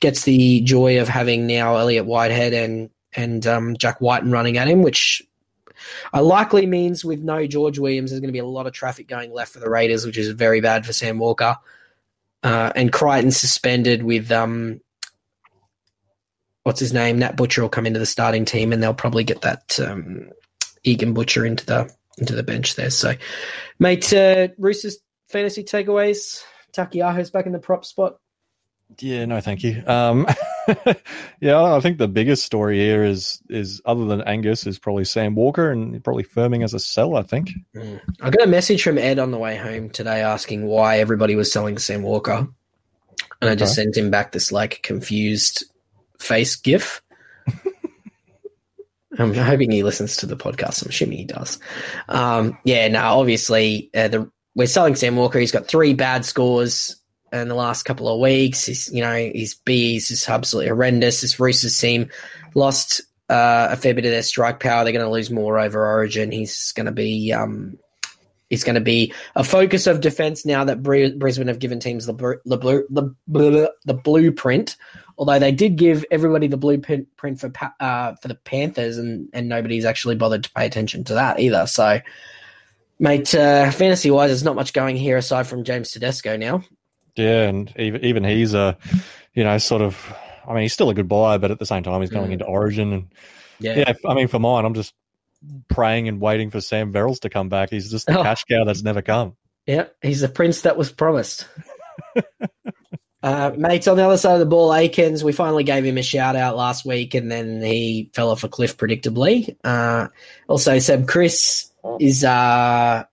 gets 0.00 0.22
the 0.22 0.60
joy 0.60 1.00
of 1.00 1.08
having 1.08 1.46
now 1.46 1.76
Elliott 1.76 2.06
Whitehead 2.06 2.52
and 2.52 2.90
and 3.14 3.46
um, 3.46 3.76
Jack 3.76 4.00
Wighton 4.00 4.30
running 4.30 4.56
at 4.56 4.68
him, 4.68 4.82
which 4.82 5.22
uh, 6.12 6.22
likely 6.22 6.66
means 6.66 7.04
with 7.04 7.20
no 7.20 7.46
George 7.46 7.78
Williams, 7.78 8.10
there's 8.10 8.20
going 8.20 8.28
to 8.28 8.32
be 8.32 8.38
a 8.38 8.44
lot 8.44 8.66
of 8.66 8.72
traffic 8.72 9.08
going 9.08 9.32
left 9.32 9.52
for 9.52 9.60
the 9.60 9.70
Raiders, 9.70 10.04
which 10.04 10.18
is 10.18 10.28
very 10.30 10.60
bad 10.60 10.86
for 10.86 10.92
Sam 10.92 11.18
Walker. 11.18 11.56
Uh, 12.42 12.72
and 12.74 12.92
Crichton 12.92 13.30
suspended 13.30 14.02
with 14.02 14.32
um, 14.32 14.80
what's 16.64 16.80
his 16.80 16.92
name? 16.92 17.18
Nat 17.18 17.36
Butcher 17.36 17.62
will 17.62 17.68
come 17.68 17.86
into 17.86 18.00
the 18.00 18.06
starting 18.06 18.44
team, 18.44 18.72
and 18.72 18.82
they'll 18.82 18.94
probably 18.94 19.24
get 19.24 19.42
that 19.42 19.78
um, 19.80 20.30
Egan 20.82 21.14
Butcher 21.14 21.46
into 21.46 21.64
the 21.66 21.94
into 22.18 22.34
the 22.34 22.42
bench 22.42 22.74
there. 22.74 22.90
So, 22.90 23.14
mate, 23.78 24.12
uh, 24.12 24.48
Roosters 24.58 24.98
fantasy 25.28 25.64
takeaways. 25.64 26.42
Taukei'aho's 26.76 27.30
back 27.30 27.46
in 27.46 27.52
the 27.52 27.58
prop 27.58 27.84
spot. 27.84 28.16
Yeah, 28.98 29.24
no, 29.24 29.40
thank 29.40 29.62
you. 29.62 29.82
Um, 29.86 30.26
yeah, 31.40 31.62
I 31.62 31.80
think 31.80 31.98
the 31.98 32.08
biggest 32.08 32.44
story 32.44 32.78
here 32.78 33.04
is 33.04 33.40
is 33.48 33.80
other 33.84 34.04
than 34.04 34.22
Angus 34.22 34.66
is 34.66 34.78
probably 34.78 35.04
Sam 35.04 35.34
Walker 35.34 35.70
and 35.70 36.02
probably 36.02 36.24
firming 36.24 36.64
as 36.64 36.74
a 36.74 36.78
sell. 36.78 37.16
I 37.16 37.22
think. 37.22 37.50
Mm. 37.74 38.00
I 38.20 38.30
got 38.30 38.46
a 38.46 38.50
message 38.50 38.82
from 38.82 38.98
Ed 38.98 39.18
on 39.18 39.30
the 39.30 39.38
way 39.38 39.56
home 39.56 39.90
today 39.90 40.22
asking 40.22 40.66
why 40.66 40.98
everybody 40.98 41.34
was 41.34 41.50
selling 41.50 41.78
Sam 41.78 42.02
Walker, 42.02 42.46
and 43.40 43.50
I 43.50 43.54
just 43.54 43.72
okay. 43.72 43.84
sent 43.84 43.96
him 43.96 44.10
back 44.10 44.32
this 44.32 44.52
like 44.52 44.82
confused 44.82 45.64
face 46.18 46.56
gif. 46.56 47.02
I'm 49.18 49.34
hoping 49.34 49.70
he 49.70 49.82
listens 49.82 50.16
to 50.18 50.26
the 50.26 50.36
podcast. 50.36 50.82
I'm 50.82 50.88
assuming 50.88 51.18
he 51.18 51.24
does. 51.24 51.58
Um, 52.08 52.56
yeah, 52.64 52.88
no, 52.88 53.00
obviously 53.18 53.90
uh, 53.94 54.08
the 54.08 54.30
we're 54.54 54.66
selling 54.66 54.94
Sam 54.94 55.16
Walker. 55.16 55.38
He's 55.38 55.52
got 55.52 55.66
three 55.66 55.94
bad 55.94 56.24
scores 56.24 56.96
in 57.32 57.48
the 57.48 57.54
last 57.54 57.84
couple 57.84 58.08
of 58.08 58.20
weeks. 58.20 58.66
He's, 58.66 58.92
you 58.92 59.00
know, 59.00 59.30
his 59.34 59.54
B's 59.54 60.10
is 60.10 60.28
absolutely 60.28 60.68
horrendous. 60.68 61.20
This 61.20 61.40
Roosters 61.40 61.78
team 61.78 62.10
lost 62.54 63.00
uh, 63.28 63.68
a 63.70 63.76
fair 63.76 63.94
bit 63.94 64.04
of 64.04 64.10
their 64.10 64.22
strike 64.22 64.60
power. 64.60 64.84
They're 64.84 64.92
going 64.92 65.04
to 65.04 65.10
lose 65.10 65.30
more 65.30 65.58
over 65.58 65.86
Origin. 65.86 66.30
He's 66.30 66.72
going 66.72 66.86
to 66.86 66.92
be 66.92 67.32
um, 67.32 67.78
he's 68.50 68.64
going 68.64 68.74
to 68.74 68.82
be 68.82 69.14
a 69.34 69.42
focus 69.42 69.86
of 69.86 70.02
defense 70.02 70.44
now 70.44 70.64
that 70.64 70.82
Brisbane 70.82 71.48
have 71.48 71.58
given 71.58 71.80
teams 71.80 72.04
the 72.04 72.12
the, 72.12 72.84
the, 72.90 73.14
the, 73.26 73.72
the 73.86 73.94
blueprint. 73.94 74.76
Although 75.18 75.38
they 75.38 75.52
did 75.52 75.76
give 75.76 76.04
everybody 76.10 76.48
the 76.48 76.56
blueprint 76.56 77.08
for 77.38 77.52
uh, 77.80 78.14
for 78.16 78.28
the 78.28 78.34
Panthers, 78.34 78.98
and, 78.98 79.28
and 79.32 79.48
nobody's 79.48 79.84
actually 79.84 80.16
bothered 80.16 80.44
to 80.44 80.50
pay 80.50 80.66
attention 80.66 81.04
to 81.04 81.14
that 81.14 81.38
either. 81.38 81.66
So, 81.66 82.00
mate, 82.98 83.34
uh, 83.34 83.70
fantasy 83.70 84.10
wise, 84.10 84.30
there's 84.30 84.44
not 84.44 84.56
much 84.56 84.72
going 84.72 84.96
here 84.96 85.16
aside 85.16 85.46
from 85.46 85.64
James 85.64 85.90
Tedesco 85.90 86.36
now. 86.36 86.64
Yeah, 87.16 87.48
and 87.48 87.72
even 87.78 88.04
even 88.04 88.24
he's 88.24 88.54
a, 88.54 88.76
you 89.34 89.44
know, 89.44 89.58
sort 89.58 89.82
of. 89.82 89.98
I 90.46 90.54
mean, 90.54 90.62
he's 90.62 90.72
still 90.72 90.90
a 90.90 90.94
good 90.94 91.08
buyer, 91.08 91.38
but 91.38 91.52
at 91.52 91.60
the 91.60 91.66
same 91.66 91.84
time, 91.84 92.00
he's 92.00 92.10
going 92.10 92.30
mm. 92.30 92.32
into 92.32 92.44
Origin, 92.44 92.92
and 92.92 93.12
yeah. 93.60 93.78
yeah, 93.78 93.92
I 94.06 94.14
mean, 94.14 94.26
for 94.26 94.40
mine, 94.40 94.64
I'm 94.64 94.74
just 94.74 94.92
praying 95.68 96.08
and 96.08 96.20
waiting 96.20 96.50
for 96.50 96.60
Sam 96.60 96.92
Verrills 96.92 97.20
to 97.20 97.30
come 97.30 97.48
back. 97.48 97.70
He's 97.70 97.90
just 97.90 98.06
the 98.06 98.18
oh. 98.18 98.22
cash 98.22 98.44
cow 98.44 98.64
that's 98.64 98.82
never 98.82 99.02
come. 99.02 99.36
Yeah, 99.66 99.86
he's 100.00 100.20
the 100.20 100.28
prince 100.28 100.62
that 100.62 100.76
was 100.76 100.90
promised. 100.90 101.46
uh, 103.22 103.52
mates 103.56 103.86
on 103.86 103.96
the 103.96 104.04
other 104.04 104.16
side 104.16 104.34
of 104.34 104.40
the 104.40 104.46
ball, 104.46 104.74
Aikens, 104.74 105.22
we 105.22 105.32
finally 105.32 105.64
gave 105.64 105.84
him 105.84 105.98
a 105.98 106.02
shout 106.02 106.34
out 106.36 106.56
last 106.56 106.84
week 106.84 107.14
and 107.14 107.30
then 107.30 107.62
he 107.62 108.10
fell 108.12 108.30
off 108.30 108.44
a 108.44 108.48
cliff 108.48 108.76
predictably. 108.76 109.56
Uh, 109.62 110.08
also, 110.48 110.78
Seb 110.78 111.06
Chris 111.06 111.70
is 112.00 112.24
uh, 112.24 113.04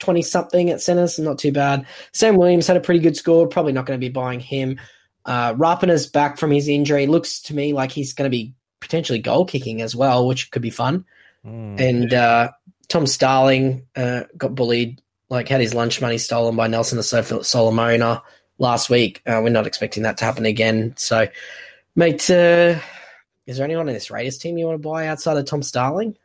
20 0.00 0.22
something 0.22 0.70
at 0.70 0.82
centers, 0.82 1.18
not 1.18 1.38
too 1.38 1.52
bad. 1.52 1.86
Sam 2.12 2.36
Williams 2.36 2.66
had 2.66 2.76
a 2.76 2.80
pretty 2.80 3.00
good 3.00 3.16
score, 3.16 3.46
probably 3.46 3.72
not 3.72 3.86
going 3.86 3.98
to 3.98 4.04
be 4.04 4.12
buying 4.12 4.40
him. 4.40 4.80
Uh, 5.24 5.54
Rapana's 5.54 6.06
back 6.06 6.38
from 6.38 6.50
his 6.50 6.68
injury. 6.68 7.06
Looks 7.06 7.40
to 7.42 7.54
me 7.54 7.72
like 7.72 7.92
he's 7.92 8.14
going 8.14 8.30
to 8.30 8.36
be 8.36 8.54
potentially 8.80 9.18
goal 9.18 9.44
kicking 9.44 9.82
as 9.82 9.94
well, 9.94 10.26
which 10.26 10.50
could 10.50 10.62
be 10.62 10.70
fun. 10.70 11.04
Mm. 11.46 11.80
And 11.80 12.14
uh, 12.14 12.50
Tom 12.88 13.06
Starling 13.06 13.86
uh, 13.94 14.24
got 14.36 14.54
bullied, 14.54 15.00
like 15.28 15.48
had 15.48 15.60
his 15.60 15.74
lunch 15.74 16.00
money 16.00 16.18
stolen 16.18 16.56
by 16.56 16.66
Nelson 16.66 16.96
the 16.96 17.42
Solomona 17.42 18.22
last 18.58 18.90
week. 18.90 19.22
Uh, 19.26 19.40
we're 19.42 19.50
not 19.50 19.66
expecting 19.66 20.02
that 20.04 20.16
to 20.18 20.24
happen 20.24 20.46
again. 20.46 20.94
So, 20.96 21.28
mate, 21.94 22.30
uh, 22.30 22.78
is 23.46 23.56
there 23.56 23.64
anyone 23.64 23.88
in 23.88 23.94
this 23.94 24.10
Raiders 24.10 24.38
team 24.38 24.58
you 24.58 24.66
want 24.66 24.80
to 24.82 24.88
buy 24.88 25.06
outside 25.06 25.36
of 25.36 25.44
Tom 25.44 25.62
Starling? 25.62 26.16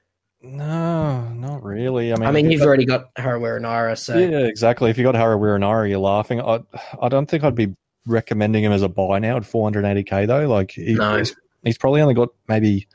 No, 0.46 1.28
not 1.34 1.64
really. 1.64 2.14
I 2.14 2.18
mean, 2.18 2.28
I 2.28 2.32
mean, 2.32 2.52
you've 2.52 2.62
already 2.62 2.86
got 2.86 3.14
Harawira-Naera, 3.16 3.98
so 3.98 4.18
yeah, 4.18 4.46
exactly. 4.46 4.90
If 4.90 4.98
you 4.98 5.04
got 5.04 5.16
Harawira-Naera, 5.16 5.90
you're 5.90 6.00
laughing. 6.00 6.40
I, 6.40 6.60
I 7.02 7.10
don't 7.10 7.26
think 7.30 7.44
I'd 7.44 7.56
be 7.56 7.76
recommending 8.06 8.64
him 8.64 8.72
as 8.72 8.84
a 8.84 8.90
buy 8.90 9.20
now 9.20 9.38
at 9.38 9.44
480k 9.44 10.28
though. 10.28 10.48
Like, 10.48 10.72
he, 10.72 10.94
no. 10.94 11.18
he's, 11.18 11.36
he's, 11.64 11.78
probably 11.78 12.02
only 12.02 12.14
got 12.14 12.30
maybe 12.48 12.88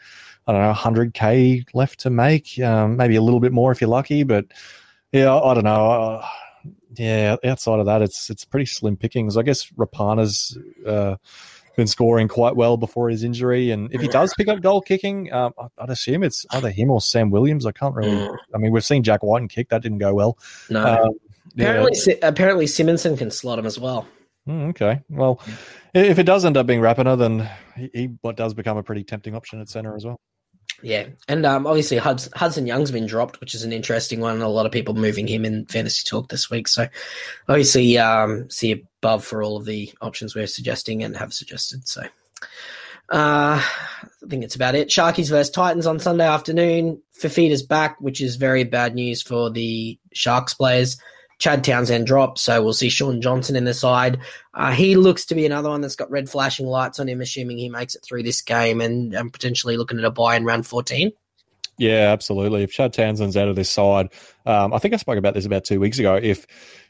I 0.46 0.52
don't 0.52 0.62
know 0.62 0.72
100k 0.72 1.66
left 1.74 2.00
to 2.00 2.10
make, 2.10 2.58
um, 2.60 2.96
maybe 2.96 3.16
a 3.16 3.22
little 3.22 3.40
bit 3.40 3.52
more 3.52 3.72
if 3.72 3.80
you're 3.80 3.90
lucky. 3.90 4.22
But 4.22 4.46
yeah, 5.12 5.34
I, 5.34 5.50
I 5.50 5.54
don't 5.54 5.64
know. 5.64 5.90
Uh, 5.90 6.26
yeah, 6.94 7.36
outside 7.44 7.80
of 7.80 7.86
that, 7.86 8.02
it's 8.02 8.30
it's 8.30 8.44
pretty 8.44 8.66
slim 8.66 8.96
pickings. 8.96 9.36
I 9.36 9.42
guess 9.42 9.70
Rapana's. 9.70 10.56
Uh, 10.86 11.16
been 11.76 11.86
scoring 11.86 12.28
quite 12.28 12.56
well 12.56 12.76
before 12.76 13.08
his 13.08 13.24
injury. 13.24 13.70
And 13.70 13.92
if 13.94 14.00
he 14.00 14.08
does 14.08 14.34
pick 14.36 14.48
up 14.48 14.60
goal 14.60 14.80
kicking, 14.80 15.32
um, 15.32 15.52
I'd 15.78 15.90
assume 15.90 16.22
it's 16.22 16.44
either 16.50 16.70
him 16.70 16.90
or 16.90 17.00
Sam 17.00 17.30
Williams. 17.30 17.66
I 17.66 17.72
can't 17.72 17.94
really. 17.94 18.10
Mm. 18.10 18.36
I 18.54 18.58
mean, 18.58 18.72
we've 18.72 18.84
seen 18.84 19.02
Jack 19.02 19.22
Wighton 19.22 19.48
kick 19.48 19.68
that 19.70 19.82
didn't 19.82 19.98
go 19.98 20.14
well. 20.14 20.38
No. 20.68 20.84
Um, 20.84 21.14
apparently, 21.54 21.98
yeah. 22.06 22.14
apparently 22.22 22.66
Simonsson 22.66 23.16
can 23.16 23.30
slot 23.30 23.58
him 23.58 23.66
as 23.66 23.78
well. 23.78 24.06
Mm, 24.48 24.70
okay. 24.70 25.00
Well, 25.10 25.40
if 25.94 26.18
it 26.18 26.24
does 26.24 26.44
end 26.44 26.56
up 26.56 26.66
being 26.66 26.80
Rapana, 26.80 27.18
then 27.18 27.48
he, 27.76 27.90
he 27.92 28.32
does 28.34 28.54
become 28.54 28.76
a 28.76 28.82
pretty 28.82 29.04
tempting 29.04 29.34
option 29.34 29.60
at 29.60 29.68
center 29.68 29.94
as 29.94 30.04
well. 30.04 30.20
Yeah, 30.82 31.08
and 31.28 31.44
um, 31.44 31.66
obviously 31.66 31.98
Hudson, 31.98 32.32
Hudson 32.34 32.66
Young's 32.66 32.90
been 32.90 33.06
dropped, 33.06 33.40
which 33.40 33.54
is 33.54 33.64
an 33.64 33.72
interesting 33.72 34.20
one. 34.20 34.40
A 34.40 34.48
lot 34.48 34.66
of 34.66 34.72
people 34.72 34.94
moving 34.94 35.26
him 35.26 35.44
in 35.44 35.66
fantasy 35.66 36.08
talk 36.08 36.28
this 36.28 36.50
week. 36.50 36.68
So 36.68 36.88
obviously, 37.48 37.98
um, 37.98 38.48
see 38.48 38.84
above 39.02 39.24
for 39.24 39.42
all 39.42 39.56
of 39.56 39.66
the 39.66 39.92
options 40.00 40.34
we're 40.34 40.46
suggesting 40.46 41.02
and 41.02 41.16
have 41.16 41.34
suggested. 41.34 41.86
So 41.86 42.02
uh, 43.10 43.60
I 43.60 44.28
think 44.28 44.44
it's 44.44 44.54
about 44.54 44.74
it. 44.74 44.88
Sharkies 44.88 45.30
versus 45.30 45.50
Titans 45.50 45.86
on 45.86 45.98
Sunday 45.98 46.26
afternoon. 46.26 47.02
Fifita's 47.18 47.62
back, 47.62 48.00
which 48.00 48.20
is 48.20 48.36
very 48.36 48.64
bad 48.64 48.94
news 48.94 49.20
for 49.20 49.50
the 49.50 49.98
Sharks 50.12 50.54
players. 50.54 50.96
Chad 51.40 51.64
Townsend 51.64 52.06
dropped, 52.06 52.38
so 52.38 52.62
we'll 52.62 52.74
see 52.74 52.90
Shaun 52.90 53.20
Johnson 53.20 53.56
in 53.56 53.64
the 53.64 53.74
side. 53.74 54.20
Uh, 54.54 54.70
he 54.70 54.94
looks 54.94 55.24
to 55.26 55.34
be 55.34 55.46
another 55.46 55.70
one 55.70 55.80
that's 55.80 55.96
got 55.96 56.10
red 56.10 56.28
flashing 56.28 56.66
lights 56.66 57.00
on 57.00 57.08
him, 57.08 57.20
assuming 57.20 57.58
he 57.58 57.68
makes 57.68 57.94
it 57.94 58.02
through 58.04 58.22
this 58.22 58.42
game 58.42 58.80
and, 58.80 59.14
and 59.14 59.32
potentially 59.32 59.76
looking 59.76 59.98
at 59.98 60.04
a 60.04 60.10
buy 60.10 60.36
in 60.36 60.44
round 60.44 60.66
14. 60.66 61.10
Yeah, 61.78 62.12
absolutely. 62.12 62.62
If 62.62 62.72
Chad 62.72 62.92
Townsend's 62.92 63.38
out 63.38 63.48
of 63.48 63.56
this 63.56 63.70
side, 63.70 64.10
um, 64.44 64.74
I 64.74 64.78
think 64.78 64.92
I 64.92 64.98
spoke 64.98 65.16
about 65.16 65.32
this 65.32 65.46
about 65.46 65.64
two 65.64 65.80
weeks 65.80 65.98
ago. 65.98 66.14
If 66.22 66.46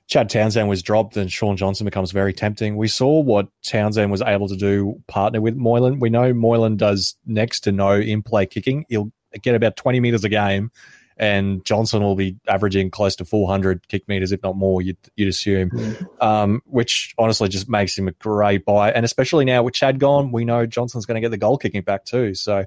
Chad 0.09 0.29
Townsend 0.29 0.69
was 0.69 0.83
dropped 0.83 1.15
then 1.15 1.29
Shaun 1.29 1.57
Johnson 1.57 1.85
becomes 1.85 2.11
very 2.11 2.33
tempting. 2.33 2.77
We 2.77 2.89
saw 2.89 3.21
what 3.21 3.47
Townsend 3.63 4.11
was 4.11 4.21
able 4.21 4.49
to 4.49 4.57
do 4.57 5.01
partner 5.07 5.41
with 5.41 5.55
Moylan. 5.55 6.01
We 6.01 6.11
know 6.11 6.35
Moylan 6.35 6.77
does 6.77 7.17
next 7.25 7.61
to 7.61 7.73
no 7.73 7.93
in 7.93 8.25
play 8.25 8.47
kicking. 8.47 8.85
He'll 8.89 9.13
get 9.43 9.55
about 9.55 9.77
20 9.77 10.01
meters 10.01 10.25
a 10.25 10.29
game, 10.29 10.73
and 11.21 11.63
Johnson 11.67 12.03
will 12.03 12.17
be 12.17 12.39
averaging 12.49 12.91
close 12.91 13.15
to 13.17 13.27
400 13.27 13.87
kick 13.89 14.09
meters, 14.09 14.33
if 14.33 14.43
not 14.43 14.57
more, 14.57 14.81
you'd, 14.81 14.97
you'd 15.17 15.29
assume, 15.29 15.69
mm. 15.69 16.07
um, 16.23 16.63
which 16.65 17.15
honestly 17.19 17.47
just 17.51 17.69
makes 17.69 17.97
him 17.97 18.09
a 18.09 18.13
great 18.13 18.65
buy. 18.65 18.91
And 18.91 19.05
especially 19.05 19.45
now 19.45 19.63
with 19.63 19.75
Chad 19.75 20.01
gone, 20.01 20.33
we 20.33 20.47
know 20.47 20.65
Johnson's 20.65 21.05
going 21.05 21.17
to 21.17 21.21
get 21.21 21.31
the 21.31 21.37
goal 21.37 21.59
kicking 21.59 21.83
back 21.83 22.07
too. 22.07 22.35
So, 22.35 22.65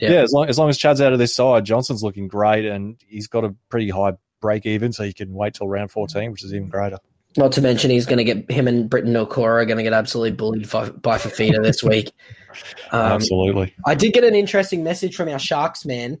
yeah, 0.00 0.12
yeah 0.12 0.22
as, 0.22 0.30
long, 0.32 0.48
as 0.48 0.56
long 0.56 0.68
as 0.68 0.78
Chad's 0.78 1.00
out 1.00 1.12
of 1.12 1.18
this 1.18 1.34
side, 1.34 1.64
Johnson's 1.64 2.04
looking 2.04 2.28
great, 2.28 2.64
and 2.64 2.96
he's 3.08 3.26
got 3.26 3.44
a 3.44 3.56
pretty 3.70 3.90
high 3.90 4.12
break 4.40 4.66
even, 4.66 4.92
so 4.92 5.02
you 5.02 5.12
can 5.12 5.34
wait 5.34 5.54
till 5.54 5.66
round 5.66 5.90
14, 5.90 6.30
which 6.30 6.44
is 6.44 6.54
even 6.54 6.68
greater. 6.68 6.98
Not 7.36 7.50
to 7.52 7.60
mention, 7.60 7.90
he's 7.90 8.06
going 8.06 8.24
to 8.24 8.24
get 8.24 8.48
him 8.48 8.68
and 8.68 8.88
Briton 8.88 9.12
Nikora 9.12 9.62
are 9.62 9.66
going 9.66 9.78
to 9.78 9.82
get 9.82 9.92
absolutely 9.92 10.30
bullied 10.30 10.70
by, 10.70 10.90
by 10.90 11.18
Fifita 11.18 11.60
this 11.62 11.82
week. 11.82 12.12
Um, 12.90 13.12
absolutely. 13.12 13.74
I 13.84 13.94
did 13.94 14.14
get 14.14 14.24
an 14.24 14.34
interesting 14.34 14.82
message 14.82 15.14
from 15.14 15.28
our 15.28 15.38
Sharks 15.38 15.84
man. 15.84 16.18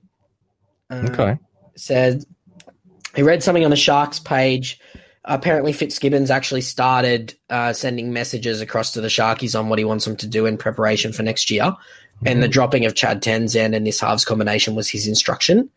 Um, 0.90 1.06
okay. 1.06 1.38
Said 1.76 2.24
he 3.14 3.22
read 3.22 3.42
something 3.42 3.64
on 3.64 3.70
the 3.70 3.76
Sharks 3.76 4.18
page. 4.18 4.80
Apparently, 5.24 5.72
Fitzgibbons 5.72 6.30
actually 6.30 6.60
started 6.60 7.34
uh, 7.50 7.72
sending 7.72 8.12
messages 8.12 8.60
across 8.60 8.92
to 8.92 9.00
the 9.00 9.08
Sharkies 9.08 9.58
on 9.58 9.68
what 9.68 9.78
he 9.78 9.84
wants 9.84 10.04
them 10.04 10.16
to 10.16 10.26
do 10.26 10.46
in 10.46 10.56
preparation 10.56 11.12
for 11.12 11.22
next 11.22 11.50
year. 11.50 11.64
Mm-hmm. 11.64 12.28
And 12.28 12.42
the 12.42 12.48
dropping 12.48 12.86
of 12.86 12.94
Chad 12.94 13.22
Townsend 13.22 13.74
and 13.74 13.86
this 13.86 14.00
halves 14.00 14.24
combination 14.24 14.74
was 14.74 14.88
his 14.88 15.08
instruction. 15.08 15.68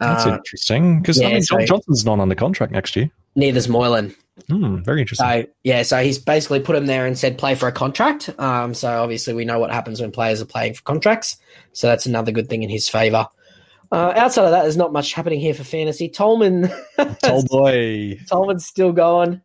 That's 0.00 0.26
uh, 0.26 0.34
interesting 0.34 1.00
because 1.00 1.20
yeah, 1.20 1.28
I 1.28 1.32
mean, 1.34 1.42
so 1.42 1.58
Johnson's 1.60 2.04
not 2.04 2.20
under 2.20 2.34
contract 2.34 2.72
next 2.72 2.96
year. 2.96 3.10
Neither's 3.36 3.68
Moylan. 3.68 4.14
Hmm, 4.48 4.82
very 4.82 5.00
interesting. 5.00 5.26
So 5.26 5.46
yeah, 5.62 5.82
so 5.82 6.02
he's 6.02 6.18
basically 6.18 6.60
put 6.60 6.74
him 6.74 6.86
there 6.86 7.06
and 7.06 7.16
said 7.16 7.38
play 7.38 7.54
for 7.54 7.68
a 7.68 7.72
contract. 7.72 8.30
Um, 8.38 8.74
so 8.74 8.88
obviously 9.02 9.34
we 9.34 9.44
know 9.44 9.58
what 9.58 9.70
happens 9.70 10.00
when 10.00 10.10
players 10.10 10.42
are 10.42 10.46
playing 10.46 10.74
for 10.74 10.82
contracts. 10.82 11.36
So 11.72 11.86
that's 11.86 12.06
another 12.06 12.32
good 12.32 12.48
thing 12.48 12.62
in 12.62 12.70
his 12.70 12.88
favour. 12.88 13.28
Uh, 13.94 14.12
outside 14.16 14.44
of 14.44 14.50
that, 14.50 14.62
there's 14.62 14.76
not 14.76 14.92
much 14.92 15.12
happening 15.12 15.38
here 15.38 15.54
for 15.54 15.64
fantasy. 15.64 16.08
Tolman, 16.08 16.68
boy, 17.46 18.18
Tolman's 18.28 18.66
still 18.66 18.92
going. 18.92 19.40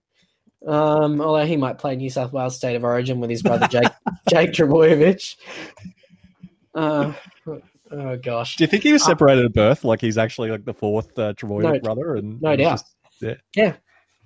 Um, 0.65 1.21
although 1.21 1.45
he 1.45 1.55
might 1.55 1.77
play 1.77 1.95
New 1.95 2.09
South 2.09 2.33
Wales 2.33 2.55
State 2.55 2.75
of 2.75 2.83
Origin 2.83 3.19
with 3.19 3.29
his 3.29 3.43
brother 3.43 3.67
Jake 3.67 3.91
Jake 4.29 4.51
Trbojevic. 4.51 5.35
Uh, 6.73 7.13
Oh 7.91 8.17
gosh. 8.17 8.55
Do 8.55 8.63
you 8.63 8.67
think 8.67 8.83
he 8.83 8.93
was 8.93 9.01
uh, 9.03 9.07
separated 9.07 9.45
at 9.45 9.53
birth? 9.53 9.83
Like 9.83 10.01
he's 10.01 10.17
actually 10.17 10.51
like 10.51 10.65
the 10.65 10.73
fourth 10.73 11.17
uh, 11.17 11.33
no, 11.43 11.79
brother? 11.79 12.15
And 12.15 12.41
no 12.41 12.55
doubt. 12.55 12.73
Just, 12.79 12.95
yeah. 13.21 13.35
Yeah. 13.55 13.75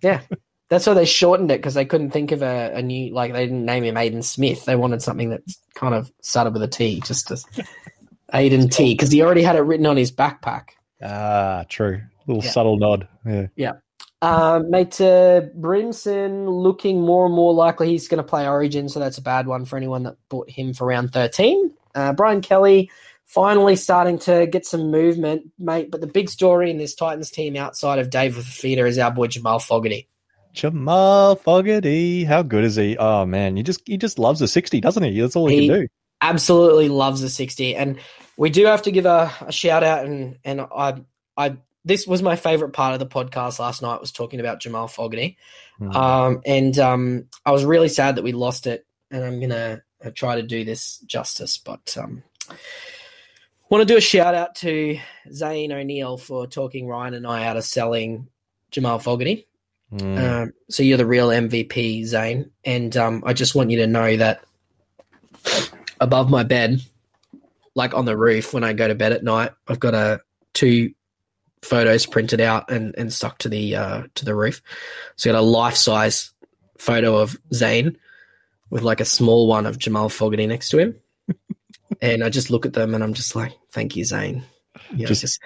Yeah. 0.01 0.21
That's 0.69 0.87
why 0.87 0.95
they 0.95 1.05
shortened 1.05 1.51
it 1.51 1.59
because 1.59 1.75
they 1.75 1.85
couldn't 1.85 2.11
think 2.11 2.31
of 2.31 2.41
a, 2.41 2.71
a, 2.73 2.81
new 2.81 3.13
like 3.13 3.31
they 3.31 3.45
didn't 3.45 3.65
name 3.65 3.83
him 3.83 3.95
Aiden 3.95 4.23
Smith. 4.23 4.65
They 4.65 4.75
wanted 4.75 5.03
something 5.03 5.29
that 5.29 5.41
kind 5.75 5.93
of 5.93 6.11
started 6.21 6.53
with 6.53 6.63
a 6.63 6.67
T, 6.67 6.99
just 7.01 7.27
to 7.27 7.37
Aiden 8.33 8.71
T, 8.71 8.93
because 8.93 9.11
he 9.11 9.21
already 9.21 9.43
had 9.43 9.55
it 9.55 9.61
written 9.61 9.85
on 9.85 9.97
his 9.97 10.11
backpack. 10.11 10.69
Ah, 11.01 11.65
true. 11.69 12.01
A 12.01 12.31
little 12.31 12.43
yeah. 12.43 12.51
subtle 12.51 12.77
nod. 12.77 13.07
Yeah. 13.25 13.47
Yeah. 13.55 13.71
Um, 14.21 14.71
mate, 14.71 15.01
uh, 15.01 15.41
Brimson 15.59 16.47
looking 16.47 17.01
more 17.01 17.25
and 17.25 17.35
more 17.35 17.53
likely 17.53 17.89
he's 17.89 18.07
going 18.07 18.23
to 18.23 18.27
play 18.27 18.47
Origin, 18.47 18.87
so 18.87 18.99
that's 19.01 19.17
a 19.17 19.21
bad 19.21 19.47
one 19.47 19.65
for 19.65 19.75
anyone 19.75 20.03
that 20.03 20.15
bought 20.29 20.49
him 20.49 20.73
for 20.73 20.87
round 20.87 21.11
13. 21.11 21.73
Uh, 21.93 22.13
Brian 22.13 22.41
Kelly 22.41 22.89
finally 23.25 23.75
starting 23.75 24.19
to 24.19 24.47
get 24.47 24.65
some 24.65 24.91
movement, 24.91 25.51
mate. 25.59 25.91
But 25.91 26.01
the 26.01 26.07
big 26.07 26.29
story 26.29 26.71
in 26.71 26.77
this 26.77 26.95
Titans 26.95 27.31
team 27.31 27.55
outside 27.55 27.99
of 27.99 28.09
David 28.09 28.43
Fifita 28.43 28.87
is 28.87 28.97
our 28.97 29.11
boy 29.11 29.27
Jamal 29.27 29.59
Fogarty. 29.59 30.07
Jamal 30.53 31.35
Fogarty, 31.35 32.23
how 32.23 32.43
good 32.43 32.63
is 32.63 32.75
he? 32.75 32.95
Oh 32.97 33.25
man, 33.25 33.57
he 33.57 33.63
just 33.63 33.81
he 33.85 33.97
just 33.97 34.19
loves 34.19 34.41
a 34.41 34.47
sixty, 34.47 34.79
doesn't 34.81 35.03
he? 35.03 35.19
That's 35.19 35.35
all 35.35 35.47
he, 35.47 35.61
he 35.61 35.67
can 35.67 35.81
do. 35.81 35.87
Absolutely 36.21 36.89
loves 36.89 37.23
a 37.23 37.29
sixty, 37.29 37.75
and 37.75 37.99
we 38.37 38.49
do 38.49 38.65
have 38.65 38.83
to 38.83 38.91
give 38.91 39.05
a, 39.05 39.31
a 39.41 39.51
shout 39.51 39.83
out. 39.83 40.05
And 40.05 40.37
and 40.43 40.61
I 40.61 41.01
I 41.37 41.57
this 41.85 42.07
was 42.07 42.21
my 42.21 42.35
favorite 42.35 42.73
part 42.73 42.93
of 42.93 42.99
the 42.99 43.05
podcast 43.05 43.59
last 43.59 43.81
night 43.81 43.99
was 43.99 44.11
talking 44.11 44.39
about 44.39 44.61
Jamal 44.61 44.87
Fogarty, 44.87 45.37
mm. 45.79 45.93
um, 45.93 46.41
and 46.45 46.77
um, 46.79 47.25
I 47.45 47.51
was 47.51 47.65
really 47.65 47.89
sad 47.89 48.15
that 48.15 48.23
we 48.23 48.31
lost 48.31 48.67
it, 48.67 48.85
and 49.11 49.23
I'm 49.23 49.39
gonna 49.41 49.81
uh, 50.03 50.11
try 50.13 50.35
to 50.35 50.43
do 50.43 50.63
this 50.63 50.99
justice, 50.99 51.57
but 51.57 51.97
um, 51.99 52.23
Want 53.73 53.87
to 53.87 53.91
do 53.91 53.97
a 53.97 54.01
shout 54.01 54.35
out 54.35 54.53
to 54.57 54.99
Zane 55.31 55.71
O'Neill 55.71 56.17
for 56.17 56.45
talking 56.45 56.87
Ryan 56.87 57.15
and 57.15 57.25
I 57.25 57.47
out 57.47 57.57
of 57.57 57.63
selling 57.63 58.27
Jamal 58.69 58.99
Fogarty. 58.99 59.47
Mm. 59.91 60.43
Um, 60.43 60.53
so 60.69 60.83
you're 60.83 60.99
the 60.99 61.07
real 61.07 61.29
MVP, 61.29 62.05
Zane, 62.05 62.51
and 62.63 62.95
um, 62.95 63.23
I 63.25 63.33
just 63.33 63.55
want 63.55 63.71
you 63.71 63.79
to 63.79 63.87
know 63.87 64.15
that 64.17 64.43
above 65.99 66.29
my 66.29 66.43
bed, 66.43 66.81
like 67.75 67.93
on 67.93 68.05
the 68.05 68.17
roof 68.17 68.53
when 68.53 68.63
I 68.63 68.73
go 68.73 68.87
to 68.87 68.95
bed 68.95 69.13
at 69.13 69.23
night, 69.23 69.51
I've 69.67 69.79
got 69.79 69.93
a 69.93 70.21
two 70.53 70.93
photos 71.61 72.05
printed 72.05 72.41
out 72.41 72.69
and, 72.69 72.93
and 72.97 73.11
stuck 73.11 73.37
to 73.39 73.49
the 73.49 73.75
uh, 73.75 74.03
to 74.15 74.25
the 74.25 74.35
roof. 74.35 74.61
So 75.15 75.29
I 75.29 75.33
got 75.33 75.39
a 75.39 75.41
life 75.41 75.75
size 75.75 76.31
photo 76.77 77.17
of 77.17 77.37
Zane 77.53 77.97
with 78.69 78.83
like 78.83 78.99
a 78.99 79.05
small 79.05 79.47
one 79.47 79.65
of 79.65 79.77
Jamal 79.77 80.09
Fogarty 80.09 80.47
next 80.47 80.69
to 80.69 80.79
him 80.79 80.95
and 82.01 82.23
I 82.23 82.29
just 82.29 82.49
look 82.49 82.65
at 82.65 82.73
them 82.73 82.93
and 82.93 83.03
I'm 83.03 83.13
just 83.13 83.35
like, 83.35 83.53
"Thank 83.71 83.95
you, 83.95 84.05
Zane." 84.05 84.43
You 84.91 84.99
know, 84.99 85.05
just, 85.05 85.21
just, 85.21 85.39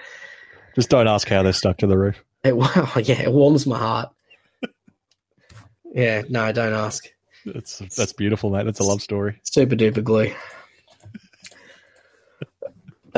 just 0.74 0.88
don't 0.88 1.08
ask 1.08 1.28
how 1.28 1.42
they're 1.42 1.52
stuck 1.52 1.78
to 1.78 1.86
the 1.86 1.98
roof. 1.98 2.22
It, 2.44 2.56
well, 2.56 2.92
yeah, 3.02 3.22
it 3.22 3.32
warms 3.32 3.66
my 3.66 3.78
heart. 3.78 4.10
yeah, 5.94 6.22
no, 6.28 6.50
don't 6.52 6.72
ask. 6.72 7.08
That's 7.46 7.78
that's 7.96 8.12
beautiful, 8.12 8.50
mate. 8.50 8.64
That's 8.64 8.80
a 8.80 8.84
love 8.84 9.02
story. 9.02 9.40
Super 9.44 9.76
duper 9.76 10.02
glue. 10.02 10.34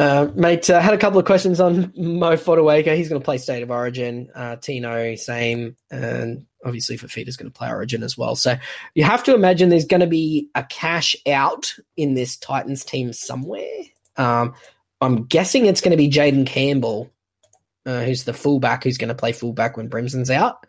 Uh, 0.01 0.31
mate, 0.35 0.71
uh, 0.71 0.81
had 0.81 0.95
a 0.95 0.99
couple 0.99 1.19
of 1.19 1.27
questions 1.27 1.61
on 1.61 1.93
Mo 1.95 2.35
Fotuaika. 2.37 2.97
He's 2.97 3.11
going 3.11 3.21
to 3.21 3.25
play 3.25 3.37
State 3.37 3.63
of 3.63 3.71
Origin. 3.71 4.31
Uh, 4.35 4.57
Tino, 4.57 5.15
same. 5.17 5.77
And 5.91 6.47
obviously 6.65 6.97
Fifita's 6.97 7.37
going 7.37 7.51
to 7.51 7.59
play 7.59 7.69
Origin 7.69 8.03
as 8.03 8.17
well. 8.17 8.35
So 8.35 8.57
you 8.95 9.05
have 9.05 9.23
to 9.25 9.35
imagine 9.35 9.69
there's 9.69 9.85
going 9.85 10.01
to 10.01 10.07
be 10.07 10.49
a 10.55 10.65
cash 10.65 11.17
out 11.29 11.75
in 11.99 12.15
this 12.15 12.39
Titans 12.39 12.83
team 12.83 13.13
somewhere. 13.13 13.83
Um, 14.17 14.55
I'm 15.03 15.25
guessing 15.25 15.67
it's 15.67 15.83
going 15.83 15.91
to 15.91 15.99
be 15.99 16.09
Jayden 16.09 16.47
Campbell, 16.47 17.11
uh, 17.85 18.03
who's 18.03 18.25
the 18.25 18.33
fullback 18.33 18.85
who's 18.85 18.99
going 18.99 19.09
to 19.09 19.15
play 19.15 19.33
fullback 19.33 19.77
when 19.77 19.89
Brimson's 19.89 20.31
out. 20.31 20.65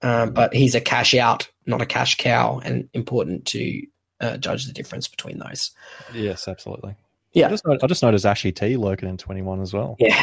Um, 0.00 0.32
but 0.32 0.54
he's 0.54 0.76
a 0.76 0.80
cash 0.80 1.14
out, 1.14 1.50
not 1.66 1.82
a 1.82 1.86
cash 1.86 2.18
cow, 2.18 2.60
and 2.62 2.88
important 2.92 3.46
to 3.46 3.82
uh, 4.20 4.36
judge 4.36 4.66
the 4.66 4.72
difference 4.72 5.08
between 5.08 5.38
those. 5.38 5.72
Yes, 6.12 6.46
absolutely. 6.46 6.94
Yeah, 7.34 7.48
I 7.48 7.50
just, 7.50 7.64
I 7.66 7.86
just 7.88 8.02
noticed 8.02 8.24
Ashy 8.24 8.52
T 8.52 8.76
lurking 8.76 9.08
in 9.08 9.16
21 9.16 9.60
as 9.60 9.72
well. 9.72 9.96
Yeah, 9.98 10.16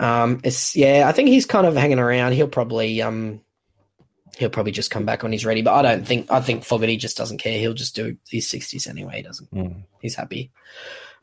um, 0.00 0.40
it's 0.42 0.74
yeah. 0.74 1.04
I 1.06 1.12
think 1.12 1.28
he's 1.28 1.44
kind 1.44 1.66
of 1.66 1.76
hanging 1.76 1.98
around. 1.98 2.32
He'll 2.32 2.48
probably 2.48 3.02
um, 3.02 3.42
he'll 4.38 4.50
probably 4.50 4.72
just 4.72 4.90
come 4.90 5.04
back 5.04 5.22
when 5.22 5.32
he's 5.32 5.44
ready. 5.44 5.60
But 5.60 5.74
I 5.74 5.82
don't 5.82 6.06
think 6.06 6.30
I 6.30 6.40
think 6.40 6.64
Fogarty 6.64 6.96
just 6.96 7.18
doesn't 7.18 7.38
care. 7.38 7.58
He'll 7.58 7.74
just 7.74 7.94
do 7.94 8.16
his 8.30 8.48
sixties 8.48 8.86
anyway. 8.86 9.16
He 9.16 9.22
doesn't. 9.22 9.54
Mm. 9.54 9.82
He's 10.00 10.14
happy. 10.14 10.50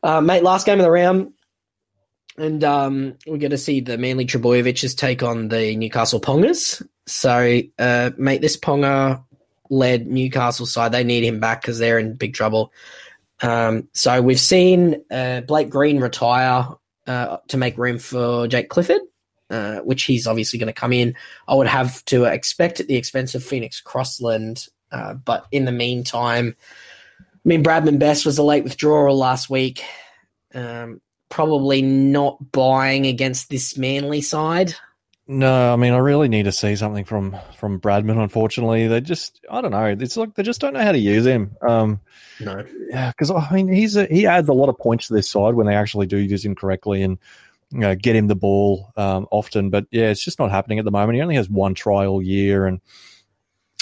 Uh, 0.04 0.20
mate, 0.20 0.44
last 0.44 0.66
game 0.66 0.78
of 0.78 0.84
the 0.84 0.90
round, 0.90 1.32
and 2.38 2.62
um, 2.62 3.16
we 3.26 3.38
get 3.38 3.50
to 3.50 3.58
see 3.58 3.80
the 3.80 3.98
Manly 3.98 4.26
Trbojeviches 4.26 4.96
take 4.96 5.24
on 5.24 5.48
the 5.48 5.74
Newcastle 5.74 6.20
Pongers. 6.20 6.86
So, 7.06 7.60
uh, 7.78 8.10
mate, 8.16 8.40
this 8.40 8.56
Ponga 8.56 9.24
led 9.70 10.06
Newcastle 10.06 10.66
side. 10.66 10.92
They 10.92 11.04
need 11.04 11.24
him 11.24 11.40
back 11.40 11.62
because 11.62 11.78
they're 11.78 11.98
in 11.98 12.14
big 12.14 12.34
trouble. 12.34 12.72
Um, 13.42 13.88
so 13.92 14.22
we've 14.22 14.40
seen 14.40 15.02
uh, 15.10 15.42
Blake 15.42 15.70
Green 15.70 16.00
retire 16.00 16.68
uh, 17.06 17.38
to 17.48 17.56
make 17.56 17.76
room 17.78 17.98
for 17.98 18.46
Jake 18.48 18.68
Clifford. 18.68 19.00
Uh, 19.50 19.80
which 19.80 20.04
he's 20.04 20.26
obviously 20.26 20.58
going 20.58 20.68
to 20.68 20.72
come 20.72 20.92
in. 20.92 21.14
I 21.46 21.54
would 21.54 21.66
have 21.66 22.02
to 22.06 22.24
expect 22.24 22.80
at 22.80 22.88
the 22.88 22.96
expense 22.96 23.34
of 23.34 23.44
Phoenix 23.44 23.78
Crossland. 23.78 24.66
Uh, 24.90 25.14
but 25.14 25.46
in 25.52 25.66
the 25.66 25.70
meantime, 25.70 26.56
I 27.20 27.24
mean, 27.44 27.62
Bradman 27.62 27.98
Best 27.98 28.24
was 28.24 28.38
a 28.38 28.42
late 28.42 28.64
withdrawal 28.64 29.16
last 29.16 29.50
week. 29.50 29.84
Um, 30.54 31.02
probably 31.28 31.82
not 31.82 32.52
buying 32.52 33.06
against 33.06 33.50
this 33.50 33.76
Manly 33.76 34.22
side. 34.22 34.74
No, 35.26 35.72
I 35.72 35.76
mean, 35.76 35.94
I 35.94 35.98
really 35.98 36.28
need 36.28 36.42
to 36.42 36.52
see 36.52 36.76
something 36.76 37.06
from 37.06 37.36
from 37.56 37.80
Bradman. 37.80 38.22
Unfortunately, 38.22 38.88
they 38.88 39.00
just 39.00 39.40
I 39.50 39.62
don't 39.62 39.70
know. 39.70 39.86
It's 39.86 40.18
like 40.18 40.34
they 40.34 40.42
just 40.42 40.60
don't 40.60 40.74
know 40.74 40.82
how 40.82 40.92
to 40.92 40.98
use 40.98 41.24
him. 41.24 41.56
Um, 41.66 42.00
no, 42.40 42.62
yeah, 42.90 43.10
because 43.10 43.30
I 43.30 43.50
mean, 43.54 43.68
he's 43.68 43.96
a, 43.96 44.04
he 44.04 44.26
adds 44.26 44.50
a 44.50 44.52
lot 44.52 44.68
of 44.68 44.76
points 44.76 45.06
to 45.06 45.14
this 45.14 45.30
side 45.30 45.54
when 45.54 45.66
they 45.66 45.76
actually 45.76 46.06
do 46.06 46.18
use 46.18 46.44
him 46.44 46.54
correctly, 46.54 47.02
and 47.02 47.18
you 47.70 47.78
know, 47.80 47.94
get 47.94 48.16
him 48.16 48.26
the 48.26 48.34
ball 48.34 48.92
um, 48.98 49.26
often. 49.30 49.70
But 49.70 49.86
yeah, 49.90 50.10
it's 50.10 50.22
just 50.22 50.38
not 50.38 50.50
happening 50.50 50.78
at 50.78 50.84
the 50.84 50.90
moment. 50.90 51.16
He 51.16 51.22
only 51.22 51.36
has 51.36 51.48
one 51.48 51.74
trial 51.74 52.20
year, 52.20 52.66
and 52.66 52.82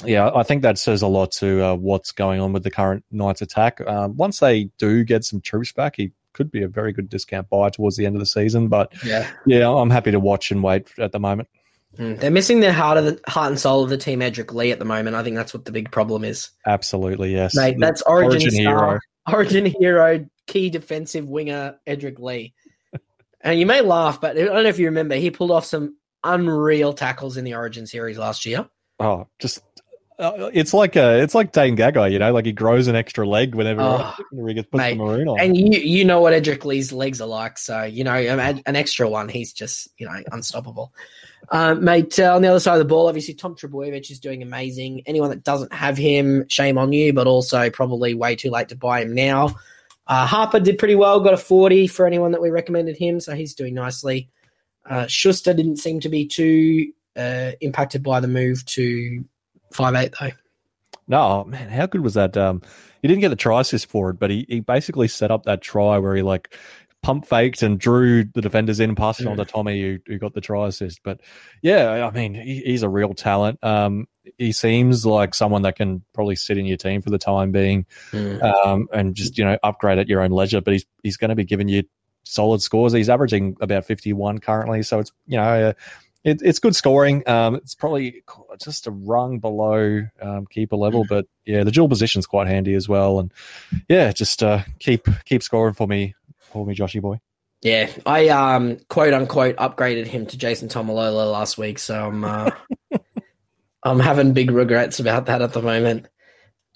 yeah, 0.04 0.30
I 0.32 0.44
think 0.44 0.62
that 0.62 0.78
says 0.78 1.02
a 1.02 1.08
lot 1.08 1.32
to 1.32 1.64
uh, 1.64 1.74
what's 1.74 2.12
going 2.12 2.40
on 2.40 2.52
with 2.52 2.62
the 2.62 2.70
current 2.70 3.04
Knights 3.10 3.42
attack. 3.42 3.80
Um, 3.80 4.16
once 4.16 4.38
they 4.38 4.70
do 4.78 5.02
get 5.02 5.24
some 5.24 5.40
troops 5.40 5.72
back, 5.72 5.96
he 5.96 6.12
could 6.32 6.50
be 6.50 6.62
a 6.62 6.68
very 6.68 6.92
good 6.92 7.08
discount 7.08 7.48
buy 7.50 7.70
towards 7.70 7.96
the 7.96 8.06
end 8.06 8.16
of 8.16 8.20
the 8.20 8.26
season. 8.26 8.68
But 8.68 8.92
Yeah. 9.04 9.28
yeah, 9.46 9.68
I'm 9.70 9.90
happy 9.90 10.10
to 10.12 10.20
watch 10.20 10.50
and 10.50 10.62
wait 10.62 10.88
at 10.98 11.12
the 11.12 11.20
moment. 11.20 11.48
Mm, 11.98 12.18
They're 12.20 12.30
missing 12.30 12.60
the 12.60 12.72
heart 12.72 12.96
of 12.96 13.04
the 13.04 13.20
heart 13.28 13.50
and 13.50 13.60
soul 13.60 13.82
of 13.84 13.90
the 13.90 13.98
team, 13.98 14.20
Edrick 14.20 14.52
Lee, 14.54 14.70
at 14.72 14.78
the 14.78 14.84
moment. 14.86 15.14
I 15.14 15.22
think 15.22 15.36
that's 15.36 15.52
what 15.52 15.66
the 15.66 15.72
big 15.72 15.90
problem 15.90 16.24
is. 16.24 16.50
Absolutely, 16.66 17.32
yes. 17.32 17.54
Mate, 17.54 17.74
The 17.74 17.80
that's 17.86 18.02
Origin, 18.02 18.30
Origin 18.32 18.50
star, 18.50 18.86
hero. 18.88 18.98
Origin 19.32 19.66
hero, 19.66 20.26
key 20.46 20.70
defensive 20.70 21.28
winger, 21.28 21.76
Edrick 21.86 22.18
Lee. 22.18 22.54
and 23.42 23.58
you 23.60 23.66
may 23.66 23.82
laugh, 23.82 24.20
but 24.22 24.38
I 24.38 24.44
don't 24.44 24.62
know 24.62 24.68
if 24.70 24.78
you 24.78 24.86
remember, 24.86 25.16
he 25.16 25.30
pulled 25.30 25.50
off 25.50 25.66
some 25.66 25.96
unreal 26.24 26.94
tackles 26.94 27.36
in 27.36 27.44
the 27.44 27.54
Origin 27.54 27.86
series 27.86 28.16
last 28.16 28.46
year. 28.46 28.66
Oh, 28.98 29.26
just 29.38 29.60
uh, 30.22 30.50
it's 30.52 30.72
like 30.72 30.96
uh 30.96 31.18
it's 31.20 31.34
like 31.34 31.52
Dane 31.52 31.76
Gagai, 31.76 32.12
you 32.12 32.18
know, 32.18 32.32
like 32.32 32.46
he 32.46 32.52
grows 32.52 32.86
an 32.86 32.96
extra 32.96 33.26
leg 33.26 33.54
whenever, 33.54 33.82
Oh, 33.82 34.14
he 34.46 34.54
gets 34.54 34.68
puts 34.68 34.78
mate. 34.78 34.96
the 34.96 35.04
maroon 35.04 35.28
on. 35.28 35.40
And 35.40 35.56
you 35.56 35.78
you 35.80 36.04
know 36.04 36.20
what 36.20 36.32
Edrick 36.32 36.64
Lee's 36.64 36.92
legs 36.92 37.20
are 37.20 37.28
like, 37.28 37.58
so 37.58 37.82
you 37.82 38.04
know 38.04 38.14
an, 38.14 38.62
an 38.64 38.76
extra 38.76 39.08
one, 39.08 39.28
he's 39.28 39.52
just 39.52 39.88
you 39.98 40.06
know 40.06 40.22
unstoppable. 40.32 40.92
Um, 41.50 41.84
mate, 41.84 42.18
uh, 42.18 42.34
on 42.34 42.40
the 42.42 42.48
other 42.48 42.60
side 42.60 42.74
of 42.74 42.78
the 42.78 42.84
ball, 42.84 43.08
obviously 43.08 43.34
Tom 43.34 43.56
Trbojevic 43.56 44.10
is 44.10 44.20
doing 44.20 44.42
amazing. 44.42 45.02
Anyone 45.06 45.30
that 45.30 45.42
doesn't 45.44 45.72
have 45.72 45.98
him, 45.98 46.46
shame 46.48 46.78
on 46.78 46.92
you, 46.92 47.12
but 47.12 47.26
also 47.26 47.68
probably 47.68 48.14
way 48.14 48.36
too 48.36 48.50
late 48.50 48.68
to 48.68 48.76
buy 48.76 49.02
him 49.02 49.12
now. 49.14 49.54
Uh, 50.06 50.24
Harper 50.26 50.60
did 50.60 50.78
pretty 50.78 50.94
well, 50.94 51.20
got 51.20 51.34
a 51.34 51.38
40 51.38 51.88
for 51.88 52.06
anyone 52.06 52.32
that 52.32 52.40
we 52.40 52.50
recommended 52.50 52.96
him, 52.96 53.18
so 53.20 53.34
he's 53.34 53.54
doing 53.54 53.74
nicely. 53.74 54.30
Uh, 54.88 55.06
Schuster 55.08 55.52
didn't 55.52 55.76
seem 55.76 56.00
to 56.00 56.08
be 56.08 56.26
too 56.26 56.92
uh, 57.16 57.52
impacted 57.60 58.02
by 58.02 58.20
the 58.20 58.28
move 58.28 58.64
to 58.66 59.24
five 59.74 59.94
eight 59.94 60.14
though. 60.18 60.30
No, 61.08 61.44
man, 61.44 61.68
how 61.68 61.86
good 61.86 62.02
was 62.02 62.14
that? 62.14 62.36
Um, 62.36 62.62
he 63.02 63.08
didn't 63.08 63.20
get 63.20 63.30
the 63.30 63.36
try 63.36 63.60
assist 63.60 63.86
for 63.86 64.10
it, 64.10 64.18
but 64.18 64.30
he, 64.30 64.46
he 64.48 64.60
basically 64.60 65.08
set 65.08 65.30
up 65.30 65.44
that 65.44 65.60
try 65.60 65.98
where 65.98 66.14
he 66.14 66.22
like 66.22 66.56
pump 67.02 67.26
faked 67.26 67.62
and 67.62 67.78
drew 67.78 68.24
the 68.24 68.40
defenders 68.40 68.78
in 68.78 68.90
and 68.90 68.96
passed 68.96 69.20
it 69.20 69.26
on 69.26 69.36
to 69.36 69.44
Tommy, 69.44 69.82
who, 69.82 69.98
who 70.06 70.18
got 70.18 70.34
the 70.34 70.40
try 70.40 70.68
assist. 70.68 71.00
But 71.02 71.20
yeah, 71.60 72.06
I 72.06 72.10
mean, 72.12 72.34
he, 72.34 72.62
he's 72.64 72.84
a 72.84 72.88
real 72.88 73.12
talent. 73.12 73.62
Um, 73.62 74.06
he 74.38 74.52
seems 74.52 75.04
like 75.04 75.34
someone 75.34 75.62
that 75.62 75.76
can 75.76 76.04
probably 76.14 76.36
sit 76.36 76.58
in 76.58 76.64
your 76.64 76.76
team 76.76 77.02
for 77.02 77.10
the 77.10 77.18
time 77.18 77.50
being, 77.50 77.86
um, 78.40 78.88
and 78.92 79.14
just 79.14 79.36
you 79.36 79.44
know 79.44 79.58
upgrade 79.64 79.98
at 79.98 80.08
your 80.08 80.20
own 80.20 80.30
leisure. 80.30 80.60
But 80.60 80.74
he's 80.74 80.86
he's 81.02 81.16
going 81.16 81.30
to 81.30 81.34
be 81.34 81.44
giving 81.44 81.68
you 81.68 81.82
solid 82.22 82.62
scores. 82.62 82.92
He's 82.92 83.08
averaging 83.10 83.56
about 83.60 83.84
fifty 83.84 84.12
one 84.12 84.38
currently, 84.38 84.82
so 84.84 85.00
it's 85.00 85.12
you 85.26 85.36
know. 85.36 85.42
Uh, 85.42 85.72
it, 86.24 86.40
it's 86.42 86.58
good 86.58 86.76
scoring. 86.76 87.22
Um, 87.28 87.56
it's 87.56 87.74
probably 87.74 88.22
just 88.62 88.86
a 88.86 88.90
rung 88.90 89.38
below 89.38 90.02
um, 90.20 90.46
keeper 90.46 90.76
level, 90.76 91.04
but 91.08 91.26
yeah, 91.44 91.64
the 91.64 91.70
dual 91.70 91.88
position's 91.88 92.26
quite 92.26 92.46
handy 92.46 92.74
as 92.74 92.88
well. 92.88 93.18
And 93.18 93.32
yeah, 93.88 94.12
just 94.12 94.42
uh, 94.42 94.62
keep 94.78 95.08
keep 95.24 95.42
scoring 95.42 95.74
for 95.74 95.86
me, 95.86 96.14
for 96.38 96.64
me, 96.64 96.74
Joshy 96.74 97.00
boy. 97.00 97.18
Yeah, 97.62 97.90
I 98.06 98.28
um 98.28 98.78
quote 98.88 99.14
unquote 99.14 99.56
upgraded 99.56 100.06
him 100.06 100.26
to 100.26 100.36
Jason 100.36 100.68
Taumalolo 100.68 101.30
last 101.30 101.58
week, 101.58 101.78
so 101.78 102.06
I'm 102.06 102.24
uh, 102.24 102.50
I'm 103.82 104.00
having 104.00 104.32
big 104.32 104.50
regrets 104.50 105.00
about 105.00 105.26
that 105.26 105.42
at 105.42 105.52
the 105.52 105.62
moment. 105.62 106.06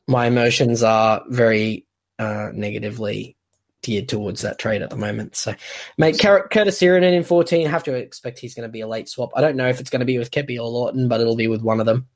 My 0.08 0.26
emotions 0.26 0.82
are 0.82 1.22
very 1.28 1.86
uh, 2.18 2.50
negatively 2.52 3.36
geared 3.82 4.08
towards 4.08 4.42
that 4.42 4.58
trade 4.58 4.82
at 4.82 4.90
the 4.90 4.96
moment. 4.96 5.36
So, 5.36 5.54
mate, 5.98 6.18
Cur- 6.20 6.48
Curtis 6.50 6.78
Sironen 6.80 7.12
in 7.12 7.22
14, 7.22 7.66
have 7.68 7.84
to 7.84 7.94
expect 7.94 8.38
he's 8.38 8.54
going 8.54 8.68
to 8.68 8.72
be 8.72 8.80
a 8.80 8.88
late 8.88 9.08
swap. 9.08 9.30
I 9.36 9.40
don't 9.40 9.56
know 9.56 9.68
if 9.68 9.80
it's 9.80 9.90
going 9.90 10.00
to 10.00 10.06
be 10.06 10.18
with 10.18 10.30
Kepi 10.30 10.58
or 10.58 10.68
Lawton, 10.68 11.08
but 11.08 11.20
it'll 11.20 11.36
be 11.36 11.48
with 11.48 11.62
one 11.62 11.80
of 11.80 11.86
them. 11.86 12.06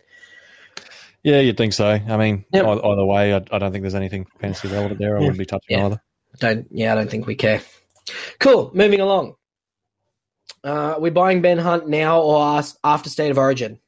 Yeah, 1.23 1.41
you'd 1.41 1.57
think 1.59 1.75
so. 1.75 1.87
I 1.91 2.17
mean, 2.17 2.45
Yep. 2.53 2.65
either, 2.67 2.87
either 2.87 3.05
way, 3.05 3.35
I, 3.35 3.37
I 3.53 3.59
don't 3.59 3.73
think 3.73 3.83
there's 3.83 3.95
anything 3.95 4.27
fancy 4.41 4.69
relevant 4.69 4.99
there. 4.99 5.17
I 5.17 5.21
Yeah. 5.21 5.21
wouldn't 5.21 5.39
be 5.39 5.45
touching 5.47 5.79
Yeah. 5.79 5.87
either. 5.87 6.03
Don't 6.39 6.67
yeah, 6.71 6.93
I 6.93 6.95
don't 6.95 7.11
think 7.11 7.27
we 7.27 7.35
care. 7.35 7.61
Cool. 8.39 8.71
Moving 8.75 9.01
along. 9.01 9.35
Uh, 10.65 10.95
are 10.95 11.01
we 11.01 11.11
buying 11.11 11.43
Ben 11.43 11.59
Hunt 11.59 11.89
now 11.89 12.21
or 12.23 12.63
after 12.85 13.11
State 13.11 13.31
of 13.31 13.39
Origin? 13.39 13.79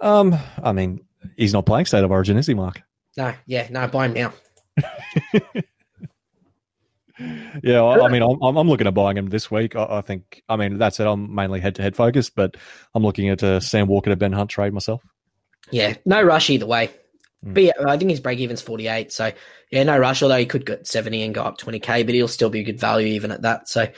Um, 0.00 0.36
I 0.62 0.72
mean, 0.72 1.04
he's 1.36 1.52
not 1.52 1.66
playing 1.66 1.86
State 1.86 2.04
of 2.04 2.10
Origin, 2.10 2.36
is 2.36 2.46
he, 2.46 2.54
Mark? 2.54 2.82
No, 3.16 3.34
yeah, 3.46 3.66
no, 3.70 3.86
buy 3.88 4.06
him 4.08 4.12
now. 4.14 4.32
Yeah, 7.62 7.82
I, 7.82 8.06
I 8.06 8.08
mean, 8.08 8.22
I'm, 8.22 8.40
I'm 8.42 8.56
I'm 8.56 8.68
looking 8.68 8.86
at 8.86 8.94
buying 8.94 9.16
him 9.16 9.28
this 9.28 9.50
week. 9.50 9.74
I, 9.74 9.98
I 9.98 10.00
think. 10.00 10.42
I 10.48 10.56
mean, 10.56 10.78
that's 10.78 11.00
it. 11.00 11.06
I'm 11.06 11.34
mainly 11.34 11.60
head 11.60 11.74
to 11.76 11.82
head 11.82 11.96
focused, 11.96 12.34
but 12.34 12.56
I'm 12.94 13.02
looking 13.02 13.28
at 13.28 13.42
a 13.42 13.60
Sam 13.60 13.88
Walker 13.88 14.10
to 14.10 14.16
Ben 14.16 14.32
Hunt 14.32 14.50
trade 14.50 14.72
myself. 14.72 15.02
Yeah, 15.70 15.94
no 16.04 16.22
rush 16.22 16.50
either 16.50 16.66
way. 16.66 16.90
Mm. 17.44 17.54
But 17.54 17.62
yeah, 17.62 17.72
I 17.86 17.96
think 17.96 18.10
his 18.10 18.20
break 18.20 18.38
even's 18.38 18.62
48. 18.62 19.12
So 19.12 19.32
yeah, 19.70 19.84
no 19.84 19.98
rush, 19.98 20.22
although 20.22 20.38
he 20.38 20.46
could 20.46 20.66
get 20.66 20.86
70 20.86 21.22
and 21.22 21.34
go 21.34 21.42
up 21.42 21.58
20k, 21.58 22.06
but 22.06 22.14
he'll 22.14 22.28
still 22.28 22.50
be 22.50 22.60
a 22.60 22.64
good 22.64 22.80
value 22.80 23.08
even 23.08 23.30
at 23.30 23.42
that. 23.42 23.68
So 23.68 23.88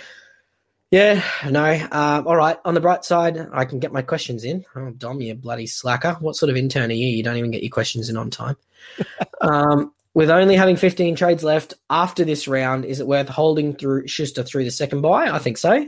yeah, 0.90 1.22
no. 1.48 1.72
Um, 1.92 2.26
all 2.26 2.36
right. 2.36 2.58
On 2.64 2.74
the 2.74 2.80
bright 2.80 3.04
side, 3.04 3.38
I 3.52 3.64
can 3.64 3.78
get 3.78 3.92
my 3.92 4.02
questions 4.02 4.44
in. 4.44 4.64
Oh, 4.74 4.90
Dom, 4.90 5.20
you 5.20 5.34
bloody 5.34 5.66
slacker. 5.66 6.14
What 6.20 6.36
sort 6.36 6.50
of 6.50 6.56
intern 6.56 6.90
are 6.90 6.94
you? 6.94 7.06
You 7.06 7.22
don't 7.22 7.36
even 7.36 7.52
get 7.52 7.62
your 7.62 7.70
questions 7.70 8.10
in 8.10 8.16
on 8.16 8.30
time. 8.30 8.56
um, 9.40 9.92
with 10.14 10.30
only 10.30 10.56
having 10.56 10.76
15 10.76 11.14
trades 11.16 11.44
left 11.44 11.74
after 11.88 12.24
this 12.24 12.48
round, 12.48 12.84
is 12.84 13.00
it 13.00 13.06
worth 13.06 13.28
holding 13.28 13.74
through 13.74 14.08
Schuster 14.08 14.42
through 14.42 14.64
the 14.64 14.70
second 14.70 15.00
buy? 15.02 15.30
I 15.30 15.38
think 15.38 15.56
so. 15.58 15.86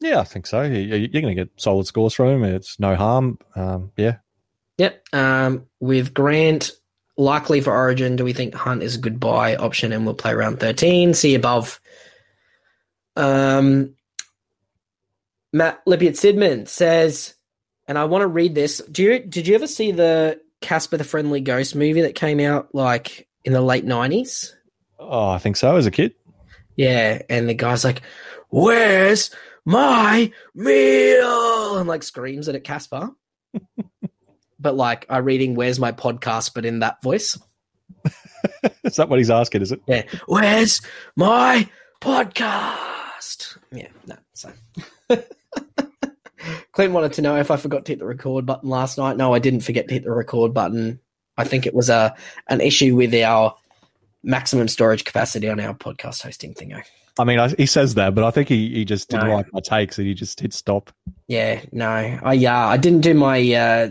Yeah, 0.00 0.20
I 0.20 0.24
think 0.24 0.46
so. 0.46 0.62
You- 0.62 0.78
you- 0.78 1.08
You're 1.12 1.22
going 1.22 1.34
to 1.36 1.42
get 1.44 1.50
solid 1.56 1.86
scores 1.86 2.12
from 2.14 2.28
him. 2.28 2.44
It's 2.44 2.78
no 2.78 2.94
harm. 2.96 3.38
Um, 3.54 3.92
yeah, 3.96 4.16
Yep. 4.78 5.06
Um, 5.14 5.66
with 5.80 6.12
Grant 6.12 6.72
likely 7.16 7.62
for 7.62 7.72
Origin, 7.72 8.14
do 8.16 8.24
we 8.24 8.34
think 8.34 8.52
Hunt 8.54 8.82
is 8.82 8.96
a 8.96 9.00
good 9.00 9.18
buy 9.18 9.56
option 9.56 9.90
and 9.92 10.04
we'll 10.04 10.14
play 10.14 10.34
round 10.34 10.60
13? 10.60 11.14
See 11.14 11.34
above. 11.34 11.80
Um, 13.16 13.94
Matt 15.52 15.84
Lippiot 15.86 16.12
Sidman 16.12 16.68
says, 16.68 17.34
and 17.88 17.96
I 17.96 18.04
want 18.04 18.22
to 18.22 18.26
read 18.28 18.54
this. 18.54 18.82
Do 18.90 19.02
you 19.02 19.18
did 19.20 19.46
you 19.46 19.54
ever 19.54 19.66
see 19.66 19.92
the 19.92 20.40
Casper 20.60 20.96
the 20.98 21.04
Friendly 21.04 21.40
Ghost 21.40 21.74
movie 21.74 22.02
that 22.02 22.14
came 22.14 22.40
out 22.40 22.74
like 22.74 23.26
in 23.46 23.52
the 23.54 23.62
late 23.62 23.86
90s? 23.86 24.52
oh, 24.98 25.30
I 25.30 25.38
think 25.38 25.56
so. 25.56 25.76
As 25.76 25.86
a 25.86 25.90
kid, 25.90 26.12
Yeah, 26.76 27.22
and 27.30 27.48
the 27.48 27.54
guy's 27.54 27.84
like, 27.84 28.02
"Where's 28.50 29.30
my 29.64 30.30
meal?" 30.54 31.78
and 31.78 31.88
like 31.88 32.02
screams 32.02 32.48
at 32.48 32.54
it 32.54 32.58
at 32.58 32.64
Casper. 32.64 33.10
but 34.58 34.76
like, 34.76 35.06
I 35.08 35.18
reading 35.18 35.54
"Where's 35.54 35.78
my 35.80 35.92
podcast?" 35.92 36.52
but 36.54 36.64
in 36.66 36.80
that 36.80 37.02
voice. 37.02 37.38
is 38.84 38.96
that 38.96 39.08
what 39.08 39.18
he's 39.18 39.30
asking? 39.30 39.62
Is 39.62 39.72
it? 39.72 39.80
Yeah, 39.86 40.02
where's 40.26 40.80
my 41.16 41.68
podcast? 42.00 43.58
Yeah, 43.72 43.88
no. 44.06 44.16
So, 44.34 44.52
Clint 46.72 46.92
wanted 46.92 47.12
to 47.14 47.22
know 47.22 47.36
if 47.36 47.50
I 47.50 47.56
forgot 47.56 47.84
to 47.86 47.92
hit 47.92 47.98
the 47.98 48.06
record 48.06 48.46
button 48.46 48.68
last 48.68 48.98
night. 48.98 49.16
No, 49.16 49.32
I 49.34 49.38
didn't 49.38 49.60
forget 49.60 49.88
to 49.88 49.94
hit 49.94 50.04
the 50.04 50.12
record 50.12 50.52
button. 50.54 51.00
I 51.36 51.44
think 51.44 51.66
it 51.66 51.74
was 51.74 51.88
a 51.88 52.14
an 52.48 52.60
issue 52.60 52.94
with 52.96 53.14
our 53.14 53.54
maximum 54.22 54.68
storage 54.68 55.04
capacity 55.04 55.48
on 55.48 55.60
our 55.60 55.74
podcast 55.74 56.22
hosting 56.22 56.54
thingo. 56.54 56.82
I 57.18 57.24
mean, 57.24 57.38
I, 57.38 57.48
he 57.48 57.64
says 57.66 57.94
that, 57.94 58.14
but 58.14 58.24
I 58.24 58.30
think 58.30 58.48
he, 58.48 58.68
he 58.68 58.84
just 58.84 59.08
didn't 59.08 59.28
No. 59.28 59.36
like 59.36 59.52
my 59.52 59.60
takes 59.60 59.96
and 59.98 60.06
he 60.06 60.12
just 60.14 60.38
hit 60.40 60.52
stop. 60.52 60.90
Yeah, 61.28 61.60
no, 61.72 61.88
I 62.22 62.32
yeah, 62.34 62.66
I 62.66 62.76
didn't 62.76 63.00
do 63.00 63.14
my 63.14 63.40
uh, 63.54 63.90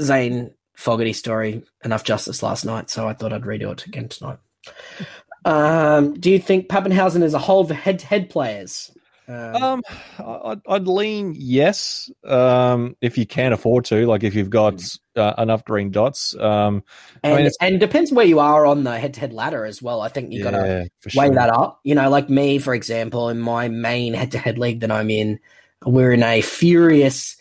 Zane 0.00 0.52
Fogarty 0.74 1.12
story 1.12 1.62
enough 1.84 2.04
justice 2.04 2.42
last 2.42 2.64
night, 2.64 2.90
so 2.90 3.06
I 3.08 3.12
thought 3.12 3.32
I'd 3.32 3.42
redo 3.42 3.72
it 3.72 3.86
again 3.86 4.08
tonight. 4.08 4.38
Um, 5.44 6.14
do 6.14 6.28
you 6.28 6.40
think 6.40 6.66
Papenhuyzen 6.68 7.22
is 7.22 7.32
a 7.32 7.38
whole 7.38 7.64
for 7.64 7.72
head-to-head 7.72 8.30
players? 8.30 8.90
Um, 9.28 9.62
Um, 9.62 9.82
I- 10.18 10.40
I'd, 10.52 10.60
I'd 10.68 10.88
lean 10.88 11.34
yes. 11.36 12.10
Um, 12.24 12.96
if 13.00 13.18
you 13.18 13.26
can 13.26 13.52
afford 13.52 13.84
to, 13.86 14.06
like 14.06 14.22
if 14.22 14.34
you've 14.34 14.50
got 14.50 14.82
uh, 15.16 15.34
enough 15.38 15.64
green 15.64 15.90
dots. 15.90 16.34
Um, 16.36 16.82
I 17.24 17.30
and 17.30 17.42
mean, 17.42 17.50
and 17.60 17.80
depends 17.80 18.12
where 18.12 18.26
you 18.26 18.38
are 18.38 18.66
on 18.66 18.84
the 18.84 18.98
head-to-head 18.98 19.32
ladder 19.32 19.64
as 19.64 19.82
well. 19.82 20.00
I 20.00 20.08
think 20.08 20.32
you 20.32 20.42
got 20.42 20.52
to 20.52 20.58
yeah, 20.58 20.84
weigh 21.20 21.26
sure. 21.26 21.34
that 21.34 21.50
up. 21.50 21.80
You 21.84 21.94
know, 21.94 22.08
like 22.08 22.30
me, 22.30 22.58
for 22.58 22.74
example, 22.74 23.28
in 23.28 23.38
my 23.38 23.68
main 23.68 24.14
head-to-head 24.14 24.58
league 24.58 24.80
that 24.80 24.90
I'm 24.90 25.10
in, 25.10 25.40
we're 25.84 26.12
in 26.12 26.22
a 26.22 26.40
furious 26.40 27.36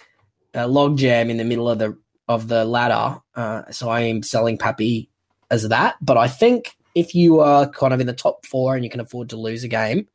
uh, 0.53 0.65
logjam 0.65 1.29
in 1.29 1.37
the 1.37 1.45
middle 1.45 1.69
of 1.69 1.79
the 1.79 1.97
of 2.27 2.47
the 2.47 2.65
ladder. 2.65 3.21
Uh, 3.35 3.63
so 3.71 3.89
I 3.89 4.01
am 4.01 4.23
selling 4.23 4.57
Pappy 4.57 5.09
as 5.51 5.69
that. 5.69 5.95
But 6.01 6.17
I 6.17 6.27
think 6.27 6.75
if 6.95 7.13
you 7.13 7.41
are 7.41 7.69
kind 7.69 7.93
of 7.93 7.99
in 7.99 8.07
the 8.07 8.13
top 8.13 8.45
four 8.45 8.75
and 8.75 8.83
you 8.83 8.89
can 8.89 8.99
afford 8.99 9.29
to 9.29 9.37
lose 9.37 9.63
a 9.63 9.67
game, 9.67 10.07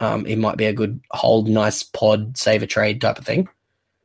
um, 0.00 0.26
it 0.26 0.36
might 0.38 0.56
be 0.56 0.66
a 0.66 0.72
good 0.72 1.00
hold, 1.10 1.48
nice 1.48 1.82
pod, 1.82 2.36
save 2.36 2.62
a 2.62 2.66
trade 2.66 3.00
type 3.00 3.18
of 3.18 3.24
thing. 3.24 3.48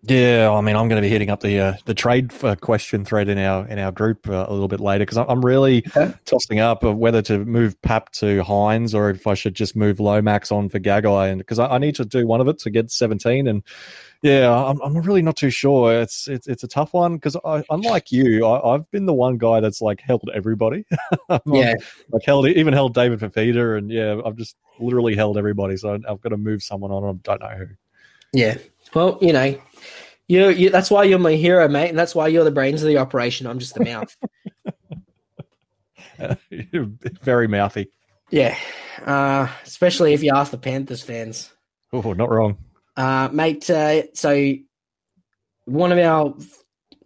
Yeah, 0.04 0.50
I 0.52 0.62
mean, 0.62 0.76
I'm 0.76 0.88
going 0.88 1.00
to 1.00 1.06
be 1.06 1.12
hitting 1.12 1.30
up 1.30 1.42
the 1.42 1.60
uh, 1.60 1.74
the 1.86 1.94
trade 1.94 2.34
uh, 2.44 2.56
question 2.56 3.06
thread 3.06 3.30
in 3.30 3.38
our 3.38 3.68
in 3.68 3.78
our 3.78 3.92
group 3.92 4.28
uh, 4.28 4.48
a 4.48 4.52
little 4.52 4.68
bit 4.68 4.80
later 4.80 5.06
because 5.06 5.20
I'm 5.20 5.46
really 5.46 5.86
Okay. 5.96 6.12
tossing 6.26 6.60
up 6.60 6.84
of 6.84 6.98
whether 6.98 7.22
to 7.24 7.46
move 7.46 7.80
Pap 7.84 8.12
to 8.14 8.42
Hynes 8.42 8.96
or 8.96 9.12
if 9.12 9.28
I 9.28 9.36
should 9.36 9.54
just 9.54 9.76
move 9.76 10.00
Lomax 10.00 10.52
on 10.52 10.70
for 10.70 10.80
Gagai, 10.80 11.30
and 11.32 11.38
because 11.38 11.60
I, 11.60 11.68
I 11.68 11.78
need 11.78 11.94
to 11.96 12.06
do 12.06 12.26
one 12.26 12.42
of 12.42 12.48
it 12.48 12.58
to 12.60 12.72
get 12.72 12.90
17, 12.90 13.48
and 13.48 13.62
yeah, 14.22 14.54
I'm, 14.54 14.80
I'm 14.82 14.98
really 15.02 15.24
not 15.24 15.36
too 15.36 15.50
sure. 15.50 16.00
It's 16.00 16.28
it's 16.28 16.48
it's 16.48 16.64
a 16.64 16.68
tough 16.68 16.94
one 16.94 17.16
because 17.16 17.36
unlike 17.70 18.12
you, 18.12 18.46
I, 18.46 18.76
I've 18.76 18.90
been 18.92 19.08
the 19.08 19.14
one 19.14 19.38
guy 19.38 19.60
that's 19.62 19.82
like 19.82 20.02
held 20.02 20.30
everybody. 20.34 20.86
Yeah, 21.46 21.76
like 22.12 22.24
held 22.26 22.48
even 22.48 22.74
held 22.74 22.94
David 22.94 23.20
Fifita, 23.20 23.78
and 23.78 23.90
yeah, 23.90 24.20
I've 24.26 24.36
just 24.36 24.58
literally 24.80 25.16
held 25.16 25.38
everybody. 25.38 25.78
So 25.78 25.94
I've 25.94 26.22
got 26.22 26.30
to 26.30 26.38
move 26.38 26.62
someone 26.62 26.92
on. 26.92 27.04
I 27.04 27.20
don't 27.24 27.42
know 27.42 27.58
who. 27.58 27.66
yeah. 28.34 28.58
Well, 28.94 29.18
you 29.22 29.32
know, 29.32 29.58
you, 30.28 30.50
you 30.50 30.70
that's 30.70 30.92
why 30.92 31.06
you're 31.06 31.20
my 31.20 31.34
hero, 31.34 31.68
mate, 31.68 31.90
and 31.90 31.98
that's 31.98 32.14
why 32.14 32.28
you're 32.28 32.44
the 32.44 32.52
brains 32.52 32.82
of 32.84 32.88
the 32.88 32.98
operation. 32.98 33.48
I'm 33.48 33.60
just 33.60 33.76
the 33.76 33.86
mouth. 33.86 34.16
Very 37.24 37.48
mouthy. 37.48 37.90
yeah, 38.30 38.58
uh, 39.06 39.48
especially 39.64 40.14
if 40.14 40.22
you 40.22 40.32
ask 40.36 40.52
the 40.52 40.58
Panthers 40.58 41.02
fans. 41.02 41.52
Oh, 41.94 42.14
not 42.14 42.30
wrong. 42.30 42.58
Uh, 43.02 43.30
mate, 43.32 43.68
uh, 43.68 44.04
so 44.14 44.54
one 45.66 45.92
of 45.92 45.98
our 45.98 46.36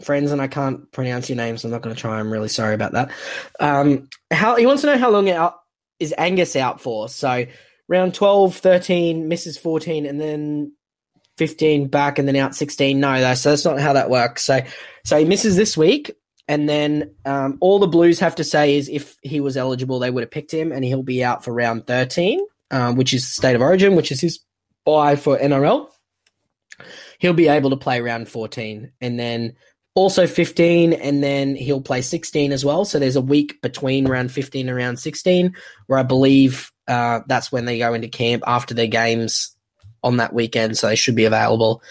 friends, 0.03 0.33
and 0.33 0.41
I 0.41 0.47
can't 0.47 0.91
pronounce 0.91 1.29
your 1.29 1.37
name, 1.37 1.57
so 1.57 1.69
I'm 1.69 1.71
not 1.71 1.83
going 1.83 1.95
to 1.95 2.01
try. 2.01 2.19
I'm 2.19 2.33
really 2.33 2.49
sorry 2.49 2.75
about 2.75 2.91
that. 2.91 3.11
Um, 3.61 4.09
how 4.29 4.57
he 4.57 4.65
wants 4.65 4.81
to 4.81 4.87
know 4.87 4.97
how 4.97 5.09
long 5.09 5.29
out 5.29 5.55
is 6.01 6.13
Angus 6.17 6.57
out 6.57 6.81
for? 6.81 7.07
So 7.07 7.45
round 7.87 8.13
12, 8.13 8.57
13, 8.57 9.29
misses 9.29 9.57
14, 9.57 10.05
and 10.05 10.19
then 10.19 10.73
15 11.37 11.87
back, 11.87 12.19
and 12.19 12.27
then 12.27 12.35
out 12.35 12.55
16. 12.55 12.99
No, 12.99 13.21
though, 13.21 13.33
so 13.33 13.51
that's 13.51 13.63
not 13.63 13.79
how 13.79 13.93
that 13.93 14.09
works. 14.09 14.43
So, 14.43 14.59
so 15.05 15.17
he 15.17 15.23
misses 15.23 15.55
this 15.55 15.77
week. 15.77 16.11
And 16.49 16.67
then 16.67 17.15
um, 17.23 17.57
all 17.61 17.79
the 17.79 17.87
Blues 17.87 18.19
have 18.19 18.35
to 18.35 18.43
say 18.43 18.75
is 18.75 18.89
if 18.89 19.17
he 19.21 19.39
was 19.39 19.55
eligible, 19.55 19.99
they 19.99 20.11
would 20.11 20.23
have 20.23 20.31
picked 20.31 20.53
him, 20.53 20.73
and 20.73 20.83
he'll 20.83 21.03
be 21.03 21.23
out 21.23 21.45
for 21.45 21.53
round 21.53 21.87
13, 21.87 22.41
um, 22.71 22.97
which 22.97 23.13
is 23.13 23.25
State 23.25 23.55
of 23.55 23.61
Origin, 23.61 23.95
which 23.95 24.11
is 24.11 24.19
his 24.19 24.41
buy 24.85 25.15
for 25.15 25.37
NRL. 25.37 25.89
He'll 27.19 27.33
be 27.33 27.47
able 27.47 27.69
to 27.71 27.77
play 27.77 28.01
round 28.01 28.29
14 28.29 28.91
and 29.01 29.19
then 29.19 29.55
also 29.95 30.27
15, 30.27 30.91
and 30.93 31.23
then 31.23 31.55
he'll 31.55 31.81
play 31.81 32.01
16 32.01 32.51
as 32.51 32.65
well. 32.65 32.83
So 32.83 32.99
there's 32.99 33.15
a 33.15 33.21
week 33.21 33.61
between 33.61 34.07
round 34.07 34.31
15 34.31 34.67
and 34.67 34.77
round 34.77 34.99
16 34.99 35.55
where 35.87 35.97
I 35.97 36.03
believe 36.03 36.71
uh, 36.87 37.21
that's 37.27 37.51
when 37.51 37.65
they 37.65 37.79
go 37.79 37.93
into 37.93 38.09
camp 38.09 38.43
after 38.45 38.73
their 38.73 38.87
games 38.87 39.55
on 40.03 40.17
that 40.17 40.33
weekend. 40.33 40.77
So 40.77 40.87
they 40.87 40.97
should 40.97 41.15
be 41.15 41.25
available. 41.25 41.81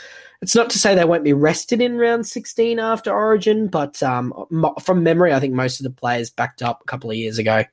It's 0.43 0.55
not 0.55 0.69
to 0.71 0.79
say 0.79 0.95
they 0.95 1.07
won't 1.07 1.25
be 1.25 1.33
rested 1.33 1.81
in 1.81 1.97
round 1.97 2.27
16 2.27 2.79
after 2.79 3.11
Origin, 3.11 3.69
but 3.69 4.03
um, 4.03 4.35
from 4.83 5.03
memory, 5.03 5.33
I 5.33 5.41
think 5.41 5.55
most 5.55 5.81
of 5.81 5.85
the 5.85 5.91
players 5.91 6.29
backed 6.29 6.63
up 6.63 6.83
a 6.83 6.85
couple 6.85 7.11
of 7.11 7.17
years 7.17 7.39
ago. 7.39 7.65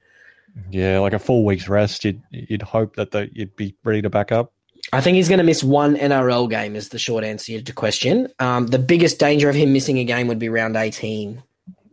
Yeah, 0.70 1.00
like 1.00 1.14
a 1.14 1.20
full 1.20 1.44
week's 1.44 1.68
rest. 1.68 2.06
You'd 2.06 2.22
you'd 2.32 2.62
hope 2.62 2.96
that 2.96 3.12
the, 3.12 3.30
you'd 3.34 3.56
be 3.56 3.76
ready 3.84 4.02
to 4.02 4.10
back 4.10 4.32
up. 4.32 4.54
I 4.94 5.02
think 5.02 5.16
he's 5.16 5.30
going 5.30 5.40
to 5.40 5.46
miss 5.46 5.64
one 5.64 5.96
NRL 5.96 6.50
game. 6.50 6.76
Is 6.76 6.90
the 6.90 7.00
short 7.00 7.24
answer 7.24 7.58
to 7.58 7.64
the 7.64 7.74
question. 7.74 8.28
Um, 8.40 8.68
the 8.68 8.80
biggest 8.80 9.20
danger 9.20 9.50
of 9.50 9.56
him 9.56 9.72
missing 9.72 10.00
a 10.00 10.04
game 10.04 10.28
would 10.28 10.40
be 10.40 10.50
round 10.50 10.76
eighteen. 10.76 11.42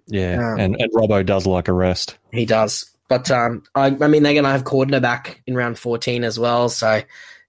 Yeah, 0.07 0.53
Um, 0.53 0.61
and 0.61 0.77
and 0.81 0.93
Robbo 0.93 1.25
does 1.25 1.47
like 1.47 1.69
a 1.69 1.73
rest. 1.73 2.17
He 2.33 2.47
does, 2.47 2.91
but 3.09 3.31
um, 3.31 3.63
I, 3.75 3.87
I 3.87 4.09
mean 4.09 4.23
they're 4.23 4.33
going 4.33 4.45
to 4.45 4.51
have 4.51 4.65
Cordner 4.65 5.01
back 5.01 5.43
in 5.47 5.55
round 5.55 5.79
fourteen 5.79 6.25
as 6.25 6.39
well. 6.39 6.69
So 6.69 7.03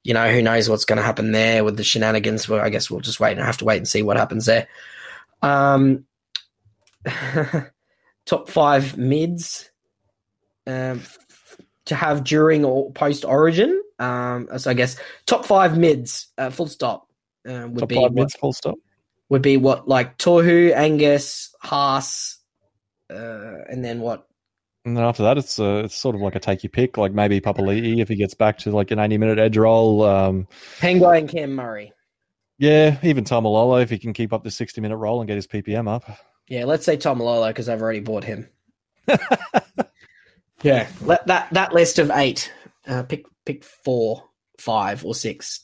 you 0.03 0.13
know 0.13 0.31
who 0.31 0.41
knows 0.41 0.69
what's 0.69 0.85
going 0.85 0.97
to 0.97 1.03
happen 1.03 1.31
there 1.31 1.63
with 1.63 1.77
the 1.77 1.83
shenanigans. 1.83 2.47
Well, 2.47 2.61
I 2.61 2.69
guess 2.69 2.91
we'll 2.91 2.99
just 2.99 3.19
wait 3.19 3.37
and 3.37 3.41
have 3.41 3.57
to 3.57 3.65
wait 3.65 3.77
and 3.77 3.87
see 3.87 4.03
what 4.03 4.17
happens 4.17 4.45
there. 4.45 4.67
Um, 5.41 6.05
top 8.25 8.49
five 8.49 8.97
mids 8.97 9.69
um, 10.67 11.01
to 11.85 11.95
have 11.95 12.23
during 12.23 12.65
or 12.65 12.91
post 12.91 13.25
Origin. 13.25 13.81
Um, 13.99 14.47
so 14.57 14.71
I 14.71 14.73
guess 14.73 14.97
top 15.25 15.45
five 15.45 15.77
mids, 15.77 16.27
uh, 16.37 16.49
full 16.49 16.67
stop, 16.67 17.07
uh, 17.47 17.67
would 17.69 17.79
Top 17.79 17.89
be 17.89 17.95
five 17.95 18.03
what, 18.03 18.13
mids, 18.13 18.35
full 18.35 18.53
stop. 18.53 18.75
would 19.29 19.41
be 19.41 19.57
what 19.57 19.87
like 19.87 20.17
Tohu, 20.17 20.73
Angus, 20.73 21.53
Haas, 21.61 22.37
uh, 23.09 23.63
and 23.69 23.83
then 23.83 23.99
what? 23.99 24.25
And 24.85 24.95
then 24.95 25.03
after 25.03 25.23
that, 25.23 25.37
it's 25.37 25.59
uh, 25.59 25.81
it's 25.85 25.95
sort 25.95 26.15
of 26.15 26.21
like 26.21 26.35
a 26.35 26.39
take 26.39 26.63
your 26.63 26.69
pick. 26.69 26.97
Like 26.97 27.11
maybe 27.11 27.41
Papali'i 27.41 27.99
if 27.99 28.07
he 28.07 28.15
gets 28.15 28.33
back 28.33 28.57
to 28.59 28.71
like 28.71 28.91
an 28.91 28.99
eighty 28.99 29.17
minute 29.17 29.37
edge 29.37 29.57
roll. 29.57 30.03
Um, 30.03 30.47
Penguin 30.79 31.17
and 31.17 31.29
Cam 31.29 31.53
Murray. 31.53 31.91
yeah, 32.57 32.97
even 33.03 33.25
Taumalolo 33.25 33.81
if 33.83 33.89
he 33.89 33.97
can 33.97 34.13
keep 34.13 34.31
up 34.31 34.43
the 34.43 34.51
sixty 34.51 34.79
minute 34.79 34.97
roll 34.97 35.19
and 35.19 35.27
get 35.27 35.35
his 35.35 35.47
PPM 35.47 35.89
up. 35.89 36.09
Yeah, 36.49 36.65
let's 36.65 36.83
say 36.83 36.97
Tom 36.97 37.19
Lolo 37.19 37.47
because 37.47 37.69
I've 37.69 37.81
already 37.81 37.99
bought 37.99 38.23
him. 38.23 38.49
yeah, 40.63 40.87
let 41.01 41.27
that 41.27 41.53
that 41.53 41.73
list 41.73 41.99
of 41.99 42.09
eight. 42.11 42.51
Uh, 42.87 43.03
pick 43.03 43.25
pick 43.49 43.63
four, 43.63 44.23
five, 44.59 45.03
or 45.03 45.15
six. 45.15 45.61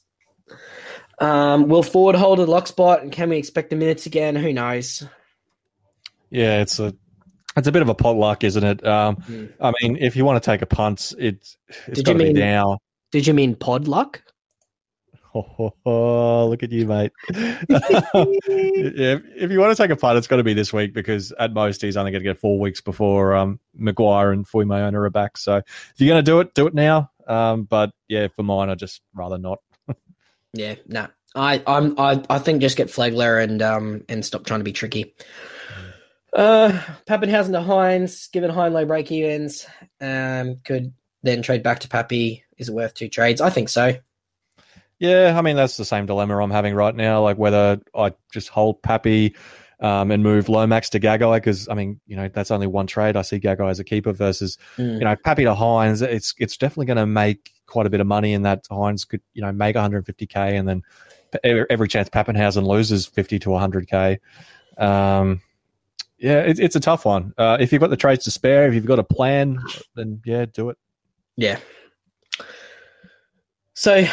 Um, 1.20 1.68
will 1.70 1.84
Ford 1.84 2.16
hold 2.16 2.40
a 2.40 2.46
lock 2.46 2.66
spot, 2.66 3.04
and 3.04 3.12
can 3.12 3.30
we 3.30 3.38
expect 3.38 3.70
the 3.70 3.76
minutes 3.76 4.08
again? 4.08 4.36
Who 4.36 4.52
knows? 4.54 5.04
Yeah, 6.32 6.62
it's 6.62 6.80
a 6.80 6.96
it's 7.56 7.68
a 7.68 7.72
bit 7.72 7.84
of 7.84 7.90
a 7.90 7.94
potluck, 7.96 8.44
isn't 8.44 8.64
it? 8.64 8.86
Um, 8.86 9.18
Hmm. 9.18 9.46
I 9.62 9.72
mean, 9.82 9.98
if 10.02 10.16
you 10.16 10.26
want 10.26 10.42
to 10.44 10.50
take 10.52 10.64
a 10.64 10.66
punt, 10.66 11.14
it's 11.20 11.58
it's 11.88 11.98
Did 12.00 12.06
got 12.06 12.12
you 12.14 12.18
to 12.18 12.24
be 12.26 12.34
mean- 12.34 12.40
now. 12.40 12.80
Did 13.12 13.28
you 13.28 13.34
mean 13.36 13.56
pod 13.56 13.88
luck? 13.88 14.24
Oh, 15.36 15.46
oh, 15.60 15.74
oh, 15.86 16.48
look 16.50 16.64
at 16.64 16.72
you, 16.72 16.88
mate. 16.88 17.12
if, 17.30 19.22
if 19.36 19.52
you 19.52 19.60
want 19.60 19.76
to 19.78 19.82
take 19.82 19.92
a 19.92 19.96
punt, 19.96 20.18
it's 20.18 20.28
got 20.28 20.38
to 20.38 20.44
be 20.44 20.54
this 20.54 20.74
week 20.74 20.94
because 20.94 21.32
at 21.38 21.54
most 21.54 21.82
he's 21.82 21.98
only 21.98 22.12
going 22.12 22.24
to 22.24 22.30
get 22.30 22.40
four 22.40 22.60
weeks 22.60 22.82
before 22.82 23.36
um, 23.36 23.60
Maguire 23.76 24.32
and 24.32 24.48
Fuimayona 24.48 24.94
are 24.96 25.10
back. 25.12 25.38
So 25.38 25.58
if 25.58 25.94
you're 25.98 26.10
going 26.10 26.24
to 26.24 26.30
do 26.32 26.40
it, 26.40 26.54
do 26.56 26.66
it 26.68 26.74
now. 26.74 27.12
Um, 27.28 27.64
but 27.64 27.92
yeah, 28.08 28.28
for 28.36 28.44
mine, 28.44 28.70
I'd 28.70 28.80
just 28.80 29.02
rather 29.14 29.38
not. 29.38 29.60
Yeah, 30.58 30.76
no. 30.88 31.08
I 31.36 31.62
I'm 31.68 32.00
I, 32.00 32.24
I 32.30 32.40
think 32.40 32.62
just 32.62 32.78
get 32.78 32.88
Flegler 32.88 33.44
and 33.44 33.62
um 33.62 34.06
and 34.08 34.26
stop 34.26 34.46
trying 34.46 34.62
to 34.62 34.64
be 34.64 34.72
tricky. 34.72 35.14
Uh 36.34 36.80
Papenhuyzen 37.08 37.52
to 37.52 37.60
Hynes, 37.60 38.32
given 38.32 38.50
high 38.50 38.68
and 38.68 38.74
low 38.74 38.86
break 38.86 39.12
evens, 39.12 39.66
um, 40.00 40.58
could 40.64 40.94
then 41.24 41.42
trade 41.42 41.62
back 41.62 41.80
to 41.80 41.90
Pappy. 41.90 42.44
Is 42.58 42.70
it 42.70 42.74
worth 42.74 42.94
two 42.94 43.10
trades? 43.10 43.42
I 43.42 43.50
think 43.50 43.68
so. 43.68 43.96
Yeah, 44.98 45.36
I 45.38 45.42
mean 45.42 45.58
that's 45.58 45.76
the 45.76 45.84
same 45.84 46.06
dilemma 46.06 46.38
I'm 46.38 46.52
having 46.52 46.74
right 46.74 46.96
now. 46.96 47.22
Like 47.22 47.38
whether 47.38 47.82
I 47.94 48.14
just 48.32 48.48
hold 48.48 48.82
Pappy 48.82 49.36
um, 49.80 50.12
and 50.12 50.24
move 50.24 50.48
Lomax 50.50 50.90
to 50.92 51.00
Gagai 51.00 51.36
because 51.38 51.68
I 51.70 51.74
mean 51.74 52.00
you 52.08 52.16
know 52.16 52.28
that's 52.28 52.52
only 52.52 52.68
one 52.68 52.88
trade. 52.88 53.16
I 53.16 53.22
see 53.22 53.40
Gagai 53.40 53.70
as 53.70 53.80
a 53.80 53.84
keeper 53.84 54.12
versus 54.14 54.58
Mm. 54.78 55.00
you 55.00 55.06
know 55.06 55.16
Pappy 55.16 55.44
to 55.44 55.54
Hynes. 55.54 56.02
It's 56.02 56.34
it's 56.38 56.58
definitely 56.58 56.86
going 56.88 56.98
to 56.98 57.06
make 57.06 57.52
quite 57.68 57.86
a 57.86 57.90
bit 57.90 58.00
of 58.00 58.08
money 58.08 58.34
in 58.34 58.44
that 58.44 58.66
Hynes 58.70 59.08
could 59.08 59.22
you 59.34 59.42
know 59.42 59.52
make 59.52 59.76
150k 59.76 60.36
and 60.36 60.68
then 60.68 60.84
every, 61.44 61.88
chance 61.88 62.08
Papenhuyzen 62.10 62.66
loses 62.66 63.06
50 63.06 63.40
to 63.40 63.50
100k. 63.50 64.20
Um, 64.78 65.42
yeah, 66.18 66.42
it, 66.42 66.60
it's 66.60 66.76
a 66.76 66.80
tough 66.80 67.04
one. 67.06 67.34
Uh, 67.38 67.58
if 67.60 67.74
you've 67.74 67.82
got 67.82 67.90
the 67.90 67.98
trades 67.98 68.24
to 68.24 68.32
spare, 68.32 68.68
if 68.68 68.74
you've 68.74 68.86
got 68.86 69.00
a 69.00 69.04
plan, 69.04 69.60
then 69.96 70.22
yeah, 70.26 70.46
do 70.46 70.70
it. 70.70 70.78
Yeah. 71.36 71.60
So, 73.74 74.06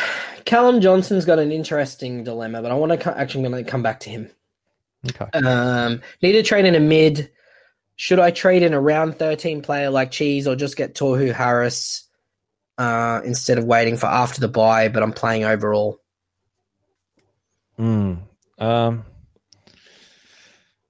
Callum 0.45 0.81
Johnson's 0.81 1.25
got 1.25 1.39
an 1.39 1.53
interesting 1.53 2.25
dilemma, 2.25 2.63
but 2.63 2.73
I 2.73 2.75
want 2.75 2.91
to 2.91 2.99
co- 2.99 3.13
actually 3.17 3.49
going 3.49 3.65
to 3.65 3.71
come 3.71 3.83
back 3.83 4.01
to 4.01 4.11
him. 4.11 4.29
Okay. 5.11 5.27
Um, 5.39 6.01
need 6.23 6.33
to 6.33 6.43
trade 6.43 6.65
in 6.65 6.75
a 6.75 6.81
mid. 6.81 7.31
Should 7.97 8.21
I 8.21 8.31
trade 8.31 8.63
in 8.63 8.75
a 8.75 8.81
round 8.81 9.19
13 9.19 9.63
player 9.63 9.91
like 9.91 10.11
Cheese 10.11 10.47
or 10.47 10.57
just 10.57 10.77
get 10.77 10.95
Tohu 10.95 11.33
Harris 11.33 12.09
uh, 12.79 13.21
instead 13.25 13.59
of 13.59 13.65
waiting 13.65 13.97
for 13.97 14.07
after 14.07 14.41
the 14.41 14.49
buy, 14.49 14.89
but 14.89 15.03
I'm 15.03 15.13
playing 15.13 15.45
overall? 15.45 15.99
Hmm. 17.77 18.15
Um. 18.59 19.05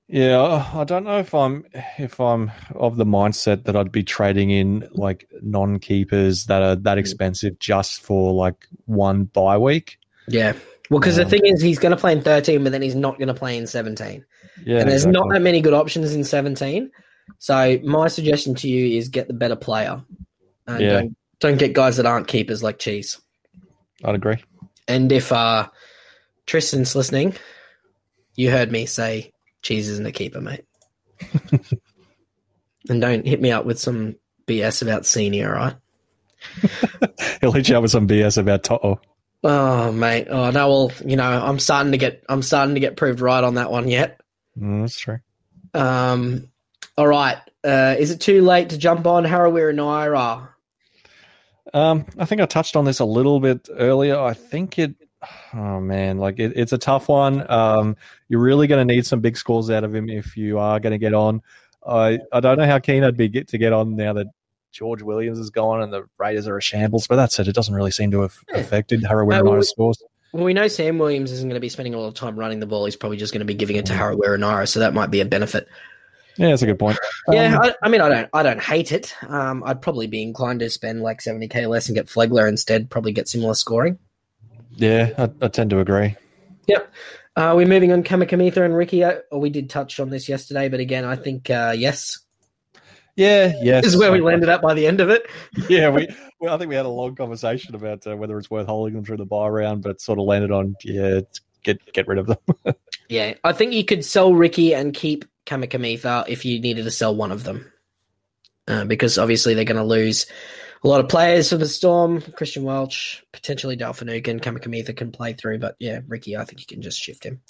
Yeah, 0.08 0.68
I 0.74 0.84
don't 0.84 1.04
know 1.04 1.20
if 1.20 1.34
I'm 1.34 1.64
if 1.96 2.20
I'm 2.20 2.52
of 2.74 2.96
the 2.96 3.06
mindset 3.06 3.64
that 3.64 3.76
I'd 3.76 3.90
be 3.90 4.02
trading 4.02 4.50
in 4.50 4.86
like 4.92 5.26
non 5.40 5.78
keepers 5.78 6.46
that 6.46 6.62
are 6.62 6.76
that 6.76 6.98
expensive 6.98 7.58
just 7.58 8.02
for 8.02 8.34
like 8.34 8.66
one 8.84 9.24
bye 9.24 9.56
week. 9.56 9.98
Yeah. 10.28 10.52
Well, 10.92 11.00
because 11.00 11.16
the 11.16 11.24
thing 11.24 11.46
is, 11.46 11.62
he's 11.62 11.78
going 11.78 11.92
to 11.92 11.96
play 11.96 12.12
in 12.12 12.20
13, 12.20 12.62
but 12.62 12.70
then 12.70 12.82
he's 12.82 12.94
not 12.94 13.16
going 13.16 13.28
to 13.28 13.34
play 13.34 13.56
in 13.56 13.66
17. 13.66 14.22
Yeah, 14.66 14.80
and 14.80 14.90
there's 14.90 15.06
exactly. 15.06 15.12
not 15.12 15.32
that 15.32 15.40
many 15.40 15.62
good 15.62 15.72
options 15.72 16.14
in 16.14 16.22
17. 16.22 16.90
So, 17.38 17.78
my 17.82 18.08
suggestion 18.08 18.54
to 18.56 18.68
you 18.68 18.98
is 18.98 19.08
get 19.08 19.26
the 19.26 19.32
better 19.32 19.56
player. 19.56 20.04
And 20.66 20.80
Yeah. 20.82 20.92
don't, 20.92 21.16
don't 21.40 21.56
get 21.56 21.72
guys 21.72 21.96
that 21.96 22.04
aren't 22.04 22.28
keepers 22.28 22.62
like 22.62 22.78
Cheese. 22.78 23.18
I'd 24.04 24.14
agree. 24.14 24.36
And 24.86 25.10
if 25.10 25.32
uh, 25.32 25.70
Tristan's 26.44 26.94
listening, 26.94 27.36
you 28.36 28.50
heard 28.50 28.70
me 28.70 28.84
say 28.84 29.32
Cheese 29.62 29.88
isn't 29.88 30.06
a 30.06 30.12
keeper, 30.12 30.42
mate. 30.42 30.66
and 32.90 33.00
don't 33.00 33.26
hit 33.26 33.40
me 33.40 33.50
up 33.50 33.64
with 33.64 33.80
some 33.80 34.16
BS 34.46 34.82
about 34.82 35.06
senior, 35.06 35.52
right? 35.52 35.76
He'll 37.40 37.52
hit 37.52 37.70
you 37.70 37.76
up 37.76 37.82
with 37.82 37.92
some 37.92 38.06
BS 38.06 38.36
about 38.36 38.62
Toto. 38.62 39.00
Oh 39.44 39.90
mate, 39.90 40.28
oh 40.30 40.50
no, 40.50 40.68
well, 40.68 40.92
you 41.04 41.16
know, 41.16 41.24
I'm 41.24 41.58
starting 41.58 41.92
to 41.92 41.98
get, 41.98 42.24
I'm 42.28 42.42
starting 42.42 42.74
to 42.74 42.80
get 42.80 42.96
proved 42.96 43.20
right 43.20 43.42
on 43.42 43.54
that 43.54 43.70
one 43.70 43.88
yet. 43.88 44.20
Mm, 44.58 44.82
that's 44.82 44.98
true. 44.98 45.18
Um, 45.74 46.48
all 46.96 47.08
right, 47.08 47.38
uh, 47.64 47.96
is 47.98 48.10
it 48.10 48.20
too 48.20 48.42
late 48.42 48.70
to 48.70 48.78
jump 48.78 49.06
on 49.06 49.24
Harawira 49.24 49.74
Naera? 49.74 50.48
Um, 51.74 52.06
I 52.18 52.24
think 52.24 52.40
I 52.40 52.46
touched 52.46 52.76
on 52.76 52.84
this 52.84 53.00
a 53.00 53.04
little 53.04 53.40
bit 53.40 53.68
earlier. 53.72 54.18
I 54.18 54.34
think 54.34 54.78
it. 54.78 54.94
Oh 55.54 55.80
man, 55.80 56.18
like 56.18 56.38
it, 56.38 56.52
it's 56.56 56.72
a 56.72 56.78
tough 56.78 57.08
one. 57.08 57.48
Um, 57.50 57.96
you're 58.28 58.40
really 58.40 58.66
going 58.66 58.86
to 58.86 58.94
need 58.94 59.06
some 59.06 59.20
big 59.20 59.36
scores 59.36 59.70
out 59.70 59.84
of 59.84 59.94
him 59.94 60.08
if 60.08 60.36
you 60.36 60.58
are 60.58 60.80
going 60.80 60.92
to 60.92 60.98
get 60.98 61.14
on. 61.14 61.42
I 61.86 62.18
I 62.32 62.40
don't 62.40 62.58
know 62.58 62.66
how 62.66 62.78
keen 62.78 63.04
I'd 63.04 63.16
be 63.16 63.28
get 63.28 63.48
to 63.48 63.58
get 63.58 63.72
on 63.72 63.96
now 63.96 64.12
that 64.12 64.26
George 64.72 65.02
Williams 65.02 65.38
is 65.38 65.50
gone 65.50 65.82
and 65.82 65.92
the 65.92 66.04
Raiders 66.18 66.48
are 66.48 66.56
a 66.56 66.62
shambles. 66.62 67.06
But 67.06 67.16
that 67.16 67.30
said, 67.30 67.46
it 67.48 67.54
doesn't 67.54 67.74
really 67.74 67.90
seem 67.90 68.10
to 68.12 68.22
have 68.22 68.36
Yeah. 68.52 68.58
affected 68.60 69.02
Harawira 69.02 69.40
Uh, 69.40 69.44
well, 69.44 69.52
Naera's 69.54 69.70
scores. 69.70 70.02
Well, 70.32 70.44
we 70.44 70.54
know 70.54 70.66
Sam 70.68 70.98
Williams 70.98 71.30
isn't 71.30 71.46
going 71.48 71.56
to 71.56 71.60
be 71.60 71.68
spending 71.68 71.92
a 71.94 71.98
lot 72.00 72.08
of 72.08 72.14
time 72.14 72.38
running 72.38 72.58
the 72.58 72.66
ball. 72.66 72.86
He's 72.86 72.96
probably 72.96 73.18
just 73.18 73.32
going 73.34 73.40
to 73.40 73.44
be 73.46 73.54
giving 73.54 73.76
it 73.76 73.86
to 73.86 73.92
Harawira 73.92 74.38
Naera, 74.40 74.66
so 74.66 74.80
that 74.80 74.94
might 74.94 75.10
be 75.10 75.20
a 75.20 75.26
benefit. 75.26 75.68
Yeah, 76.38 76.48
that's 76.48 76.62
a 76.62 76.66
good 76.66 76.78
point. 76.78 76.96
Yeah, 77.30 77.56
Um, 77.56 77.60
I, 77.62 77.74
I 77.82 77.88
mean, 77.90 78.00
I 78.00 78.08
don't, 78.08 78.28
I 78.32 78.42
don't 78.42 78.62
hate 78.62 78.92
it. 78.92 79.14
Um, 79.28 79.62
I'd 79.66 79.82
probably 79.82 80.06
be 80.06 80.22
inclined 80.22 80.60
to 80.60 80.70
spend 80.70 81.02
like 81.02 81.20
seventy 81.20 81.48
k 81.48 81.66
less 81.66 81.88
and 81.88 81.94
get 81.96 82.06
Flegler 82.06 82.48
instead. 82.48 82.88
Probably 82.88 83.12
get 83.12 83.28
similar 83.28 83.52
scoring. 83.52 83.98
yeah, 84.74 85.10
I, 85.18 85.28
I 85.44 85.48
tend 85.48 85.68
to 85.70 85.80
agree. 85.80 86.16
Uh, 87.34 87.54
we're 87.56 87.66
moving 87.66 87.90
on 87.92 88.02
Kamikamica 88.02 88.58
and 88.58 88.76
Riki. 88.76 89.02
Uh, 89.02 89.20
we 89.34 89.48
did 89.48 89.70
touch 89.70 89.98
on 89.98 90.10
this 90.10 90.28
yesterday, 90.28 90.68
but 90.68 90.80
again, 90.80 91.06
I 91.06 91.16
think 91.16 91.48
uh, 91.48 91.72
yes, 91.74 92.18
Yeah, 93.16 93.52
yes. 93.60 93.84
this 93.84 93.92
is 93.92 93.98
where 93.98 94.10
we 94.10 94.20
landed 94.20 94.48
at 94.48 94.62
by 94.62 94.74
the 94.74 94.86
end 94.86 95.00
of 95.00 95.10
it. 95.10 95.26
yeah, 95.68 95.90
we, 95.90 96.08
well, 96.40 96.54
I 96.54 96.58
think 96.58 96.70
we 96.70 96.76
had 96.76 96.86
a 96.86 96.90
long 96.90 97.14
conversation 97.14 97.74
about 97.74 98.06
uh, 98.06 98.16
whether 98.16 98.38
it's 98.38 98.50
worth 98.50 98.66
holding 98.66 98.94
them 98.94 99.04
through 99.04 99.18
the 99.18 99.26
buy 99.26 99.48
round, 99.48 99.82
but 99.82 100.00
sort 100.00 100.18
of 100.18 100.24
landed 100.24 100.50
on 100.50 100.74
yeah, 100.84 101.20
get 101.62 101.80
get 101.92 102.08
rid 102.08 102.18
of 102.18 102.26
them. 102.26 102.74
Yeah, 103.08 103.34
I 103.44 103.52
think 103.52 103.74
you 103.74 103.84
could 103.84 104.06
sell 104.06 104.32
Riki 104.32 104.74
and 104.74 104.94
keep 104.94 105.26
Kamikamica 105.44 106.24
if 106.28 106.46
you 106.46 106.58
needed 106.60 106.84
to 106.84 106.90
sell 106.90 107.14
one 107.14 107.30
of 107.30 107.44
them, 107.44 107.70
uh, 108.66 108.86
because 108.86 109.18
obviously 109.18 109.52
they're 109.52 109.66
going 109.66 109.76
to 109.76 109.84
lose 109.84 110.24
a 110.82 110.88
lot 110.88 111.00
of 111.00 111.10
players 111.10 111.50
for 111.50 111.58
the 111.58 111.68
Storm. 111.68 112.22
Christian 112.22 112.62
Welch, 112.62 113.22
potentially 113.30 113.76
Dalfinuke 113.76 114.40
Kamikamica 114.40 114.96
can 114.96 115.12
play 115.12 115.34
through, 115.34 115.58
but 115.58 115.76
yeah, 115.78 116.00
Riki, 116.08 116.38
I 116.38 116.44
think 116.46 116.60
you 116.60 116.66
can 116.66 116.80
just 116.80 116.98
shift 116.98 117.24
him. 117.24 117.42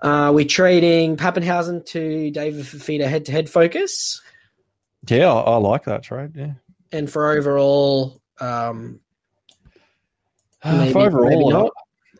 Uh, 0.00 0.32
we're 0.34 0.46
trading 0.46 1.18
Papenhuyzen 1.18 1.84
to 1.86 2.30
David 2.30 2.64
Fifita 2.64 3.06
head 3.06 3.26
to 3.26 3.32
head 3.32 3.50
focus, 3.50 4.22
yeah, 5.08 5.32
I, 5.32 5.40
I 5.52 5.56
like 5.56 5.84
that 5.84 6.02
trade. 6.02 6.32
Yeah, 6.34 6.52
and 6.92 7.10
for 7.10 7.30
overall, 7.32 8.20
um, 8.40 9.00
Maybe- 10.64 10.92
for 10.92 11.06
overall, 11.06 11.50
not. 11.50 11.70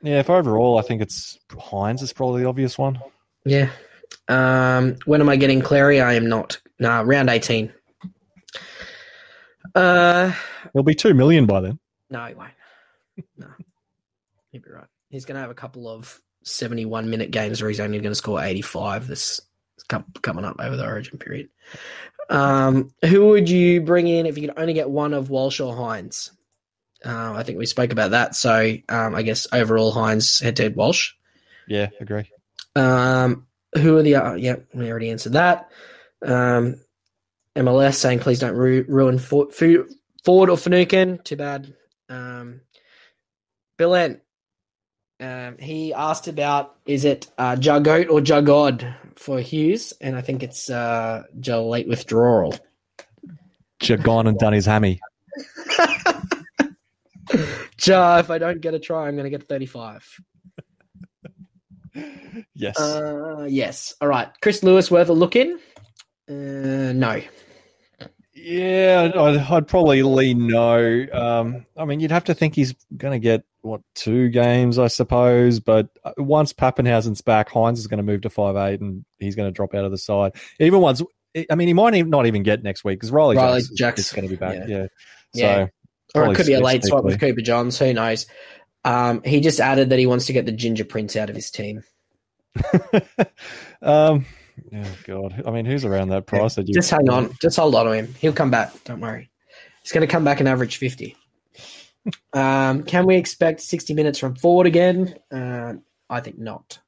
yeah, 0.03 0.22
for 0.22 0.37
overall, 0.37 0.78
I 0.78 0.83
think 0.83 1.03
it's 1.03 1.39
Hynes 1.51 2.03
is 2.03 2.12
probably 2.12 2.43
the 2.43 2.49
obvious 2.49 2.76
one. 2.78 2.99
yeah. 3.45 3.70
Um, 4.28 4.97
when 5.07 5.20
am 5.20 5.28
I 5.28 5.37
getting 5.37 5.61
Cleary? 5.62 6.01
I 6.01 6.14
am 6.14 6.28
not. 6.28 6.61
Nah, 6.78 7.01
round 7.05 7.31
eighteen. 7.31 7.72
Uh, 9.74 10.33
It'll 10.74 10.83
be 10.85 10.95
two 10.95 11.14
million 11.14 11.47
by 11.47 11.61
then. 11.61 11.78
No, 12.11 12.24
he 12.26 12.35
won't. 12.35 12.51
No, 13.37 13.47
he'll 14.51 14.62
be 14.62 14.70
right. 14.70 14.87
He's 15.11 15.24
going 15.24 15.35
to 15.37 15.41
have 15.41 15.51
a 15.51 15.55
couple 15.55 15.89
of 15.89 16.20
71 16.45 17.11
minute 17.11 17.31
games 17.31 17.61
where 17.61 17.68
he's 17.68 17.81
only 17.81 17.99
going 17.99 18.11
to 18.11 18.14
score 18.16 18.41
85 18.43 19.07
this 19.07 19.41
com- 19.91 20.07
coming 20.22 20.47
up 20.47 20.57
over 20.59 20.76
the 20.76 20.86
origin 20.86 21.18
period. 21.18 21.51
Um, 22.30 22.95
who 23.05 23.26
would 23.28 23.51
you 23.51 23.82
bring 23.82 24.07
in 24.07 24.24
if 24.24 24.38
you 24.38 24.49
could 24.49 24.59
only 24.59 24.72
get 24.72 24.88
one 24.88 25.12
of 25.12 25.28
Walsh 25.28 25.61
or 25.61 25.74
Hynes? 25.74 26.30
Uh, 27.05 27.32
I 27.34 27.43
think 27.43 27.59
we 27.59 27.66
spoke 27.66 27.93
about 27.93 28.12
that. 28.12 28.34
So 28.34 28.74
um, 28.88 29.14
I 29.14 29.22
guess 29.22 29.47
overall 29.53 29.93
Hynes 29.93 30.41
head 30.43 30.57
to 30.57 30.62
head 30.62 30.76
Walsh. 30.76 31.12
Yeah, 31.66 31.88
agree. 32.01 32.30
Um, 32.76 33.47
who 33.76 33.97
are 33.99 34.03
the 34.03 34.14
uh, 34.16 34.34
yeah 34.34 34.57
we 34.72 34.91
already 34.91 35.11
answered 35.11 35.32
that. 35.34 35.70
Um, 36.24 36.76
MLS 37.57 37.95
saying 37.95 38.20
please 38.20 38.38
don't 38.38 38.55
ru- 38.55 38.84
ruin 38.88 39.18
for- 39.18 39.51
Fu- 39.51 39.88
Ford 40.24 40.51
or 40.51 40.57
Finucane. 40.57 41.18
Too 41.18 41.36
bad. 41.36 41.74
Um, 42.09 42.61
Bill 43.76 43.95
Ent, 43.95 44.20
um, 45.20 45.58
he 45.58 45.92
asked 45.92 46.28
about 46.28 46.76
is 46.86 47.04
it 47.04 47.28
uh, 47.38 47.56
Juggoat 47.56 48.10
or 48.10 48.20
Jugod 48.20 48.94
for 49.16 49.40
Hughes, 49.40 49.92
and 50.00 50.16
I 50.16 50.22
think 50.22 50.42
it's 50.42 50.70
uh, 50.70 51.24
Joe 51.38 51.68
late 51.68 51.88
withdrawal. 51.88 52.54
Just 53.78 54.02
gone 54.02 54.26
and 54.26 54.38
done 54.38 54.52
his 54.52 54.66
hammy. 54.66 55.00
Ja, 57.86 58.18
if 58.18 58.30
I 58.30 58.38
don't 58.38 58.60
get 58.60 58.74
a 58.74 58.78
try, 58.78 59.08
I'm 59.08 59.16
going 59.16 59.24
to 59.24 59.30
get 59.30 59.48
35. 59.48 60.20
Yes. 62.54 62.78
Uh, 62.78 63.46
yes. 63.48 63.94
All 64.00 64.08
right. 64.08 64.28
Chris 64.42 64.62
Lewis 64.62 64.90
worth 64.90 65.08
a 65.08 65.12
look 65.12 65.34
in? 65.34 65.58
Uh, 66.28 66.92
no. 66.92 67.20
Yeah, 68.34 69.10
I'd, 69.14 69.36
I'd 69.36 69.68
probably 69.68 70.02
lean 70.02 70.46
no. 70.46 71.06
Um, 71.12 71.66
I 71.76 71.84
mean, 71.84 72.00
you'd 72.00 72.10
have 72.10 72.24
to 72.24 72.34
think 72.34 72.54
he's 72.54 72.74
going 72.96 73.12
to 73.12 73.18
get 73.18 73.44
what 73.62 73.80
two 73.94 74.28
games, 74.28 74.78
I 74.78 74.88
suppose. 74.88 75.61
But 75.61 75.88
uh, 76.04 76.12
once 76.18 76.52
Papenhuyzen's 76.52 77.20
back, 77.20 77.50
Hynes 77.50 77.78
is 77.78 77.86
going 77.86 77.98
to 77.98 78.04
move 78.04 78.22
to 78.22 78.30
five 78.30 78.56
eight, 78.56 78.80
and 78.80 79.04
he's 79.18 79.36
going 79.36 79.48
to 79.48 79.52
drop 79.52 79.74
out 79.74 79.84
of 79.84 79.90
the 79.90 79.98
side. 79.98 80.32
Even 80.58 80.80
once, 80.80 81.02
I 81.50 81.54
mean, 81.54 81.68
he 81.68 81.74
might 81.74 81.94
even 81.94 82.11
not 82.11 82.26
even 82.26 82.42
get 82.42 82.62
next 82.62 82.84
week 82.84 82.98
because 82.98 83.11
Ryley, 83.11 83.36
Ryley 83.36 83.58
Jacks 83.61 83.70
is- 83.70 83.76
Jacks, 83.76 84.00
is 84.00 84.12
going 84.12 84.28
to 84.28 84.30
be 84.30 84.36
back. 84.36 84.56
yeah. 84.56 84.66
Yeah, 84.68 84.86
Yeah. 85.34 85.66
So 86.14 86.20
Or 86.20 86.32
it 86.32 86.36
could 86.36 86.46
be 86.46 86.54
a 86.54 86.61
late 86.61 86.84
swap 86.84 87.04
with. 87.04 87.20
Cooper 87.20 87.40
Johns. 87.40 87.78
Who 87.78 87.92
knows? 87.94 88.26
Um, 88.84 89.22
he 89.22 89.40
just 89.40 89.61
added 89.61 89.90
that 89.90 89.98
he 89.98 90.06
wants 90.06 90.26
to 90.26 90.32
get 90.32 90.46
the 90.46 90.52
Ginger 90.52 90.84
Prince 90.84 91.14
out 91.14 91.30
of 91.30 91.36
his 91.36 91.50
team. 91.50 91.82
um, 93.82 94.26
oh 94.74 94.96
god, 95.06 95.42
I 95.46 95.50
mean, 95.50 95.66
who's 95.66 95.84
around 95.84 96.08
that 96.08 96.26
price? 96.26 96.56
That 96.56 96.66
you 96.66 96.74
Just 96.74 96.90
hang 96.90 97.08
on. 97.08 97.32
Just 97.42 97.56
hold 97.56 97.74
on 97.74 97.86
to 97.86 97.92
him. 97.92 98.14
He'll 98.18 98.32
come 98.32 98.50
back. 98.50 98.72
Don't 98.84 99.00
worry. 99.00 99.30
He's 99.82 99.92
going 99.92 100.06
to 100.06 100.11
come 100.11 100.24
back 100.24 100.40
and 100.40 100.48
average 100.48 100.76
50. 100.76 101.16
Um, 102.32 102.82
can 102.84 103.07
we 103.07 103.16
expect 103.16 103.61
60 103.61 103.94
minutes 103.94 104.18
from 104.18 104.34
Ford 104.34 104.66
again? 104.66 105.14
Uh, 105.30 105.74
I 106.09 106.20
think 106.20 106.38
not. 106.38 106.78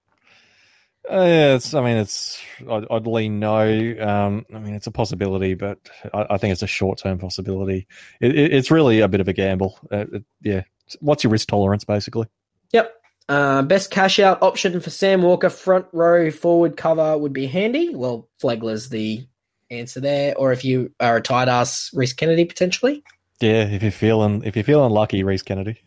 Uh, 1.11 1.17
yeah, 1.17 1.55
it's. 1.55 1.75
I 1.75 1.83
mean, 1.83 1.97
it's. 1.97 2.41
Lean 2.61 3.41
no. 3.41 3.97
Um, 4.01 4.47
I 4.55 4.59
mean, 4.61 4.75
it's 4.75 4.87
a 4.87 4.93
possibility, 4.93 5.55
but 5.55 5.79
I, 6.15 6.27
I 6.31 6.39
think 6.39 6.53
it's 6.53 6.63
a 6.63 6.69
short-term 6.69 7.19
possibility. 7.19 7.89
It, 8.21 8.39
it, 8.39 8.53
it's 8.55 8.71
really 8.71 9.01
a 9.01 9.09
bit 9.09 9.21
of 9.21 9.27
a 9.29 9.33
gamble. 9.33 9.79
Uh, 9.91 10.05
it- 10.13 10.25
yeah. 10.43 10.63
What's 11.01 11.25
your 11.25 11.31
risk 11.31 11.49
tolerance, 11.49 11.85
basically? 11.85 12.27
Yep. 12.73 12.93
Uh, 13.29 13.63
best 13.63 13.91
cash 13.91 14.19
out 14.19 14.43
option 14.43 14.79
for 14.81 14.91
Sam 14.91 15.23
Walker, 15.23 15.49
front 15.49 15.87
row 15.93 16.31
forward 16.31 16.77
cover 16.77 17.17
would 17.17 17.33
be 17.33 17.47
handy. 17.47 17.95
Well, 17.95 18.29
Flegler's 18.43 18.89
the 18.89 19.27
answer 19.71 20.01
there. 20.01 20.37
Or 20.37 20.53
if 20.53 20.65
you 20.65 20.93
are 21.01 21.17
a 21.17 21.23
tight 21.23 21.49
ass, 21.49 21.91
Reese 21.95 22.13
Kennedy 22.13 22.45
potentially. 22.45 23.03
Yeah, 23.43 23.65
if 23.65 23.83
you're 23.83 23.91
feeling 23.91 24.45
if 24.45 24.55
you're 24.57 24.65
feeling 24.65 24.93
lucky, 24.93 25.25
Reese 25.25 25.43
Kennedy. 25.43 25.81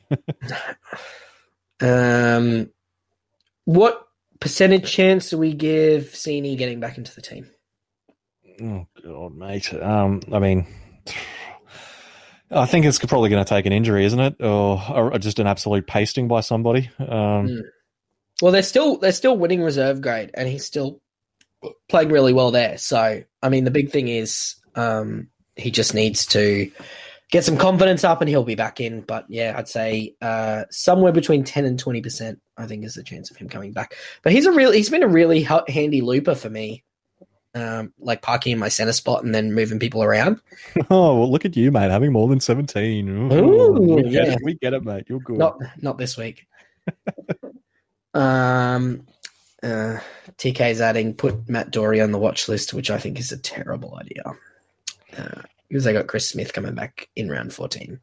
Um, 1.81 2.69
what 3.65 4.07
percentage 4.39 4.91
chance 4.91 5.29
do 5.29 5.37
we 5.37 5.53
give 5.53 6.03
Cini 6.13 6.57
getting 6.57 6.79
back 6.79 6.97
into 6.97 7.13
the 7.13 7.21
team? 7.21 7.49
Oh 8.61 8.87
god, 9.03 9.35
mate. 9.35 9.73
Um, 9.73 10.21
I 10.31 10.39
mean, 10.39 10.67
I 12.51 12.65
think 12.65 12.85
it's 12.85 12.99
probably 12.99 13.29
going 13.29 13.43
to 13.43 13.49
take 13.49 13.65
an 13.65 13.73
injury, 13.73 14.05
isn't 14.05 14.19
it, 14.19 14.35
or, 14.39 14.81
or 14.89 15.19
just 15.19 15.39
an 15.39 15.47
absolute 15.47 15.87
pasting 15.87 16.27
by 16.27 16.41
somebody. 16.41 16.89
Um, 16.99 17.47
Mm. 17.47 17.61
Well, 18.41 18.51
they're 18.51 18.63
still 18.63 18.97
they're 18.97 19.13
still 19.13 19.37
winning 19.37 19.61
reserve 19.61 20.01
grade, 20.01 20.31
and 20.33 20.47
he's 20.47 20.65
still 20.65 21.01
playing 21.87 22.09
really 22.09 22.33
well 22.33 22.51
there. 22.51 22.77
So, 22.77 23.23
I 23.41 23.49
mean, 23.49 23.63
the 23.63 23.71
big 23.71 23.91
thing 23.91 24.09
is 24.09 24.55
um, 24.75 25.29
he 25.55 25.71
just 25.71 25.93
needs 25.93 26.25
to 26.27 26.69
get 27.31 27.43
some 27.43 27.57
confidence 27.57 28.03
up, 28.03 28.21
and 28.21 28.29
he'll 28.29 28.43
be 28.43 28.55
back 28.55 28.79
in. 28.79 29.01
But 29.01 29.25
yeah, 29.29 29.55
I'd 29.57 29.69
say 29.69 30.15
uh, 30.21 30.63
somewhere 30.69 31.11
between 31.11 31.43
ten 31.43 31.65
and 31.65 31.77
twenty 31.77 32.01
percent, 32.01 32.39
I 32.57 32.65
think, 32.65 32.83
is 32.85 32.95
the 32.95 33.03
chance 33.03 33.31
of 33.31 33.37
him 33.37 33.49
coming 33.49 33.71
back. 33.71 33.95
But 34.23 34.33
he's 34.33 34.45
a 34.45 34.51
real 34.51 34.71
he's 34.71 34.89
been 34.89 35.03
a 35.03 35.07
really 35.07 35.41
handy 35.67 36.01
looper 36.01 36.35
for 36.35 36.49
me. 36.49 36.83
Um, 37.53 37.93
like 37.99 38.21
parking 38.21 38.51
in 38.51 38.59
my 38.59 38.67
center 38.67 38.91
spot 38.91 39.23
and 39.23 39.33
then 39.33 39.53
moving 39.53 39.79
people 39.79 40.03
around. 40.03 40.41
Oh, 40.89 41.17
well, 41.17 41.31
look 41.31 41.45
at 41.45 41.55
you, 41.55 41.71
mate, 41.71 41.89
having 41.89 42.11
more 42.11 42.27
than 42.27 42.41
17. 42.41 43.07
Ooh, 43.07 43.71
we, 43.71 44.03
get 44.03 44.11
yeah. 44.11 44.33
it, 44.33 44.39
we 44.43 44.55
get 44.55 44.73
it, 44.73 44.83
mate. 44.83 45.05
You're 45.07 45.21
good. 45.21 45.37
Not 45.37 45.57
not 45.81 45.97
this 45.97 46.17
week. 46.17 46.47
um, 48.13 49.07
uh, 49.63 49.99
TK's 50.37 50.81
adding 50.81 51.13
put 51.13 51.47
Matt 51.47 51.71
Doorey 51.71 52.01
on 52.01 52.11
the 52.11 52.19
watch 52.19 52.49
list, 52.49 52.73
which 52.73 52.91
I 52.91 52.97
think 52.97 53.19
is 53.19 53.31
a 53.31 53.37
terrible 53.37 53.97
idea. 53.97 54.23
Uh, 55.17 55.41
because 55.75 55.83
they 55.83 55.93
got 55.93 56.07
Chris 56.07 56.29
Smith 56.29 56.53
coming 56.53 56.73
back 56.73 57.09
in 57.17 57.29
round 57.29 57.53
fourteen. 57.53 57.99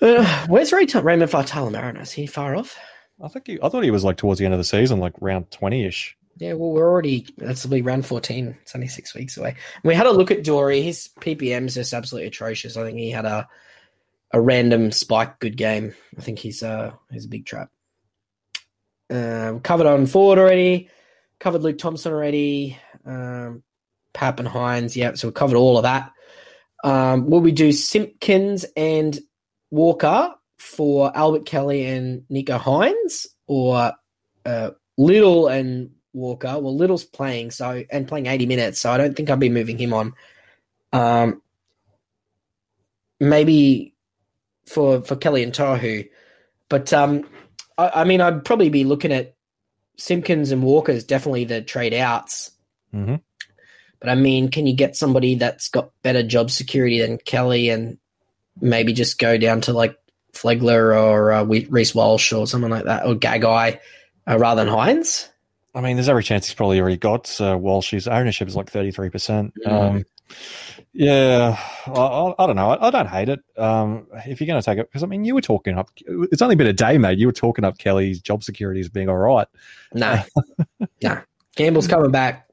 Uh, 0.00 0.46
where's 0.46 0.72
Ray 0.72 0.86
Raymond 0.86 1.30
Faitala 1.30 1.70
Mariner? 1.70 2.00
Is 2.00 2.12
he 2.12 2.26
far 2.26 2.56
off? 2.56 2.78
I 3.22 3.28
think 3.28 3.46
he, 3.46 3.58
I 3.62 3.68
thought 3.68 3.84
he 3.84 3.90
was 3.90 4.04
like 4.04 4.16
towards 4.16 4.38
the 4.38 4.46
end 4.46 4.54
of 4.54 4.58
the 4.58 4.64
season, 4.64 5.00
like 5.00 5.12
round 5.20 5.50
20 5.50 5.84
ish. 5.84 6.16
Yeah, 6.36 6.52
well, 6.52 6.70
we're 6.70 6.88
already 6.88 7.26
that's 7.36 7.64
will 7.64 7.72
be 7.72 7.82
round 7.82 8.06
fourteen. 8.06 8.56
It's 8.62 8.74
only 8.74 8.86
six 8.86 9.14
weeks 9.14 9.36
away. 9.36 9.56
We 9.82 9.94
had 9.94 10.06
a 10.06 10.12
look 10.12 10.30
at 10.30 10.44
Doorey. 10.44 10.82
His 10.82 11.10
PPM 11.20 11.66
is 11.66 11.74
just 11.74 11.92
absolutely 11.92 12.28
atrocious. 12.28 12.76
I 12.76 12.84
think 12.84 12.96
he 12.96 13.10
had 13.10 13.24
a 13.24 13.48
a 14.32 14.40
random 14.40 14.92
spike 14.92 15.40
good 15.40 15.56
game. 15.56 15.94
I 16.16 16.22
think 16.22 16.38
he's 16.38 16.62
uh 16.62 16.92
he's 17.10 17.24
a 17.24 17.28
big 17.28 17.44
trap. 17.44 17.70
Um, 19.10 19.60
covered 19.60 19.88
on 19.88 20.06
Ford 20.06 20.38
already. 20.38 20.90
Covered 21.40 21.64
Luke 21.64 21.78
Thompson 21.78 22.12
already. 22.12 22.78
Um, 23.04 23.64
Pap 24.18 24.40
and 24.40 24.48
Hynes. 24.48 24.96
Yeah, 24.96 25.14
so 25.14 25.28
we 25.28 25.32
covered 25.32 25.56
all 25.56 25.76
of 25.76 25.84
that. 25.84 26.12
Um, 26.82 27.30
will 27.30 27.40
we 27.40 27.52
do 27.52 27.70
Simpkins 27.70 28.66
and 28.76 29.16
Walker 29.70 30.34
for 30.58 31.16
Albert 31.16 31.46
Kelly 31.46 31.86
and 31.86 32.24
Nicho 32.28 32.58
Hynes, 32.58 33.28
or 33.46 33.92
uh, 34.44 34.70
Little 34.96 35.46
and 35.46 35.90
Walker? 36.12 36.58
Well, 36.58 36.76
Little's 36.76 37.04
playing 37.04 37.52
so 37.52 37.84
and 37.92 38.08
playing 38.08 38.26
eighty 38.26 38.46
minutes, 38.46 38.80
so 38.80 38.90
I 38.90 38.98
don't 38.98 39.16
think 39.16 39.30
I'll 39.30 39.36
be 39.36 39.48
moving 39.48 39.78
him 39.78 39.94
on. 39.94 40.14
Um, 40.92 41.42
maybe 43.20 43.94
for 44.66 45.02
for 45.02 45.14
Kelly 45.14 45.44
and 45.44 45.52
Tohu, 45.52 46.08
but 46.68 46.92
um, 46.92 47.24
I, 47.76 48.02
I 48.02 48.04
mean, 48.04 48.20
I'd 48.20 48.44
probably 48.44 48.68
be 48.68 48.82
looking 48.82 49.12
at 49.12 49.36
Simpkins 49.96 50.50
and 50.50 50.64
Walker's 50.64 51.04
definitely 51.04 51.44
the 51.44 51.62
trade 51.62 51.94
outs. 51.94 52.50
hmm 52.92 53.16
But 54.00 54.10
I 54.10 54.14
mean, 54.14 54.50
can 54.50 54.66
you 54.66 54.74
get 54.74 54.96
somebody 54.96 55.34
that's 55.34 55.68
got 55.68 55.90
better 56.02 56.22
job 56.22 56.50
security 56.50 57.00
than 57.00 57.18
Kelly 57.18 57.68
and 57.70 57.98
maybe 58.60 58.92
just 58.92 59.18
go 59.18 59.36
down 59.38 59.60
to 59.62 59.72
like 59.72 59.98
Flegler 60.32 60.96
or 61.00 61.32
uh, 61.32 61.44
Reece 61.44 61.94
Walsh 61.94 62.32
or 62.32 62.46
someone 62.46 62.70
like 62.70 62.84
that, 62.84 63.06
or 63.06 63.14
Gagai 63.14 63.78
uh, 64.28 64.38
rather 64.38 64.64
than 64.64 64.72
Hynes? 64.72 65.28
I 65.74 65.80
mean, 65.80 65.96
there's 65.96 66.08
every 66.08 66.22
chance 66.22 66.46
he's 66.46 66.54
probably 66.54 66.80
already 66.80 66.96
got 66.96 67.40
uh, 67.40 67.56
Walsh's 67.58 68.08
ownership 68.08 68.48
is 68.48 68.56
like 68.56 68.70
33%. 68.70 69.52
Mm. 69.64 69.72
Um, 69.72 70.04
yeah, 70.92 71.58
I, 71.86 71.90
I, 71.90 72.34
I 72.42 72.46
don't 72.46 72.56
know. 72.56 72.70
I, 72.70 72.88
I 72.88 72.90
don't 72.90 73.06
hate 73.06 73.28
it. 73.28 73.40
Um, 73.56 74.06
if 74.26 74.40
you're 74.40 74.46
going 74.46 74.60
to 74.60 74.64
take 74.64 74.78
it, 74.78 74.88
because 74.88 75.02
I 75.02 75.06
mean, 75.06 75.24
you 75.24 75.34
were 75.34 75.40
talking 75.40 75.78
up. 75.78 75.90
It's 76.06 76.42
only 76.42 76.56
been 76.56 76.66
a 76.66 76.72
day, 76.72 76.98
mate. 76.98 77.18
You 77.18 77.26
were 77.26 77.32
talking 77.32 77.64
up 77.64 77.78
Kelly's 77.78 78.20
job 78.20 78.42
security 78.42 78.80
as 78.80 78.88
being 78.88 79.08
all 79.08 79.16
right. 79.16 79.46
No, 79.92 80.22
no. 81.02 81.20
Campbell's 81.56 81.88
coming 81.88 82.10
back. 82.10 82.47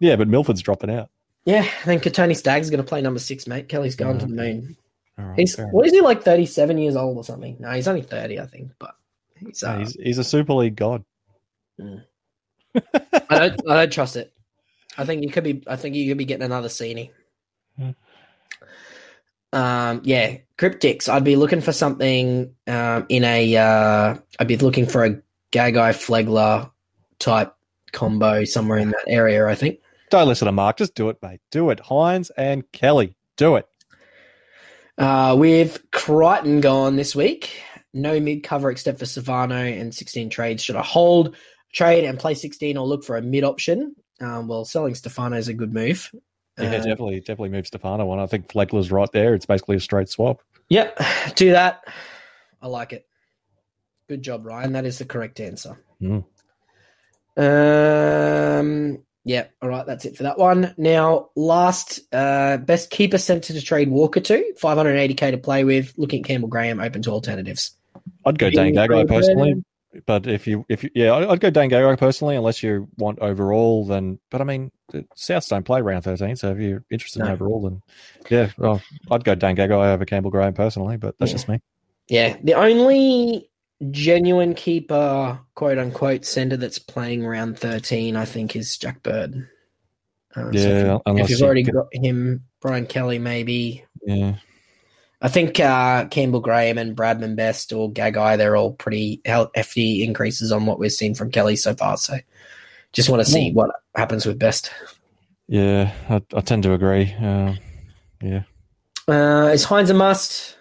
Yeah, 0.00 0.16
but 0.16 0.28
Milford's 0.28 0.62
dropping 0.62 0.90
out. 0.90 1.10
Yeah, 1.44 1.60
I 1.60 1.84
think 1.84 2.10
Tony 2.12 2.34
Stagg's 2.34 2.70
going 2.70 2.82
to 2.82 2.88
play 2.88 3.02
number 3.02 3.20
six, 3.20 3.46
mate. 3.46 3.68
Kelly's 3.68 3.96
going 3.96 4.18
to 4.18 4.26
the 4.26 4.32
moon. 4.32 4.76
All 5.18 5.26
right, 5.26 5.38
He's 5.38 5.56
what 5.56 5.86
is 5.86 5.92
he 5.92 6.00
like? 6.00 6.22
Thirty-seven 6.22 6.78
years 6.78 6.96
old 6.96 7.16
or 7.16 7.24
something? 7.24 7.56
No, 7.60 7.70
he's 7.70 7.86
only 7.86 8.02
thirty, 8.02 8.40
I 8.40 8.46
think. 8.46 8.72
But 8.78 8.96
he's, 9.36 9.62
uh, 9.62 9.68
enough. 9.68 9.80
he's, 9.80 9.94
he's 9.94 10.18
a 10.18 10.24
Super 10.24 10.54
League 10.54 10.74
god. 10.74 11.04
I 11.78 11.92
don't, 13.30 13.70
I 13.70 13.74
don't 13.76 13.92
trust 13.92 14.16
it. 14.16 14.32
I 14.96 15.04
think 15.04 15.22
you 15.22 15.30
could 15.30 15.44
be. 15.44 15.62
I 15.66 15.76
think 15.76 15.94
you 15.94 16.10
could 16.10 16.18
be 16.18 16.24
getting 16.24 16.44
another 16.44 16.68
Cini. 16.68 17.10
Hmm. 17.78 17.90
Um, 19.52 20.00
yeah, 20.04 20.38
cryptics. 20.58 21.08
I'd 21.08 21.24
be 21.24 21.36
looking 21.36 21.60
for 21.60 21.72
something 21.72 22.54
um, 22.66 23.06
in 23.08 23.22
a. 23.22 23.56
Uh, 23.56 24.16
I'd 24.38 24.48
be 24.48 24.56
looking 24.56 24.86
for 24.86 25.04
a 25.04 25.22
Gagai 25.52 25.92
Flegler 25.92 26.70
type 27.20 27.54
combo 27.92 28.44
somewhere 28.44 28.78
in 28.78 28.90
that 28.90 29.04
area. 29.06 29.46
I 29.46 29.54
think. 29.54 29.78
Don't 30.14 30.28
listen 30.28 30.46
to 30.46 30.52
Mark. 30.52 30.76
Just 30.76 30.94
do 30.94 31.08
it, 31.08 31.16
mate. 31.22 31.40
Do 31.50 31.70
it. 31.70 31.80
Hynes 31.80 32.30
and 32.36 32.70
Kelly. 32.70 33.16
Do 33.36 33.56
it. 33.56 33.66
Uh, 34.96 35.34
with 35.36 35.90
Crichton 35.90 36.60
gone 36.60 36.94
this 36.94 37.16
week, 37.16 37.60
no 37.92 38.20
mid 38.20 38.44
cover 38.44 38.70
except 38.70 39.00
for 39.00 39.06
Savano 39.06 39.80
and 39.80 39.92
16 39.92 40.30
trades. 40.30 40.62
Should 40.62 40.76
I 40.76 40.84
hold 40.84 41.34
trade 41.72 42.04
and 42.04 42.16
play 42.16 42.34
16 42.34 42.76
or 42.76 42.86
look 42.86 43.02
for 43.02 43.16
a 43.16 43.22
mid 43.22 43.42
option? 43.42 43.96
Um, 44.20 44.46
well, 44.46 44.64
selling 44.64 44.94
Stefano 44.94 45.36
is 45.36 45.48
a 45.48 45.52
good 45.52 45.74
move. 45.74 46.12
Yeah, 46.60 46.66
Uh, 46.68 46.70
definitely, 46.70 47.18
definitely 47.18 47.48
move 47.48 47.66
Stefano 47.66 48.06
one. 48.06 48.20
I 48.20 48.26
think 48.26 48.46
Flegler's 48.46 48.92
right 48.92 49.10
there. 49.10 49.34
It's 49.34 49.46
basically 49.46 49.78
a 49.78 49.80
straight 49.80 50.08
swap. 50.08 50.42
Yep, 50.68 50.96
do 51.34 51.50
that. 51.50 51.82
I 52.62 52.68
like 52.68 52.92
it. 52.92 53.04
Good 54.08 54.22
job, 54.22 54.46
Ryan. 54.46 54.74
That 54.74 54.86
is 54.86 54.98
the 54.98 55.06
correct 55.06 55.40
answer. 55.40 55.76
Mm. 56.00 56.24
Um, 57.36 59.04
yeah, 59.24 59.46
all 59.62 59.68
right, 59.68 59.86
that's 59.86 60.04
it 60.04 60.16
for 60.16 60.24
that 60.24 60.38
one. 60.38 60.74
Now, 60.76 61.30
last 61.34 62.00
uh, 62.12 62.58
best 62.58 62.90
keeper 62.90 63.18
center 63.18 63.52
to 63.54 63.62
trade 63.62 63.88
Walker 63.88 64.20
to, 64.20 64.54
580k 64.60 65.30
to 65.30 65.38
play 65.38 65.64
with. 65.64 65.94
Looking 65.96 66.20
at 66.20 66.26
Campbell 66.26 66.48
Graham, 66.48 66.80
open 66.80 67.02
to 67.02 67.10
alternatives. 67.10 67.76
I'd 68.26 68.38
go 68.38 68.50
Ding, 68.50 68.74
Dan 68.74 68.88
Gagai 68.88 69.08
personally, 69.08 69.64
but 70.06 70.26
if 70.26 70.46
you, 70.46 70.66
if 70.68 70.84
you, 70.84 70.90
yeah, 70.94 71.14
I'd 71.14 71.24
I'd 71.24 71.40
go 71.40 71.50
Dan 71.50 71.70
Gagai 71.70 71.98
personally, 71.98 72.36
unless 72.36 72.62
you 72.62 72.88
want 72.98 73.18
overall. 73.20 73.86
Then, 73.86 74.18
but 74.30 74.40
I 74.40 74.44
mean, 74.44 74.70
the 74.90 75.06
Souths 75.16 75.48
don't 75.48 75.64
play 75.64 75.80
round 75.80 76.04
thirteen, 76.04 76.36
so 76.36 76.52
if 76.52 76.58
you're 76.58 76.84
interested 76.90 77.20
in 77.22 77.28
overall, 77.28 77.62
then 77.62 77.82
yeah, 78.28 78.50
well, 78.58 78.82
I'd 79.10 79.24
go 79.24 79.34
Dan 79.34 79.56
Gagai 79.56 79.94
over 79.94 80.04
Campbell 80.04 80.30
Graham 80.30 80.52
personally, 80.54 80.96
but 80.98 81.16
that's 81.18 81.30
Yeah. 81.30 81.34
just 81.34 81.48
me. 81.48 81.60
Yeah, 82.08 82.36
the 82.42 82.54
only 82.54 83.48
genuine 83.90 84.54
keeper, 84.54 85.38
quote 85.54 85.78
unquote, 85.78 86.24
center 86.24 86.56
that's 86.56 86.78
playing 86.78 87.24
round 87.26 87.58
13, 87.58 88.16
I 88.16 88.24
think, 88.24 88.56
is 88.56 88.76
Jack 88.76 89.02
Bird. 89.02 89.48
Uh, 90.34 90.42
so 90.42 90.48
if, 90.48 90.54
Yeah, 90.54 90.98
you- 91.06 91.18
if 91.22 91.30
you've 91.30 91.38
you 91.40 91.44
already 91.44 91.62
got 91.62 91.86
him, 91.92 92.44
Brian 92.60 92.86
Kelly, 92.86 93.18
maybe. 93.18 93.84
Yeah, 94.04 94.36
I 95.22 95.28
think 95.28 95.58
uh, 95.60 96.06
Campbell 96.06 96.40
Graham 96.40 96.76
and 96.78 96.96
Bradman 96.96 97.36
Best 97.36 97.72
or 97.72 97.90
Gagai, 97.92 98.36
they're 98.36 98.56
all 98.56 98.72
pretty 98.72 99.20
hefty 99.24 100.04
increases 100.04 100.52
on 100.52 100.66
what 100.66 100.78
we've 100.78 100.92
seen 100.92 101.14
from 101.14 101.30
Kelly 101.30 101.56
so 101.56 101.74
far. 101.74 101.96
So 101.96 102.18
just 102.92 103.08
want 103.08 103.24
to 103.24 103.30
see 103.30 103.52
what 103.52 103.70
happens 103.96 104.26
with 104.26 104.38
Best. 104.38 104.70
yeah, 105.48 105.92
I, 106.08 106.20
I 106.34 106.40
tend 106.40 106.62
to 106.64 106.72
agree. 106.74 107.14
Uh, 107.20 107.54
yeah, 108.22 108.42
Uh, 109.08 109.50
is 109.52 109.64
Hynes 109.66 109.90
a 109.90 109.94
must? 109.94 110.56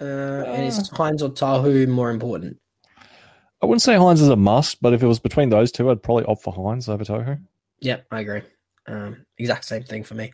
Uh, 0.00 0.04
and 0.46 0.66
is 0.66 0.90
Hynes 0.90 1.22
or 1.22 1.30
Tohu 1.30 1.86
more 1.88 2.10
important? 2.10 2.58
I 3.62 3.66
wouldn't 3.66 3.82
say 3.82 3.94
Hynes 3.94 4.20
is 4.20 4.28
a 4.28 4.36
must, 4.36 4.82
but 4.82 4.92
if 4.92 5.02
it 5.02 5.06
was 5.06 5.20
between 5.20 5.48
those 5.48 5.72
two, 5.72 5.90
I'd 5.90 6.02
probably 6.02 6.24
opt 6.24 6.42
for 6.42 6.52
Hynes 6.52 6.88
over 6.88 7.04
Tohu. 7.04 7.40
Yep, 7.80 8.06
I 8.10 8.20
agree. 8.20 8.42
Um, 8.86 9.24
exact 9.38 9.64
same 9.64 9.82
thing 9.84 10.04
for 10.04 10.14
me. 10.14 10.32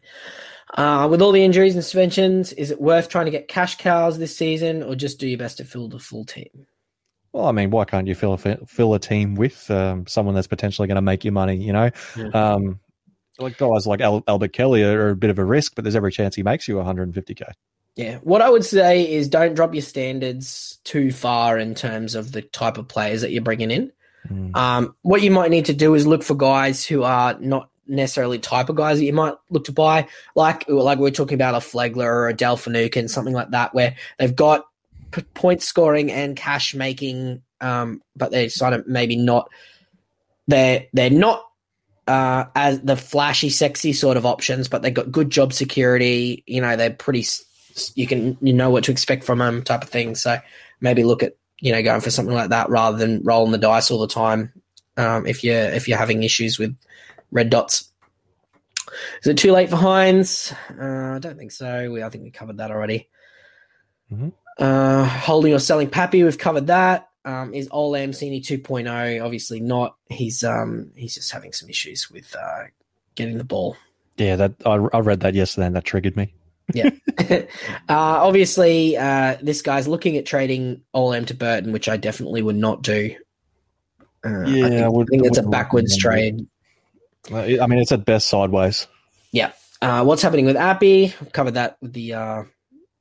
Uh, 0.75 1.07
with 1.11 1.23
all 1.23 1.31
the 1.33 1.45
injuries 1.45 1.75
and 1.75 1.85
suspensions, 1.85 2.53
is 2.53 2.71
it 2.71 2.81
worth 2.81 3.09
trying 3.09 3.27
to 3.27 3.31
get 3.31 3.47
cash 3.49 3.77
cows 3.77 4.19
this 4.19 4.37
season, 4.37 4.83
or 4.83 4.95
just 4.97 5.21
do 5.21 5.29
your 5.29 5.39
best 5.39 5.59
to 5.59 5.65
fill 5.65 5.89
the 5.89 5.99
full 5.99 6.25
team? 6.25 6.67
Well, 7.33 7.47
I 7.47 7.53
mean, 7.53 7.71
why 7.71 7.85
can't 7.85 8.09
you 8.09 8.17
fill 8.17 8.33
a 8.33 8.39
fill 8.67 8.95
a 8.95 8.99
team 8.99 9.37
with 9.37 9.71
um, 9.71 10.07
someone 10.09 10.35
that's 10.35 10.49
potentially 10.49 10.89
going 10.89 10.97
to 10.97 11.03
make 11.03 11.25
you 11.25 11.31
money? 11.31 11.57
You 11.57 11.73
know, 11.73 11.91
Yeah. 12.17 12.29
um, 12.31 12.81
like 13.39 13.57
guys 13.57 13.87
like 13.87 14.01
Al- 14.01 14.25
Albert 14.27 14.53
Kelly 14.53 14.83
are 14.83 15.11
a 15.11 15.17
bit 15.17 15.31
of 15.31 15.39
a 15.39 15.45
risk, 15.45 15.75
but 15.77 15.85
there's 15.85 15.95
every 15.97 16.11
chance 16.13 16.35
he 16.35 16.43
makes 16.43 16.67
you 16.67 16.75
150k. 16.77 17.53
Yeah, 17.97 18.19
what 18.19 18.41
I 18.41 18.49
would 18.49 18.65
say 18.65 19.11
is 19.11 19.29
don't 19.29 19.55
drop 19.55 19.75
your 19.75 19.83
standards 19.83 20.79
too 20.85 21.13
far 21.13 21.59
in 21.59 21.75
terms 21.75 22.15
of 22.15 22.33
the 22.33 22.43
type 22.43 22.79
of 22.79 22.89
players 22.89 23.21
that 23.23 23.31
you're 23.31 23.43
bringing 23.43 23.71
in. 23.71 23.93
Mm. 24.29 24.57
Um, 24.57 24.97
what 25.03 25.23
you 25.23 25.31
might 25.31 25.51
need 25.51 25.67
to 25.67 25.75
do 25.75 25.95
is 25.95 26.07
look 26.07 26.23
for 26.23 26.35
guys 26.35 26.87
who 26.87 27.03
are 27.03 27.39
not 27.41 27.69
necessarily 27.87 28.39
type 28.39 28.69
of 28.69 28.77
guys 28.77 28.99
that 28.99 29.05
you 29.05 29.13
might 29.13 29.35
look 29.51 29.65
to 29.65 29.73
buy, 29.73 30.07
like 30.35 30.69
like 30.69 30.99
we're 30.99 31.11
talking 31.11 31.35
about 31.35 31.55
a 31.55 31.59
Flegler 31.59 32.05
or 32.05 32.29
a 32.29 32.35
Dale 32.35 32.57
Finucane 32.57 33.03
and 33.03 33.11
something 33.11 33.35
like 33.35 33.51
that, 33.51 33.75
where 33.75 33.97
they've 34.19 34.35
got 34.35 34.67
p- 35.11 35.23
point 35.35 35.63
scoring 35.63 36.13
and 36.13 36.37
cash 36.37 36.75
making, 36.75 37.43
um, 37.61 38.03
but 38.17 38.31
they're 38.31 38.49
sort 38.49 38.73
of 38.73 38.87
maybe 38.87 39.17
not 39.17 39.51
they're 40.47 40.87
they're 40.93 41.11
not 41.11 41.45
uh, 42.07 42.47
as 42.57 42.81
the 42.81 42.97
flashy, 42.97 43.51
sexy 43.51 43.93
sort 43.93 44.17
of 44.17 44.27
options, 44.27 44.69
but 44.69 44.83
they've 44.83 44.95
got 44.95 45.13
good 45.13 45.31
job 45.31 45.53
security. 45.53 46.43
You 46.47 46.61
know, 46.61 46.77
they're 46.77 46.91
pretty. 46.91 47.25
You 47.95 48.07
can 48.07 48.37
you 48.41 48.53
know 48.53 48.71
what 48.71 48.85
to 48.85 48.93
expect 48.93 49.25
from 49.25 49.39
them, 49.39 49.63
type 49.63 49.83
of 49.83 49.89
thing. 49.89 50.15
So 50.15 50.39
maybe 50.81 51.05
look 51.05 51.23
at 51.23 51.37
you 51.61 51.73
know 51.73 51.83
going 51.83 52.01
for 52.01 52.11
something 52.11 52.35
like 52.35 52.51
that 52.51 52.71
rather 52.71 52.97
than 52.99 53.23
rolling 53.23 53.53
the 53.53 53.59
dice 53.59 53.91
all 53.91 54.01
the 54.01 54.07
time. 54.09 54.53
Um, 54.97 55.27
if 55.27 55.45
you're 55.45 55.71
if 55.71 55.89
you're 55.89 55.99
having 55.99 56.23
issues 56.23 56.59
with 56.59 56.77
red 57.31 57.51
dots, 57.51 57.91
is 59.23 59.29
it 59.29 59.39
too 59.39 59.53
late 59.53 59.71
for 59.71 59.77
Hynes? 59.77 60.53
Uh, 60.79 61.17
I 61.17 61.19
don't 61.19 61.39
think 61.39 61.53
so. 61.53 61.91
We 61.91 62.03
I 62.03 62.09
think 62.09 62.25
we 62.25 62.31
covered 62.31 62.59
that 62.59 62.71
already. 62.71 63.09
Mhm. 64.13 64.33
Uh, 64.59 65.05
holding 65.05 65.55
or 65.55 65.59
selling 65.59 65.89
Pappy, 65.89 66.23
we've 66.23 66.37
covered 66.37 66.67
that. 66.67 67.09
Um, 67.25 67.55
is 67.55 67.69
Olam 67.69 68.11
Cini 68.11 68.41
2.0? 68.43 69.25
Obviously 69.25 69.61
not. 69.61 69.97
He's 70.09 70.43
um 70.43 70.91
he's 70.97 71.15
just 71.15 71.31
having 71.33 71.53
some 71.53 71.69
issues 71.69 72.11
with 72.11 72.35
uh, 72.35 72.65
getting 73.15 73.39
the 73.39 73.45
ball. 73.45 73.77
Yeah, 74.17 74.37
that 74.37 74.55
I, 74.67 74.73
I 74.93 75.01
read 75.01 75.21
that 75.21 75.35
yesterday, 75.35 75.67
and 75.67 75.77
that 75.77 75.85
triggered 75.85 76.17
me. 76.17 76.35
uh, 77.29 77.45
obviously, 77.89 78.97
uh, 78.97 79.37
this 79.43 79.63
guy's 79.63 79.89
looking 79.89 80.17
at 80.17 80.27
trading 80.27 80.83
Olam 80.95 81.27
to 81.29 81.35
Burton, 81.35 81.73
which 81.73 81.89
I 81.89 81.97
definitely 81.97 82.43
would 82.43 82.57
not 82.57 82.83
do. 82.83 83.15
Uh, 84.25 84.41
Yeah, 84.47 84.67
I 84.67 84.69
think, 84.69 84.83
I 84.83 84.87
I 84.87 85.05
think 85.05 85.25
I 85.25 85.27
it's 85.27 85.39
a 85.39 85.43
backwards 85.43 85.97
trade. 85.97 86.47
I 87.33 87.67
mean, 87.67 87.79
it's 87.79 87.93
at 87.93 88.05
best 88.05 88.29
sideways. 88.29 88.87
Yeah. 89.33 89.53
Uh, 89.83 90.05
what's 90.05 90.23
happening 90.23 90.47
with 90.47 90.57
Appy? 90.57 91.07
I've 91.21 91.33
covered 91.33 91.55
that 91.55 91.77
with 91.81 91.93
the 91.93 92.15
uh, 92.15 92.43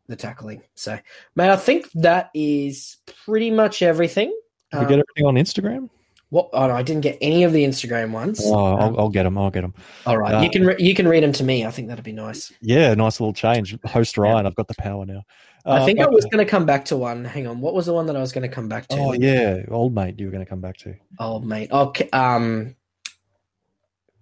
the 0.08 0.16
tackling. 0.16 0.62
So, 0.76 0.98
mate, 1.36 1.50
I 1.50 1.56
think 1.58 1.90
that 1.96 2.30
is 2.34 2.98
pretty 3.26 3.52
much 3.52 3.82
everything. 3.82 4.30
Did 4.72 4.78
we 4.80 4.86
Um, 4.86 4.90
get 4.90 5.00
everything 5.00 5.26
on 5.26 5.36
Instagram? 5.36 5.90
What? 6.30 6.50
Oh 6.54 6.68
no, 6.68 6.76
I 6.76 6.84
didn't 6.84 7.02
get 7.02 7.18
any 7.22 7.44
of 7.44 7.54
the 7.54 7.64
Instagram 7.64 8.12
ones. 8.12 8.40
Oh, 8.44 8.76
I'll, 8.76 9.00
I'll 9.00 9.10
get 9.10 9.24
them. 9.24 9.38
I'll 9.38 9.50
get 9.50 9.62
them. 9.62 9.74
All 10.06 10.18
right, 10.18 10.36
uh, 10.36 10.42
you 10.42 10.50
can 10.52 10.66
re- 10.66 10.76
you 10.78 10.94
can 10.94 11.08
read 11.08 11.24
them 11.24 11.32
to 11.34 11.44
me. 11.44 11.66
I 11.66 11.72
think 11.72 11.88
that'd 11.88 12.04
be 12.04 12.12
nice. 12.12 12.52
Yeah, 12.62 12.94
nice 12.94 13.20
little 13.20 13.34
change. 13.34 13.76
Host 13.86 14.18
Ryan, 14.18 14.46
I've 14.46 14.56
got 14.56 14.68
the 14.68 14.76
power 14.76 15.06
now. 15.06 15.24
I 15.66 15.80
Uh, 15.80 15.86
think 15.86 16.00
I 16.00 16.08
was 16.08 16.24
going 16.26 16.44
to 16.44 16.50
come 16.50 16.66
back 16.66 16.86
to 16.86 16.98
one. 16.98 17.26
Hang 17.26 17.46
on, 17.48 17.60
what 17.62 17.74
was 17.74 17.86
the 17.88 17.94
one 17.94 18.06
that 18.06 18.16
I 18.16 18.20
was 18.22 18.32
going 18.32 18.48
to 18.48 18.54
come 18.56 18.70
back 18.70 18.88
to? 18.90 18.98
Oh 18.98 19.14
yeah, 19.14 19.62
old 19.70 19.94
mate, 19.96 20.20
you 20.20 20.26
were 20.28 20.32
going 20.32 20.44
to 20.46 20.50
come 20.50 20.62
back 20.62 20.78
to. 20.78 20.96
old 21.20 21.46
mate, 21.46 21.72
okay. 21.72 22.10
Um, 22.14 22.76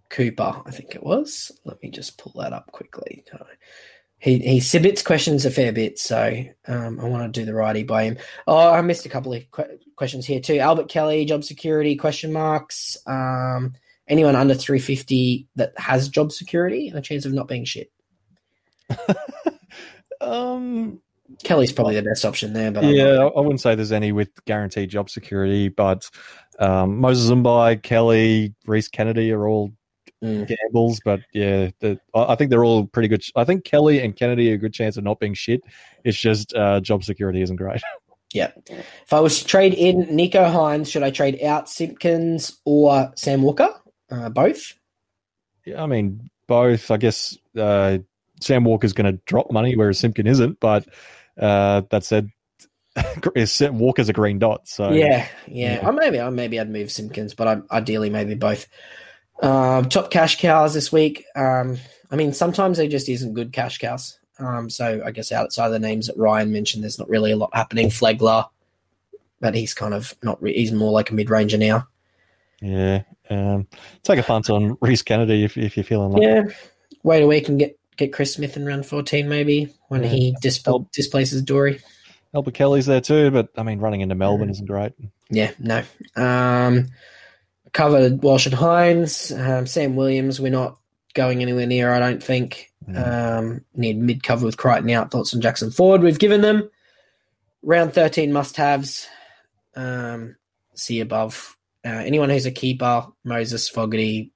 Cooper, 0.09 0.61
I 0.65 0.71
think 0.71 0.95
it 0.95 1.03
was. 1.03 1.51
Let 1.65 1.81
me 1.83 1.91
just 1.91 2.17
pull 2.17 2.33
that 2.41 2.53
up 2.53 2.71
quickly. 2.71 3.25
He 4.19 4.39
he 4.39 4.59
submits 4.61 5.01
questions 5.03 5.45
a 5.45 5.51
fair 5.51 5.71
bit, 5.73 5.99
so 5.99 6.43
um, 6.67 6.99
I 6.99 7.03
want 7.05 7.31
to 7.33 7.39
do 7.39 7.45
the 7.45 7.53
righty 7.53 7.83
by 7.83 8.03
him. 8.03 8.17
Oh, 8.47 8.71
I 8.71 8.81
missed 8.81 9.05
a 9.05 9.09
couple 9.09 9.33
of 9.33 9.43
que- 9.51 9.77
questions 9.97 10.25
here 10.25 10.39
too. 10.39 10.59
Albert 10.59 10.87
Kelly, 10.87 11.25
job 11.25 11.43
security 11.43 11.97
question 11.97 12.31
marks. 12.31 12.95
Um, 13.05 13.73
anyone 14.07 14.35
under 14.37 14.53
three 14.53 14.79
fifty 14.79 15.47
that 15.57 15.73
has 15.77 16.07
job 16.07 16.31
security 16.31 16.87
and 16.87 16.97
a 16.97 17.01
chance 17.01 17.25
of 17.25 17.33
not 17.33 17.47
being 17.49 17.65
shit. 17.65 17.91
Um, 20.19 20.99
Kelly's 21.43 21.71
probably 21.71 21.95
the 21.95 22.01
best 22.01 22.25
option 22.25 22.53
there, 22.53 22.71
but 22.71 22.85
yeah, 22.85 23.29
I 23.35 23.39
wouldn't 23.39 23.61
say 23.61 23.75
there's 23.75 23.91
any 23.91 24.11
with 24.11 24.29
guaranteed 24.45 24.89
job 24.89 25.09
security, 25.09 25.67
but 25.69 26.09
um, 26.57 26.99
Moses 26.99 27.29
Mbye, 27.29 27.83
Kelly, 27.83 28.55
Reese 28.65 28.87
Kennedy 28.87 29.31
are 29.31 29.47
all 29.47 29.71
Mm. 30.23 30.47
gambles. 30.47 30.99
But 31.05 31.19
yeah, 31.31 31.69
the, 31.79 31.99
I 32.15 32.33
I 32.33 32.35
think 32.35 32.49
they're 32.49 32.65
all 32.65 32.87
pretty 32.87 33.07
good. 33.07 33.23
I 33.35 33.43
think 33.43 33.65
Kelly 33.65 33.99
and 33.99 34.15
Kennedy 34.15 34.49
are 34.49 34.55
a 34.55 34.57
good 34.57 34.73
chance 34.73 34.97
of 34.97 35.03
not 35.03 35.19
being 35.19 35.35
shit. 35.35 35.61
It's 36.03 36.17
just 36.17 36.55
uh, 36.55 36.79
job 36.79 37.03
security 37.03 37.43
isn't 37.43 37.55
great. 37.57 37.81
Yeah. 38.33 38.51
If 38.69 39.13
I 39.13 39.19
was 39.19 39.39
to 39.39 39.45
trade 39.45 39.73
in 39.73 40.03
Nicho 40.07 40.51
Hynes, 40.51 40.91
should 40.91 41.03
I 41.03 41.11
trade 41.11 41.41
out 41.43 41.69
Simpkins 41.69 42.57
or 42.65 43.11
Sam 43.15 43.41
Walker? 43.41 43.69
Uh, 44.11 44.29
both. 44.29 44.73
Yeah, 45.65 45.83
I 45.83 45.85
mean, 45.85 46.29
both. 46.47 46.91
I 46.91 46.97
guess 46.97 47.37
uh, 47.57 47.99
Sam 48.41 48.63
Walker's 48.63 48.93
going 48.93 49.11
to 49.11 49.21
drop 49.25 49.51
money, 49.51 49.75
whereas 49.75 49.99
Simpkin 49.99 50.27
isn't. 50.27 50.59
But 50.59 50.87
uh, 51.39 51.83
that 51.89 52.03
said, 52.03 52.29
Walker's 53.71 54.09
a 54.09 54.13
green 54.13 54.39
dot. 54.39 54.67
So 54.67 54.91
Yeah, 54.91 55.27
yeah. 55.47 55.81
Yeah. 55.81 55.87
I 55.87 55.91
maybe, 55.91 56.19
I 56.19 56.29
maybe 56.29 56.59
I'd 56.59 56.69
move 56.69 56.91
Simpkins, 56.91 57.33
but 57.33 57.47
I, 57.47 57.75
ideally 57.75 58.09
maybe 58.09 58.35
both. 58.35 58.67
Um, 59.41 59.87
top 59.89 60.09
cash 60.09 60.39
cows 60.39 60.73
this 60.73 60.91
week. 60.91 61.25
Um, 61.35 61.77
I 62.09 62.15
mean, 62.15 62.33
sometimes 62.33 62.77
they 62.77 62.87
just 62.87 63.07
isn't 63.07 63.33
good 63.33 63.53
cash 63.53 63.77
cows. 63.77 64.16
Um, 64.39 64.69
so 64.69 65.01
I 65.05 65.11
guess 65.11 65.31
outside 65.31 65.67
of 65.67 65.71
the 65.71 65.79
names 65.79 66.07
that 66.07 66.17
Ryan 66.17 66.51
mentioned, 66.51 66.83
there's 66.83 66.99
not 66.99 67.09
really 67.09 67.31
a 67.31 67.37
lot 67.37 67.49
happening. 67.53 67.89
Flegler, 67.89 68.47
but 69.39 69.55
he's 69.55 69.73
kind 69.73 69.93
of 69.93 70.13
not. 70.23 70.41
Re- 70.41 70.53
he's 70.53 70.71
more 70.71 70.91
like 70.91 71.09
a 71.09 71.13
mid 71.15 71.29
ranger 71.29 71.57
now. 71.57 71.87
yeah. 72.61 73.03
Um, 73.29 73.67
take 74.03 74.19
a 74.19 74.23
punt 74.23 74.49
on 74.49 74.77
Reese 74.79 75.01
Kennedy 75.01 75.43
if, 75.43 75.57
if 75.57 75.75
you're 75.75 75.83
feeling 75.83 76.11
like. 76.13 76.21
Yeah. 76.23 76.43
Wait 77.03 77.21
a 77.21 77.27
week 77.27 77.49
and 77.49 77.59
get 77.59 77.77
get 77.97 78.13
Chris 78.13 78.33
Smith 78.35 78.55
in 78.55 78.65
round 78.65 78.85
14 78.85 79.27
maybe 79.27 79.73
when 79.89 80.03
Yeah. 80.03 80.09
he 80.09 80.35
disp- 80.41 80.67
displaces 80.93 81.41
Doorey. 81.41 81.81
Albert 82.33 82.53
Kelly's 82.53 82.85
there 82.85 83.01
too, 83.01 83.31
but 83.31 83.49
I 83.57 83.63
mean, 83.63 83.79
running 83.79 84.01
into 84.01 84.15
Melbourne 84.15 84.49
isn't 84.49 84.65
great. 84.67 84.93
Yeah, 85.29 85.51
no. 85.59 85.81
Um, 86.15 86.87
covered 87.73 88.21
Walsh 88.23 88.45
and 88.45 88.55
Hynes. 88.55 89.31
Um, 89.37 89.65
Sam 89.67 89.95
Williams, 89.95 90.39
we're 90.39 90.51
not 90.51 90.77
going 91.17 91.41
anywhere 91.41 91.67
near, 91.67 91.91
I 91.91 91.99
don't 91.99 92.23
think. 92.23 92.71
Um, 92.95 93.65
need 93.75 93.97
mid 93.97 94.23
cover 94.23 94.45
with 94.45 94.55
Crichton 94.55 94.89
out. 94.91 95.11
Thoughts 95.11 95.33
on 95.33 95.41
Jackson 95.41 95.71
Ford. 95.71 96.01
We've 96.01 96.17
given 96.17 96.39
them 96.39 96.69
round 97.61 97.93
13 97.93 98.31
must 98.31 98.55
haves. 98.55 99.07
Um, 99.75 100.37
see 100.73 101.01
above. 101.01 101.57
Uh, 101.85 101.89
anyone 101.89 102.29
who's 102.29 102.45
a 102.45 102.51
keeper, 102.51 103.05
Moses, 103.25 103.67
Fogarty, 103.67 104.31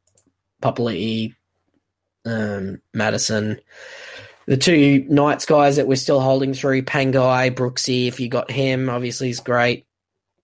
Papali'i, 0.61 1.33
um, 2.25 2.81
Matterson. 2.93 3.59
The 4.47 4.57
two 4.57 5.05
Knights 5.07 5.45
guys 5.45 5.77
that 5.77 5.87
we're 5.87 5.95
still 5.95 6.19
holding 6.19 6.53
through, 6.53 6.83
Pangai, 6.83 7.55
Brooksy, 7.55 8.07
if 8.07 8.19
you 8.19 8.27
got 8.27 8.51
him, 8.51 8.89
obviously 8.89 9.29
is 9.29 9.39
great. 9.39 9.85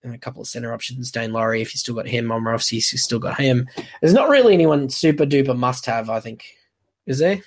And 0.04 0.14
a 0.14 0.18
couple 0.18 0.40
of 0.40 0.46
center 0.48 0.72
options, 0.72 1.10
Daine 1.10 1.32
Laurie, 1.32 1.60
if 1.60 1.74
you 1.74 1.78
still 1.78 1.94
got 1.94 2.06
him, 2.06 2.30
if 2.30 2.72
you 2.72 2.80
still 2.80 3.18
got 3.18 3.40
him. 3.40 3.68
There's 4.00 4.14
not 4.14 4.28
really 4.28 4.54
anyone 4.54 4.88
super 4.90 5.26
duper 5.26 5.56
must 5.56 5.86
have, 5.86 6.08
I 6.08 6.20
think. 6.20 6.44
Is 7.06 7.18
there? 7.18 7.40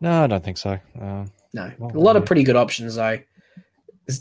No, 0.00 0.24
I 0.24 0.26
don't 0.26 0.44
think 0.44 0.58
so. 0.58 0.78
Um, 1.00 1.32
No. 1.54 1.72
Well, 1.78 1.96
a 1.96 1.98
lot 1.98 2.16
of 2.16 2.26
pretty 2.26 2.42
good 2.42 2.56
options, 2.56 2.96
though. 2.96 3.18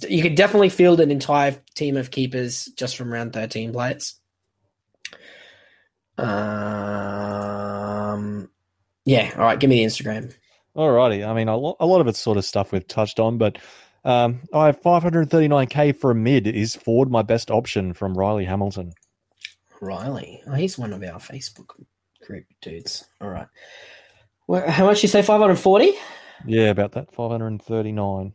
You 0.08 0.22
could 0.22 0.36
definitely 0.36 0.70
field 0.70 1.02
an 1.02 1.12
entire 1.12 1.58
team 1.76 1.98
of 1.98 2.10
keepers 2.10 2.68
just 2.78 2.96
from 2.96 3.12
round 3.12 3.34
13 3.34 3.74
players. 3.74 4.16
Um, 7.14 8.50
yeah, 9.06 9.34
all 9.36 9.44
right, 9.44 9.60
give 9.60 9.70
me 9.70 9.84
the 9.84 9.90
Instagram. 9.92 10.34
Alrighty. 10.76 11.28
I 11.28 11.34
mean, 11.34 11.48
a 11.50 11.58
lot, 11.58 11.78
a 11.80 11.86
lot 11.86 12.02
of 12.02 12.08
it's 12.08 12.20
sort 12.20 12.38
of 12.38 12.46
stuff 12.46 12.72
we've 12.72 12.88
touched 12.88 13.20
on, 13.20 13.38
but 13.38 13.58
um, 14.06 14.42
I 14.54 14.68
have 14.68 14.82
539k 14.82 15.98
for 15.98 16.12
a 16.12 16.16
mid. 16.16 16.48
Is 16.48 16.76
Ford 16.76 17.10
my 17.10 17.22
best 17.22 17.50
option 17.50 17.94
from 17.94 18.18
Riley 18.18 18.46
Hamilton? 18.46 18.94
Riley. 19.82 20.42
Oh, 20.48 20.54
he's 20.54 20.78
one 20.78 20.94
of 20.94 21.04
our 21.04 21.20
Facebook 21.20 21.70
group 22.26 22.46
dudes. 22.62 23.06
All 23.22 23.30
right. 23.30 23.48
Well, 24.48 24.70
how 24.70 24.86
much 24.86 25.04
you 25.04 25.10
say? 25.10 25.22
540? 25.22 25.94
Yeah, 26.46 26.70
about 26.70 26.94
that. 26.94 27.14
539. 27.14 28.34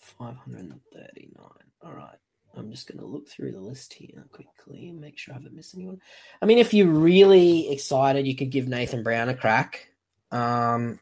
539. 0.00 1.46
All 1.82 1.92
right. 1.92 2.16
I'm 2.56 2.70
just 2.70 2.88
going 2.88 2.98
to 2.98 3.06
look 3.06 3.28
through 3.28 3.52
the 3.52 3.60
list 3.60 3.92
here 3.94 4.26
quickly 4.32 4.88
and 4.88 5.00
make 5.00 5.18
sure 5.18 5.34
I 5.34 5.36
haven't 5.36 5.54
missed 5.54 5.74
anyone. 5.74 6.00
I 6.42 6.46
mean, 6.46 6.58
if 6.58 6.74
you're 6.74 6.88
really 6.88 7.70
excited, 7.70 8.26
you 8.26 8.34
could 8.34 8.50
give 8.50 8.68
Nathan 8.68 9.02
Brown 9.02 9.28
a 9.28 9.34
crack. 9.34 9.88
Um, 10.30 10.98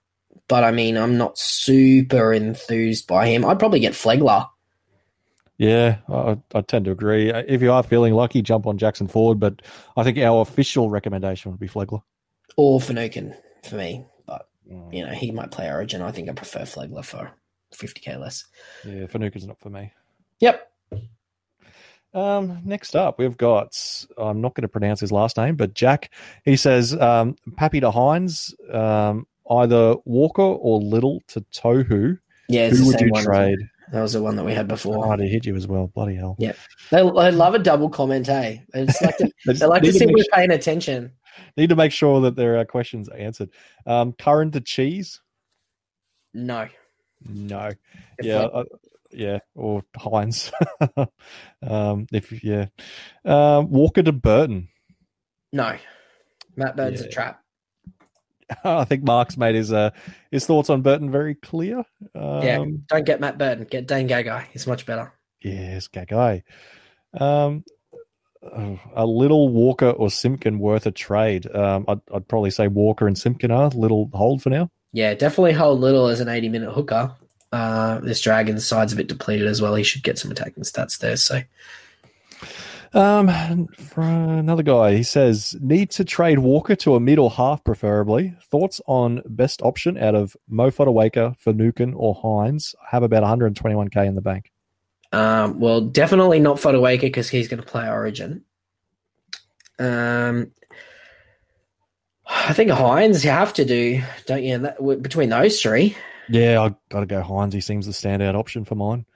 but 0.47 0.65
I 0.65 0.71
mean, 0.71 0.97
I'm 0.97 1.17
not 1.17 1.39
super 1.39 2.33
enthused 2.33 3.07
by 3.07 3.27
him. 3.29 3.45
I'd 3.45 3.59
probably 3.59 3.81
get 3.81 3.95
Flegler. 3.95 4.49
Yeah, 5.59 5.99
I, 6.09 6.39
I 6.55 6.61
tend 6.61 6.85
to 6.85 6.93
agree. 6.93 7.31
If 7.31 7.63
you 7.63 7.73
are 7.73 7.83
feeling 7.83 8.15
lucky, 8.15 8.43
jump 8.43 8.67
on 8.67 8.79
Jackson 8.79 9.09
Ford, 9.09 9.41
but 9.41 9.61
I 9.97 10.05
think 10.05 10.17
our 10.19 10.41
official 10.43 10.89
recommendation 10.89 11.51
would 11.51 11.59
be 11.61 11.69
Flegler. 11.69 12.03
or 12.57 12.81
Finucane 12.81 13.35
for 13.65 13.75
me. 13.75 14.07
But, 14.25 14.49
you 14.93 15.05
know, 15.05 15.13
he 15.13 15.33
might 15.33 15.51
play 15.51 15.69
Origin. 15.69 16.01
I 16.03 16.13
think 16.13 16.29
I 16.29 16.33
prefer 16.33 16.61
Flegler 16.61 17.05
for 17.05 17.33
50k 17.75 18.21
less. 18.21 18.45
Yeah, 18.85 19.07
Finucane's 19.07 19.49
not 19.49 19.59
for 19.59 19.71
me. 19.71 19.93
Yep. 20.39 20.71
Um, 22.15 22.63
next 22.65 22.97
up, 22.97 23.19
we've 23.19 23.37
got, 23.37 23.77
I'm 24.17 24.41
not 24.41 24.55
going 24.55 24.63
to 24.63 24.69
pronounce 24.69 25.01
his 25.01 25.13
last 25.13 25.37
name, 25.37 25.57
but 25.57 25.75
Jack. 25.75 26.11
He 26.45 26.57
says, 26.57 26.95
um, 26.95 27.37
Pappy 27.57 27.81
to 27.81 27.91
Hynes, 27.91 28.55
um, 28.73 29.27
either 29.51 29.97
Walker 30.05 30.43
or 30.43 30.81
Little 30.81 31.23
to 31.29 31.41
Tohu. 31.53 32.19
Yeah, 32.49 32.69
Who 32.71 32.77
the 32.77 32.85
would 32.87 32.99
same 32.99 33.07
you 33.09 33.13
one. 33.13 33.25
trade? 33.25 33.59
That 33.93 34.03
was 34.03 34.13
the 34.13 34.23
one 34.23 34.37
that 34.37 34.45
we 34.45 34.53
had 34.53 34.69
before. 34.69 35.11
Oh, 35.11 35.17
they 35.17 35.29
hit 35.29 35.47
you 35.47 35.57
as 35.57 35.67
well. 35.67 35.87
Bloody 35.89 36.15
hell. 36.15 36.37
Yeah. 36.39 36.53
They, 36.91 36.99
they 37.03 37.31
love 37.31 37.55
a 37.55 37.59
double 37.59 37.89
comment, 37.89 38.27
hey? 38.27 38.63
They 38.75 38.85
like 38.85 39.17
to, 39.19 39.31
They 39.47 39.53
they 39.55 39.67
like 39.67 39.83
to 39.83 39.93
see 39.93 40.07
to 40.07 40.13
we're 40.13 40.25
paying 40.33 40.51
attention. 40.51 41.13
need 41.57 41.71
to 41.71 41.77
make 41.77 41.93
sure 41.93 42.21
that 42.23 42.37
their 42.37 42.59
uh, 42.59 42.65
questions 42.65 43.09
are 43.09 43.17
answered. 43.17 43.49
Um, 43.87 44.13
current 44.13 44.53
to 44.55 44.61
cheese? 44.61 45.21
No. 46.35 46.69
No. 47.27 47.71
If 48.19 48.27
yeah, 48.27 48.41
uh, 48.43 48.65
yeah, 49.11 49.39
or 49.55 49.83
Hynes. 49.97 50.53
um, 51.63 52.07
if 52.13 52.45
yeah, 52.45 52.67
um, 53.25 53.71
Walker 53.71 54.03
to 54.03 54.13
Burton. 54.13 54.69
no. 55.53 55.77
Matt 56.57 56.77
Bird's 56.77 57.01
Yeah. 57.01 57.07
a 57.07 57.11
trap. 57.11 57.43
I 58.65 58.85
think 58.85 59.05
Mark's 59.05 59.37
made 59.37 59.55
his 59.55 59.73
uh, 59.73 59.91
his 60.31 60.47
thoughts 60.47 60.71
on 60.71 60.83
Burton 60.83 61.11
very 61.11 61.35
clear. 61.35 61.79
Um, 62.15 62.43
Yeah. 62.43 62.65
Don't 62.89 63.05
get 63.05 63.21
Matt 63.21 63.39
Burton. 63.39 63.67
Get 63.71 63.87
Dane 63.87 64.09
Gagai. 64.09 64.47
He's 64.53 64.67
much 64.67 64.87
better. 64.87 65.13
Yes, 65.41 65.89
Gagai. 65.89 66.43
Um, 67.19 67.65
a 68.95 69.05
little 69.05 69.49
Walker 69.49 69.91
or 69.91 70.11
Simpkin 70.11 70.59
worth 70.59 70.87
a 70.87 70.91
trade. 70.91 71.53
Um, 71.55 71.85
I'd, 71.89 72.01
I'd 72.15 72.29
probably 72.29 72.51
say 72.51 72.69
Walker 72.69 73.07
and 73.07 73.19
Simpkin 73.19 73.51
are 73.51 73.69
little 73.71 74.11
hold 74.13 74.43
for 74.43 74.51
now. 74.51 74.71
Yeah, 74.93 75.15
definitely 75.15 75.53
hold 75.53 75.81
Little 75.81 76.07
as 76.09 76.21
an 76.21 76.29
80 76.29 76.49
minute 76.49 76.73
hooker. 76.73 77.15
Uh, 77.53 77.99
this 78.01 78.21
Dragon's 78.21 78.67
side's 78.67 78.93
a 78.93 78.97
bit 78.97 79.09
depleted 79.09 79.47
as 79.47 79.61
well. 79.61 79.75
He 79.75 79.83
should 79.85 80.03
get 80.03 80.19
some 80.19 80.31
attacking 80.31 80.65
stats 80.65 80.99
there. 80.99 81.17
So, 81.17 81.41
Um, 82.95 83.67
for 83.77 84.01
another 84.03 84.63
guy, 84.63 84.95
he 84.97 85.03
says 85.03 85.55
need 85.61 85.91
to 85.93 86.05
trade 86.05 86.39
Walker 86.39 86.75
to 86.77 86.95
a 86.95 87.01
middle 87.01 87.29
half, 87.31 87.63
preferably. 87.63 88.35
Thoughts 88.51 88.81
on 88.87 89.23
best 89.27 89.61
option 89.63 89.99
out 89.99 90.15
of 90.15 90.37
Mo 90.49 90.71
Fotuaika, 90.71 91.37
Finucane, 91.39 91.95
or 91.95 92.15
Hynes? 92.15 92.75
I 92.83 92.87
have 92.91 93.03
about 93.03 93.23
121k 93.23 94.07
in 94.07 94.15
the 94.15 94.23
bank. 94.23 94.51
um, 95.13 95.61
well, 95.61 95.81
definitely 95.83 96.41
not 96.41 96.57
Fotuaika 96.57 97.03
because 97.03 97.29
he's 97.29 97.49
going 97.49 97.63
to 97.63 97.67
play 97.69 97.89
Origin. 97.89 98.45
Um, 99.79 100.51
I 102.27 102.53
think 102.53 102.71
Hynes 102.71 103.25
you 103.25 103.31
have 103.31 103.53
to 103.55 103.65
do, 103.65 104.03
don't 104.27 104.43
you? 104.43 104.59
That, 104.59 104.77
w- 104.79 104.99
between 105.01 105.29
those 105.31 105.61
three, 105.63 105.97
Yeah, 106.29 106.61
I 106.63 106.75
got 106.91 107.01
to 107.01 107.07
go 107.07 107.23
Hynes. 107.23 107.53
He 107.53 107.61
seems 107.61 107.87
the 107.87 107.93
standout 107.93 108.35
option 108.35 108.65
for 108.65 108.75
mine. 108.75 109.07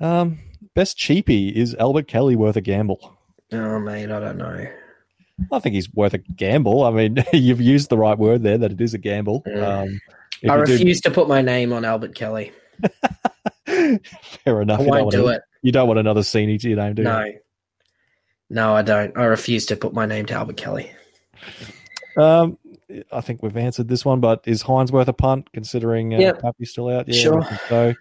Um, 0.00 0.38
best 0.74 0.98
cheapie 0.98 1.52
is 1.52 1.74
Albert 1.76 2.08
Kelly 2.08 2.36
worth 2.36 2.56
a 2.56 2.60
gamble. 2.60 3.16
Oh, 3.52 3.78
mate, 3.78 4.10
I 4.10 4.20
don't 4.20 4.38
know. 4.38 4.66
I 5.52 5.58
think 5.58 5.74
he's 5.74 5.92
worth 5.94 6.14
a 6.14 6.18
gamble. 6.18 6.84
I 6.84 6.90
mean, 6.90 7.24
you've 7.32 7.60
used 7.60 7.90
the 7.90 7.98
right 7.98 8.18
word 8.18 8.42
there 8.42 8.58
that 8.58 8.72
it 8.72 8.80
is 8.80 8.94
a 8.94 8.98
gamble. 8.98 9.42
Yeah. 9.46 9.80
Um, 9.80 10.00
I 10.48 10.58
you 10.58 10.66
do- 10.66 10.72
refuse 10.72 11.00
to 11.02 11.10
put 11.10 11.28
my 11.28 11.42
name 11.42 11.72
on 11.72 11.84
Albert 11.84 12.14
Kelly. 12.14 12.52
Fair 13.66 14.62
enough. 14.62 14.80
I 14.80 14.84
You 14.84 14.88
don't, 14.88 14.90
won't 14.90 15.02
want 15.04 15.10
do 15.12 15.22
to- 15.22 15.28
it. 15.28 15.42
you 15.62 15.72
don't 15.72 15.86
want 15.88 15.98
another 16.00 16.20
Sini 16.22 16.60
to 16.60 16.68
your 16.68 16.78
name, 16.78 16.94
do 16.94 17.02
you? 17.02 17.08
No. 17.08 17.24
No, 18.48 18.74
I 18.74 18.82
don't. 18.82 19.16
I 19.16 19.24
refuse 19.24 19.66
to 19.66 19.76
put 19.76 19.92
my 19.92 20.06
name 20.06 20.26
to 20.26 20.34
Albert 20.34 20.56
Kelly. 20.56 20.90
Um, 22.16 22.58
I 23.10 23.20
think 23.20 23.42
we've 23.42 23.56
answered 23.56 23.88
this 23.88 24.04
one, 24.04 24.20
but 24.20 24.42
is 24.46 24.62
Hynes 24.62 24.92
worth 24.92 25.08
a 25.08 25.12
punt 25.12 25.50
considering 25.52 26.14
uh, 26.14 26.18
Yep. 26.18 26.42
Pappy's 26.42 26.70
still 26.70 26.88
out? 26.88 27.08
Yeah, 27.08 27.20
Sure. 27.20 27.48
So. 27.68 27.94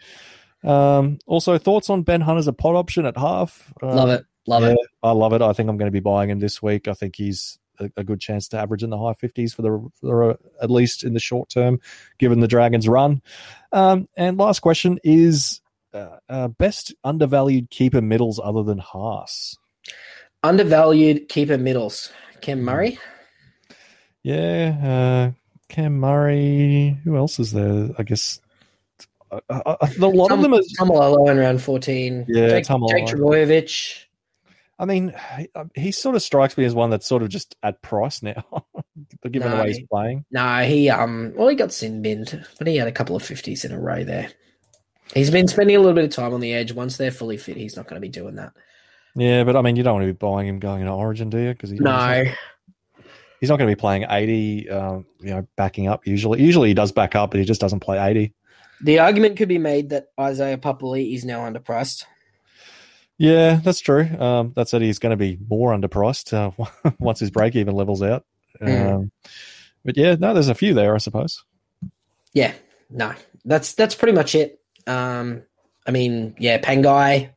Um, 0.66 1.20
also, 1.28 1.58
thoughts 1.58 1.90
on 1.90 2.04
Ben 2.04 2.22
Hunt 2.22 2.40
as 2.40 2.48
a 2.48 2.54
pot 2.54 2.76
option 2.76 3.06
at 3.06 3.18
half? 3.18 3.74
Uh, 3.82 3.94
Love 3.94 4.10
it. 4.10 4.26
Love 4.48 4.64
yeah, 4.64 4.70
it. 4.72 4.78
I 5.02 5.12
love 5.12 5.34
it. 5.34 5.42
I 5.42 5.54
think 5.54 5.70
I'm 5.70 5.78
going 5.78 5.88
to 5.88 5.92
be 5.92 6.00
buying 6.00 6.30
him 6.30 6.40
this 6.40 6.62
week. 6.62 6.88
I 6.88 6.94
think 6.94 7.16
he's 7.16 7.58
a, 7.80 7.90
a 7.98 8.04
good 8.04 8.20
chance 8.20 8.48
to 8.50 8.58
average 8.58 8.84
in 8.84 8.90
the 8.90 8.98
high 8.98 9.14
50s 9.14 9.56
for 9.56 9.62
the 9.62 9.90
for, 10.00 10.32
uh, 10.32 10.36
at 10.62 10.70
least 10.70 11.04
in 11.04 11.14
the 11.14 11.20
short 11.20 11.50
term, 11.50 11.80
given 12.20 12.40
the 12.40 12.48
Dragons' 12.48 12.88
run. 12.88 13.22
Um, 13.72 14.08
and 14.16 14.38
last 14.38 14.60
question 14.60 15.00
is 15.04 15.62
uh, 15.94 16.18
uh, 16.30 16.48
best 16.50 16.94
undervalued 17.04 17.70
keeper 17.70 18.02
middles 18.02 18.40
other 18.44 18.64
than 18.64 18.78
Haas. 18.78 19.58
Undervalued 20.44 21.28
keeper 21.28 21.58
middles. 21.58 22.12
Cam 22.42 22.60
Hmm. 22.60 22.66
Murray. 22.66 23.00
Yeah, 24.24 25.32
uh, 25.32 25.32
Cam 25.70 26.00
Murray. 26.00 27.00
Who 27.04 27.16
else 27.18 27.40
is 27.40 27.52
there? 27.52 27.90
I 27.98 28.04
guess 28.04 28.40
uh, 29.32 29.40
uh, 29.50 29.76
a 29.82 30.08
lot 30.08 30.32
of 30.32 30.42
them 30.42 30.54
is. 30.54 30.76
Taumalolo 30.80 31.30
in 31.30 31.38
round 31.38 31.62
14. 31.62 32.26
Yeah, 32.28 32.48
Jake, 32.48 32.66
Taumalolo. 32.66 32.90
Jake 32.90 33.06
Trbojevic. 33.08 34.06
I 34.78 34.86
mean, 34.86 35.14
he, 35.38 35.48
he 35.76 35.92
sort 35.92 36.16
of 36.16 36.22
strikes 36.22 36.58
me 36.58 36.66
as 36.66 36.76
one 36.76 36.90
that's 36.90 37.08
sort 37.08 37.24
of 37.24 37.30
just 37.30 37.56
at 37.64 37.82
price 37.82 38.22
now, 38.22 38.44
given 39.24 39.50
the 39.50 39.58
No, 39.58 39.64
way 39.64 39.68
he's 39.70 39.88
playing. 39.88 40.26
No, 40.32 40.64
he 40.64 40.90
um 40.90 41.34
well 41.36 41.48
he 41.48 41.56
got 41.56 41.72
sin 41.72 42.02
binned, 42.02 42.46
but 42.58 42.68
he 42.68 42.76
had 42.76 42.88
a 42.88 42.92
couple 42.92 43.16
of 43.16 43.24
fifties 43.24 43.64
in 43.64 43.72
a 43.72 43.80
row 43.80 44.04
there. 44.04 44.30
He's 45.14 45.32
been 45.32 45.48
spending 45.48 45.76
a 45.76 45.80
little 45.80 45.94
bit 45.94 46.04
of 46.04 46.10
time 46.10 46.34
on 46.34 46.42
the 46.42 46.54
edge. 46.54 46.74
Once 46.74 46.98
they're 46.98 47.12
fully 47.12 47.38
fit, 47.38 47.56
he's 47.56 47.78
not 47.78 47.88
going 47.88 47.96
to 47.96 48.06
be 48.06 48.10
doing 48.10 48.36
that. 48.36 48.54
Yeah, 49.16 49.46
but 49.46 49.56
I 49.56 49.62
mean, 49.62 49.78
you 49.78 49.84
don't 49.84 49.94
want 49.94 50.08
to 50.08 50.14
be 50.14 50.18
buying 50.18 50.48
him 50.48 50.60
going 50.60 50.82
into 50.82 50.92
Origin, 50.92 51.30
do 51.30 51.38
you? 51.38 51.54
Because 51.54 51.70
he's 51.70 51.80
No, 51.80 52.26
he's 53.40 53.50
not 53.50 53.58
going 53.58 53.70
to 53.70 53.76
be 53.76 53.80
playing 53.80 54.06
eighty. 54.10 54.70
Um, 54.70 55.06
you 55.22 55.30
know, 55.30 55.48
backing 55.56 55.88
up 55.88 56.06
usually. 56.06 56.42
Usually 56.42 56.68
he 56.70 56.74
does 56.74 56.92
back 56.92 57.16
up, 57.16 57.32
but 57.32 57.40
he 57.40 57.46
just 57.46 57.62
doesn't 57.62 57.80
play 57.80 57.98
eighty. 57.98 58.34
The 58.82 59.00
argument 59.00 59.38
could 59.38 59.48
be 59.48 59.58
made 59.58 59.90
that 59.90 60.08
Isaiah 60.20 60.58
Papali'i 60.58 61.16
is 61.16 61.26
now 61.26 61.50
underpriced. 61.50 62.06
Yeah, 63.18 63.62
that's 63.64 63.80
true. 63.80 64.04
Um, 64.20 64.54
that 64.56 64.68
said, 64.68 64.82
he's 64.82 65.00
going 65.00 65.12
to 65.12 65.18
be 65.18 65.38
more 65.48 65.72
underpriced 65.72 66.34
uh, 66.34 66.92
once 67.00 67.20
his 67.20 67.32
break 67.32 67.56
even 67.56 67.76
levels 67.76 68.02
out. 68.02 68.26
Mm. 68.62 68.94
Um, 68.94 69.12
but 69.84 69.98
yeah, 69.98 70.16
no, 70.20 70.34
there's 70.34 70.50
a 70.50 70.56
few 70.56 70.74
there, 70.74 70.96
I 70.96 70.98
suppose. 70.98 71.44
Yeah, 72.34 72.54
no, 72.90 73.14
that's 73.46 73.74
that's 73.74 73.96
pretty 73.96 74.14
much 74.14 74.36
it. 74.36 74.60
Um, 74.88 75.44
I 75.88 75.92
mean, 75.92 76.36
yeah, 76.38 76.60
Pangai 76.60 77.30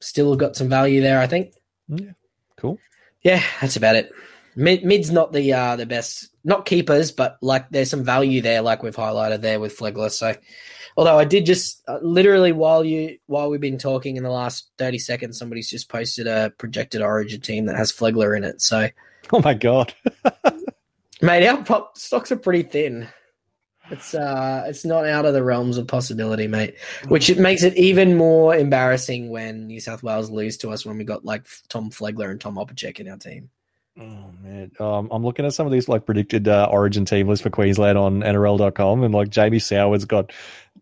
still 0.00 0.36
got 0.36 0.54
some 0.54 0.68
value 0.68 1.00
there. 1.00 1.20
I 1.20 1.26
think. 1.26 1.54
Yeah, 1.88 2.12
cool. 2.56 2.78
Yeah, 3.22 3.42
that's 3.60 3.76
about 3.76 3.96
it. 3.96 4.12
Mid, 4.58 4.84
mid's 4.84 5.12
not 5.12 5.32
the 5.32 5.52
uh, 5.52 5.76
the 5.76 5.86
best, 5.86 6.30
not 6.42 6.66
keepers, 6.66 7.12
but 7.12 7.38
like 7.40 7.70
there's 7.70 7.90
some 7.90 8.02
value 8.02 8.42
there, 8.42 8.60
like 8.60 8.82
we've 8.82 8.96
highlighted 8.96 9.40
there 9.40 9.60
with 9.60 9.78
Flegler. 9.78 10.10
So, 10.10 10.34
although 10.96 11.16
I 11.16 11.24
did 11.24 11.46
just 11.46 11.80
uh, 11.86 12.00
literally 12.02 12.50
while 12.50 12.84
you 12.84 13.18
while 13.26 13.50
we've 13.50 13.60
been 13.60 13.78
talking 13.78 14.16
in 14.16 14.24
the 14.24 14.30
last 14.30 14.68
thirty 14.76 14.98
seconds, 14.98 15.38
somebody's 15.38 15.70
just 15.70 15.88
posted 15.88 16.26
a 16.26 16.50
projected 16.58 17.02
Origin 17.02 17.40
team 17.40 17.66
that 17.66 17.76
has 17.76 17.92
Flegler 17.92 18.36
in 18.36 18.42
it. 18.42 18.60
So, 18.60 18.88
Oh 19.32 19.40
my 19.42 19.54
god. 19.54 19.94
mate, 21.22 21.46
our 21.46 21.62
pop 21.62 21.96
stocks 21.96 22.32
are 22.32 22.36
pretty 22.36 22.64
thin. 22.64 23.06
It's 23.92 24.12
uh, 24.12 24.64
it's 24.66 24.84
not 24.84 25.06
out 25.06 25.24
of 25.24 25.34
the 25.34 25.44
realms 25.44 25.78
of 25.78 25.86
possibility, 25.86 26.48
mate. 26.48 26.74
Which 27.06 27.30
it 27.30 27.38
makes 27.38 27.62
it 27.62 27.76
even 27.76 28.16
more 28.16 28.56
embarrassing 28.56 29.30
when 29.30 29.68
New 29.68 29.78
South 29.78 30.02
Wales 30.02 30.30
lose 30.30 30.56
to 30.58 30.70
us 30.70 30.84
when 30.84 30.98
we 30.98 31.04
got 31.04 31.24
like 31.24 31.46
Tom 31.68 31.90
Flegler 31.90 32.30
and 32.30 32.40
Tom 32.40 32.56
Opacic 32.56 32.98
in 32.98 33.08
our 33.08 33.16
team. 33.16 33.50
Oh 34.00 34.30
man, 34.42 34.70
um, 34.78 35.08
I'm 35.10 35.24
looking 35.24 35.44
at 35.44 35.54
some 35.54 35.66
of 35.66 35.72
these 35.72 35.88
like 35.88 36.06
predicted 36.06 36.46
uh, 36.46 36.68
Origin 36.70 37.04
team 37.04 37.26
lists 37.26 37.42
for 37.42 37.50
Queensland 37.50 37.98
on 37.98 38.20
NRL.com, 38.20 39.02
and 39.02 39.12
like 39.12 39.28
Jamie 39.30 39.58
Soward's 39.58 40.04
got 40.04 40.32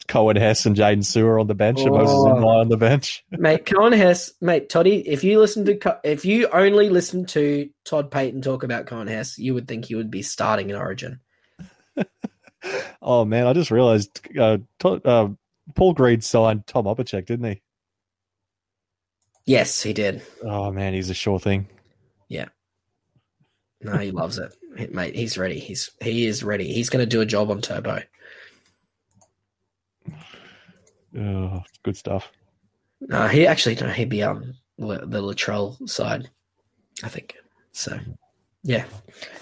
Coen 0.06 0.36
Hess 0.36 0.66
and 0.66 0.76
Jaydn 0.76 0.98
Su'A 0.98 1.40
on 1.40 1.46
the 1.46 1.54
bench, 1.54 1.80
and 1.80 1.92
Moses 1.92 2.14
Oh. 2.14 2.36
Inlay 2.36 2.56
on 2.56 2.68
the 2.68 2.76
bench. 2.76 3.24
mate. 3.30 3.64
Coen 3.64 3.96
Hess, 3.96 4.32
mate. 4.42 4.68
Toddy, 4.68 4.96
if 5.08 5.24
you 5.24 5.40
listen 5.40 5.64
to, 5.64 5.98
if 6.04 6.26
you 6.26 6.48
only 6.48 6.90
listen 6.90 7.24
to 7.26 7.70
Todd 7.86 8.10
Payten 8.10 8.42
talk 8.42 8.62
about 8.62 8.84
Coen 8.84 9.08
Hess, 9.08 9.38
you 9.38 9.54
would 9.54 9.66
think 9.66 9.86
he 9.86 9.94
would 9.94 10.10
be 10.10 10.22
starting 10.22 10.68
in 10.70 10.76
Origin. 10.76 11.20
Oh 13.00 13.24
man, 13.24 13.46
I 13.46 13.52
just 13.52 13.70
realised 13.70 14.20
uh, 14.36 14.58
uh, 14.84 15.28
Paul 15.76 15.92
Green 15.94 16.20
signed 16.20 16.66
Tom 16.66 16.86
Opacic, 16.86 17.24
didn't 17.26 17.44
he? 17.46 17.62
Yes, 19.44 19.80
he 19.82 19.92
did. 19.92 20.22
Oh 20.42 20.72
man, 20.72 20.92
he's 20.92 21.08
a 21.08 21.14
sure 21.14 21.38
thing. 21.38 21.68
No, 23.86 23.96
he 23.98 24.10
loves 24.10 24.38
it, 24.38 24.52
mate. 24.92 25.14
He's 25.14 25.38
ready. 25.38 25.60
He's 25.60 25.90
he 26.02 26.26
is 26.26 26.42
ready. 26.42 26.72
He's 26.72 26.90
going 26.90 27.02
to 27.02 27.06
do 27.08 27.20
a 27.20 27.26
job 27.26 27.50
on 27.50 27.60
Turbo. 27.60 28.00
Oh, 31.16 31.62
good 31.82 31.96
stuff. 31.96 32.30
No, 33.00 33.28
he 33.28 33.46
actually 33.46 33.76
no, 33.76 33.88
he'd 33.88 34.08
be 34.08 34.22
on 34.22 34.54
the 34.78 34.98
the 35.06 35.22
Latrell 35.22 35.88
side, 35.88 36.28
I 37.04 37.08
think. 37.08 37.36
So, 37.72 37.98
yeah. 38.62 38.84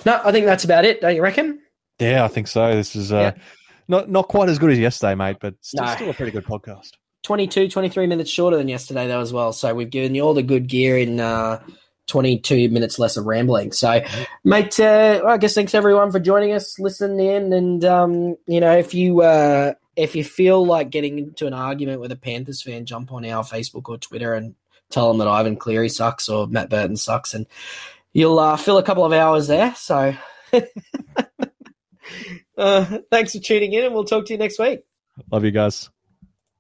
No, 0.05 0.21
I 0.25 0.31
think 0.33 0.47
that's 0.47 0.65
about 0.65 0.85
it. 0.85 1.01
Don't 1.01 1.15
you 1.17 1.23
reckon? 1.23 1.61
Yeah, 1.99 2.25
I 2.25 2.29
think 2.29 2.49
so. 2.49 2.75
This 2.75 2.95
is 2.97 3.13
uh, 3.13 3.33
Yeah. 3.35 3.43
not 3.89 4.11
not 4.11 4.29
quite 4.29 4.49
as 4.49 4.59
good 4.59 4.71
as 4.71 4.79
yesterday, 4.79 5.15
mate, 5.15 5.39
but 5.41 5.55
still, 5.63 5.85
No. 5.85 5.95
still 5.95 6.11
a 6.11 6.15
pretty 6.15 6.33
good 6.33 6.45
podcast. 6.45 6.91
22, 7.23 7.69
23 7.69 8.07
minutes 8.07 8.31
shorter 8.31 8.59
than 8.59 8.69
yesterday, 8.69 9.07
though, 9.09 9.21
as 9.23 9.33
well. 9.33 9.53
So 9.55 9.75
we've 9.75 9.89
given 9.89 10.15
you 10.15 10.21
all 10.23 10.35
the 10.35 10.43
good 10.43 10.67
gear 10.69 10.99
in 10.99 11.21
uh, 11.21 11.63
22 12.07 12.69
minutes 12.69 12.99
less 12.99 13.17
of 13.17 13.25
rambling. 13.27 13.73
So, 13.73 14.01
mate, 14.45 14.79
uh, 14.79 15.23
I 15.27 15.39
guess 15.39 15.55
thanks 15.55 15.75
everyone 15.75 16.13
for 16.13 16.21
joining 16.21 16.53
us, 16.53 16.79
listening 16.79 17.27
in, 17.27 17.53
and 17.53 17.85
um, 17.85 18.37
you 18.47 18.61
know, 18.61 18.77
if 18.77 18.95
you 18.95 19.23
uh, 19.23 19.75
if 19.97 20.15
you 20.17 20.25
feel 20.25 20.65
like 20.65 20.91
getting 20.91 21.19
into 21.19 21.47
an 21.47 21.55
argument 21.55 22.01
with 22.01 22.13
a 22.13 22.17
Panthers 22.17 22.63
fan, 22.63 22.87
jump 22.87 23.13
on 23.13 23.25
our 23.25 23.43
Facebook 23.43 23.89
or 23.89 23.99
Twitter 23.99 24.35
and 24.35 24.55
tell 24.91 25.09
them 25.09 25.19
that 25.19 25.29
Ivan 25.29 25.57
Cleary 25.57 25.89
sucks 25.89 26.29
or 26.29 26.47
Matt 26.47 26.71
Burton 26.71 26.97
sucks, 26.97 27.35
and 27.35 27.47
you'll 28.13 28.39
uh, 28.39 28.57
fill 28.57 28.79
a 28.79 28.83
couple 28.83 29.05
of 29.05 29.13
hours 29.13 29.47
there. 29.47 29.75
So, 29.75 30.15
uh, 32.59 32.99
thanks 33.11 33.33
for 33.33 33.39
tuning 33.39 33.73
in, 33.73 33.85
and 33.85 33.95
we'll 33.95 34.05
talk 34.05 34.27
to 34.27 34.33
you 34.33 34.39
next 34.39 34.59
week. 34.59 34.85
Love 35.31 35.45
you 35.45 35.53
guys. 35.53 35.91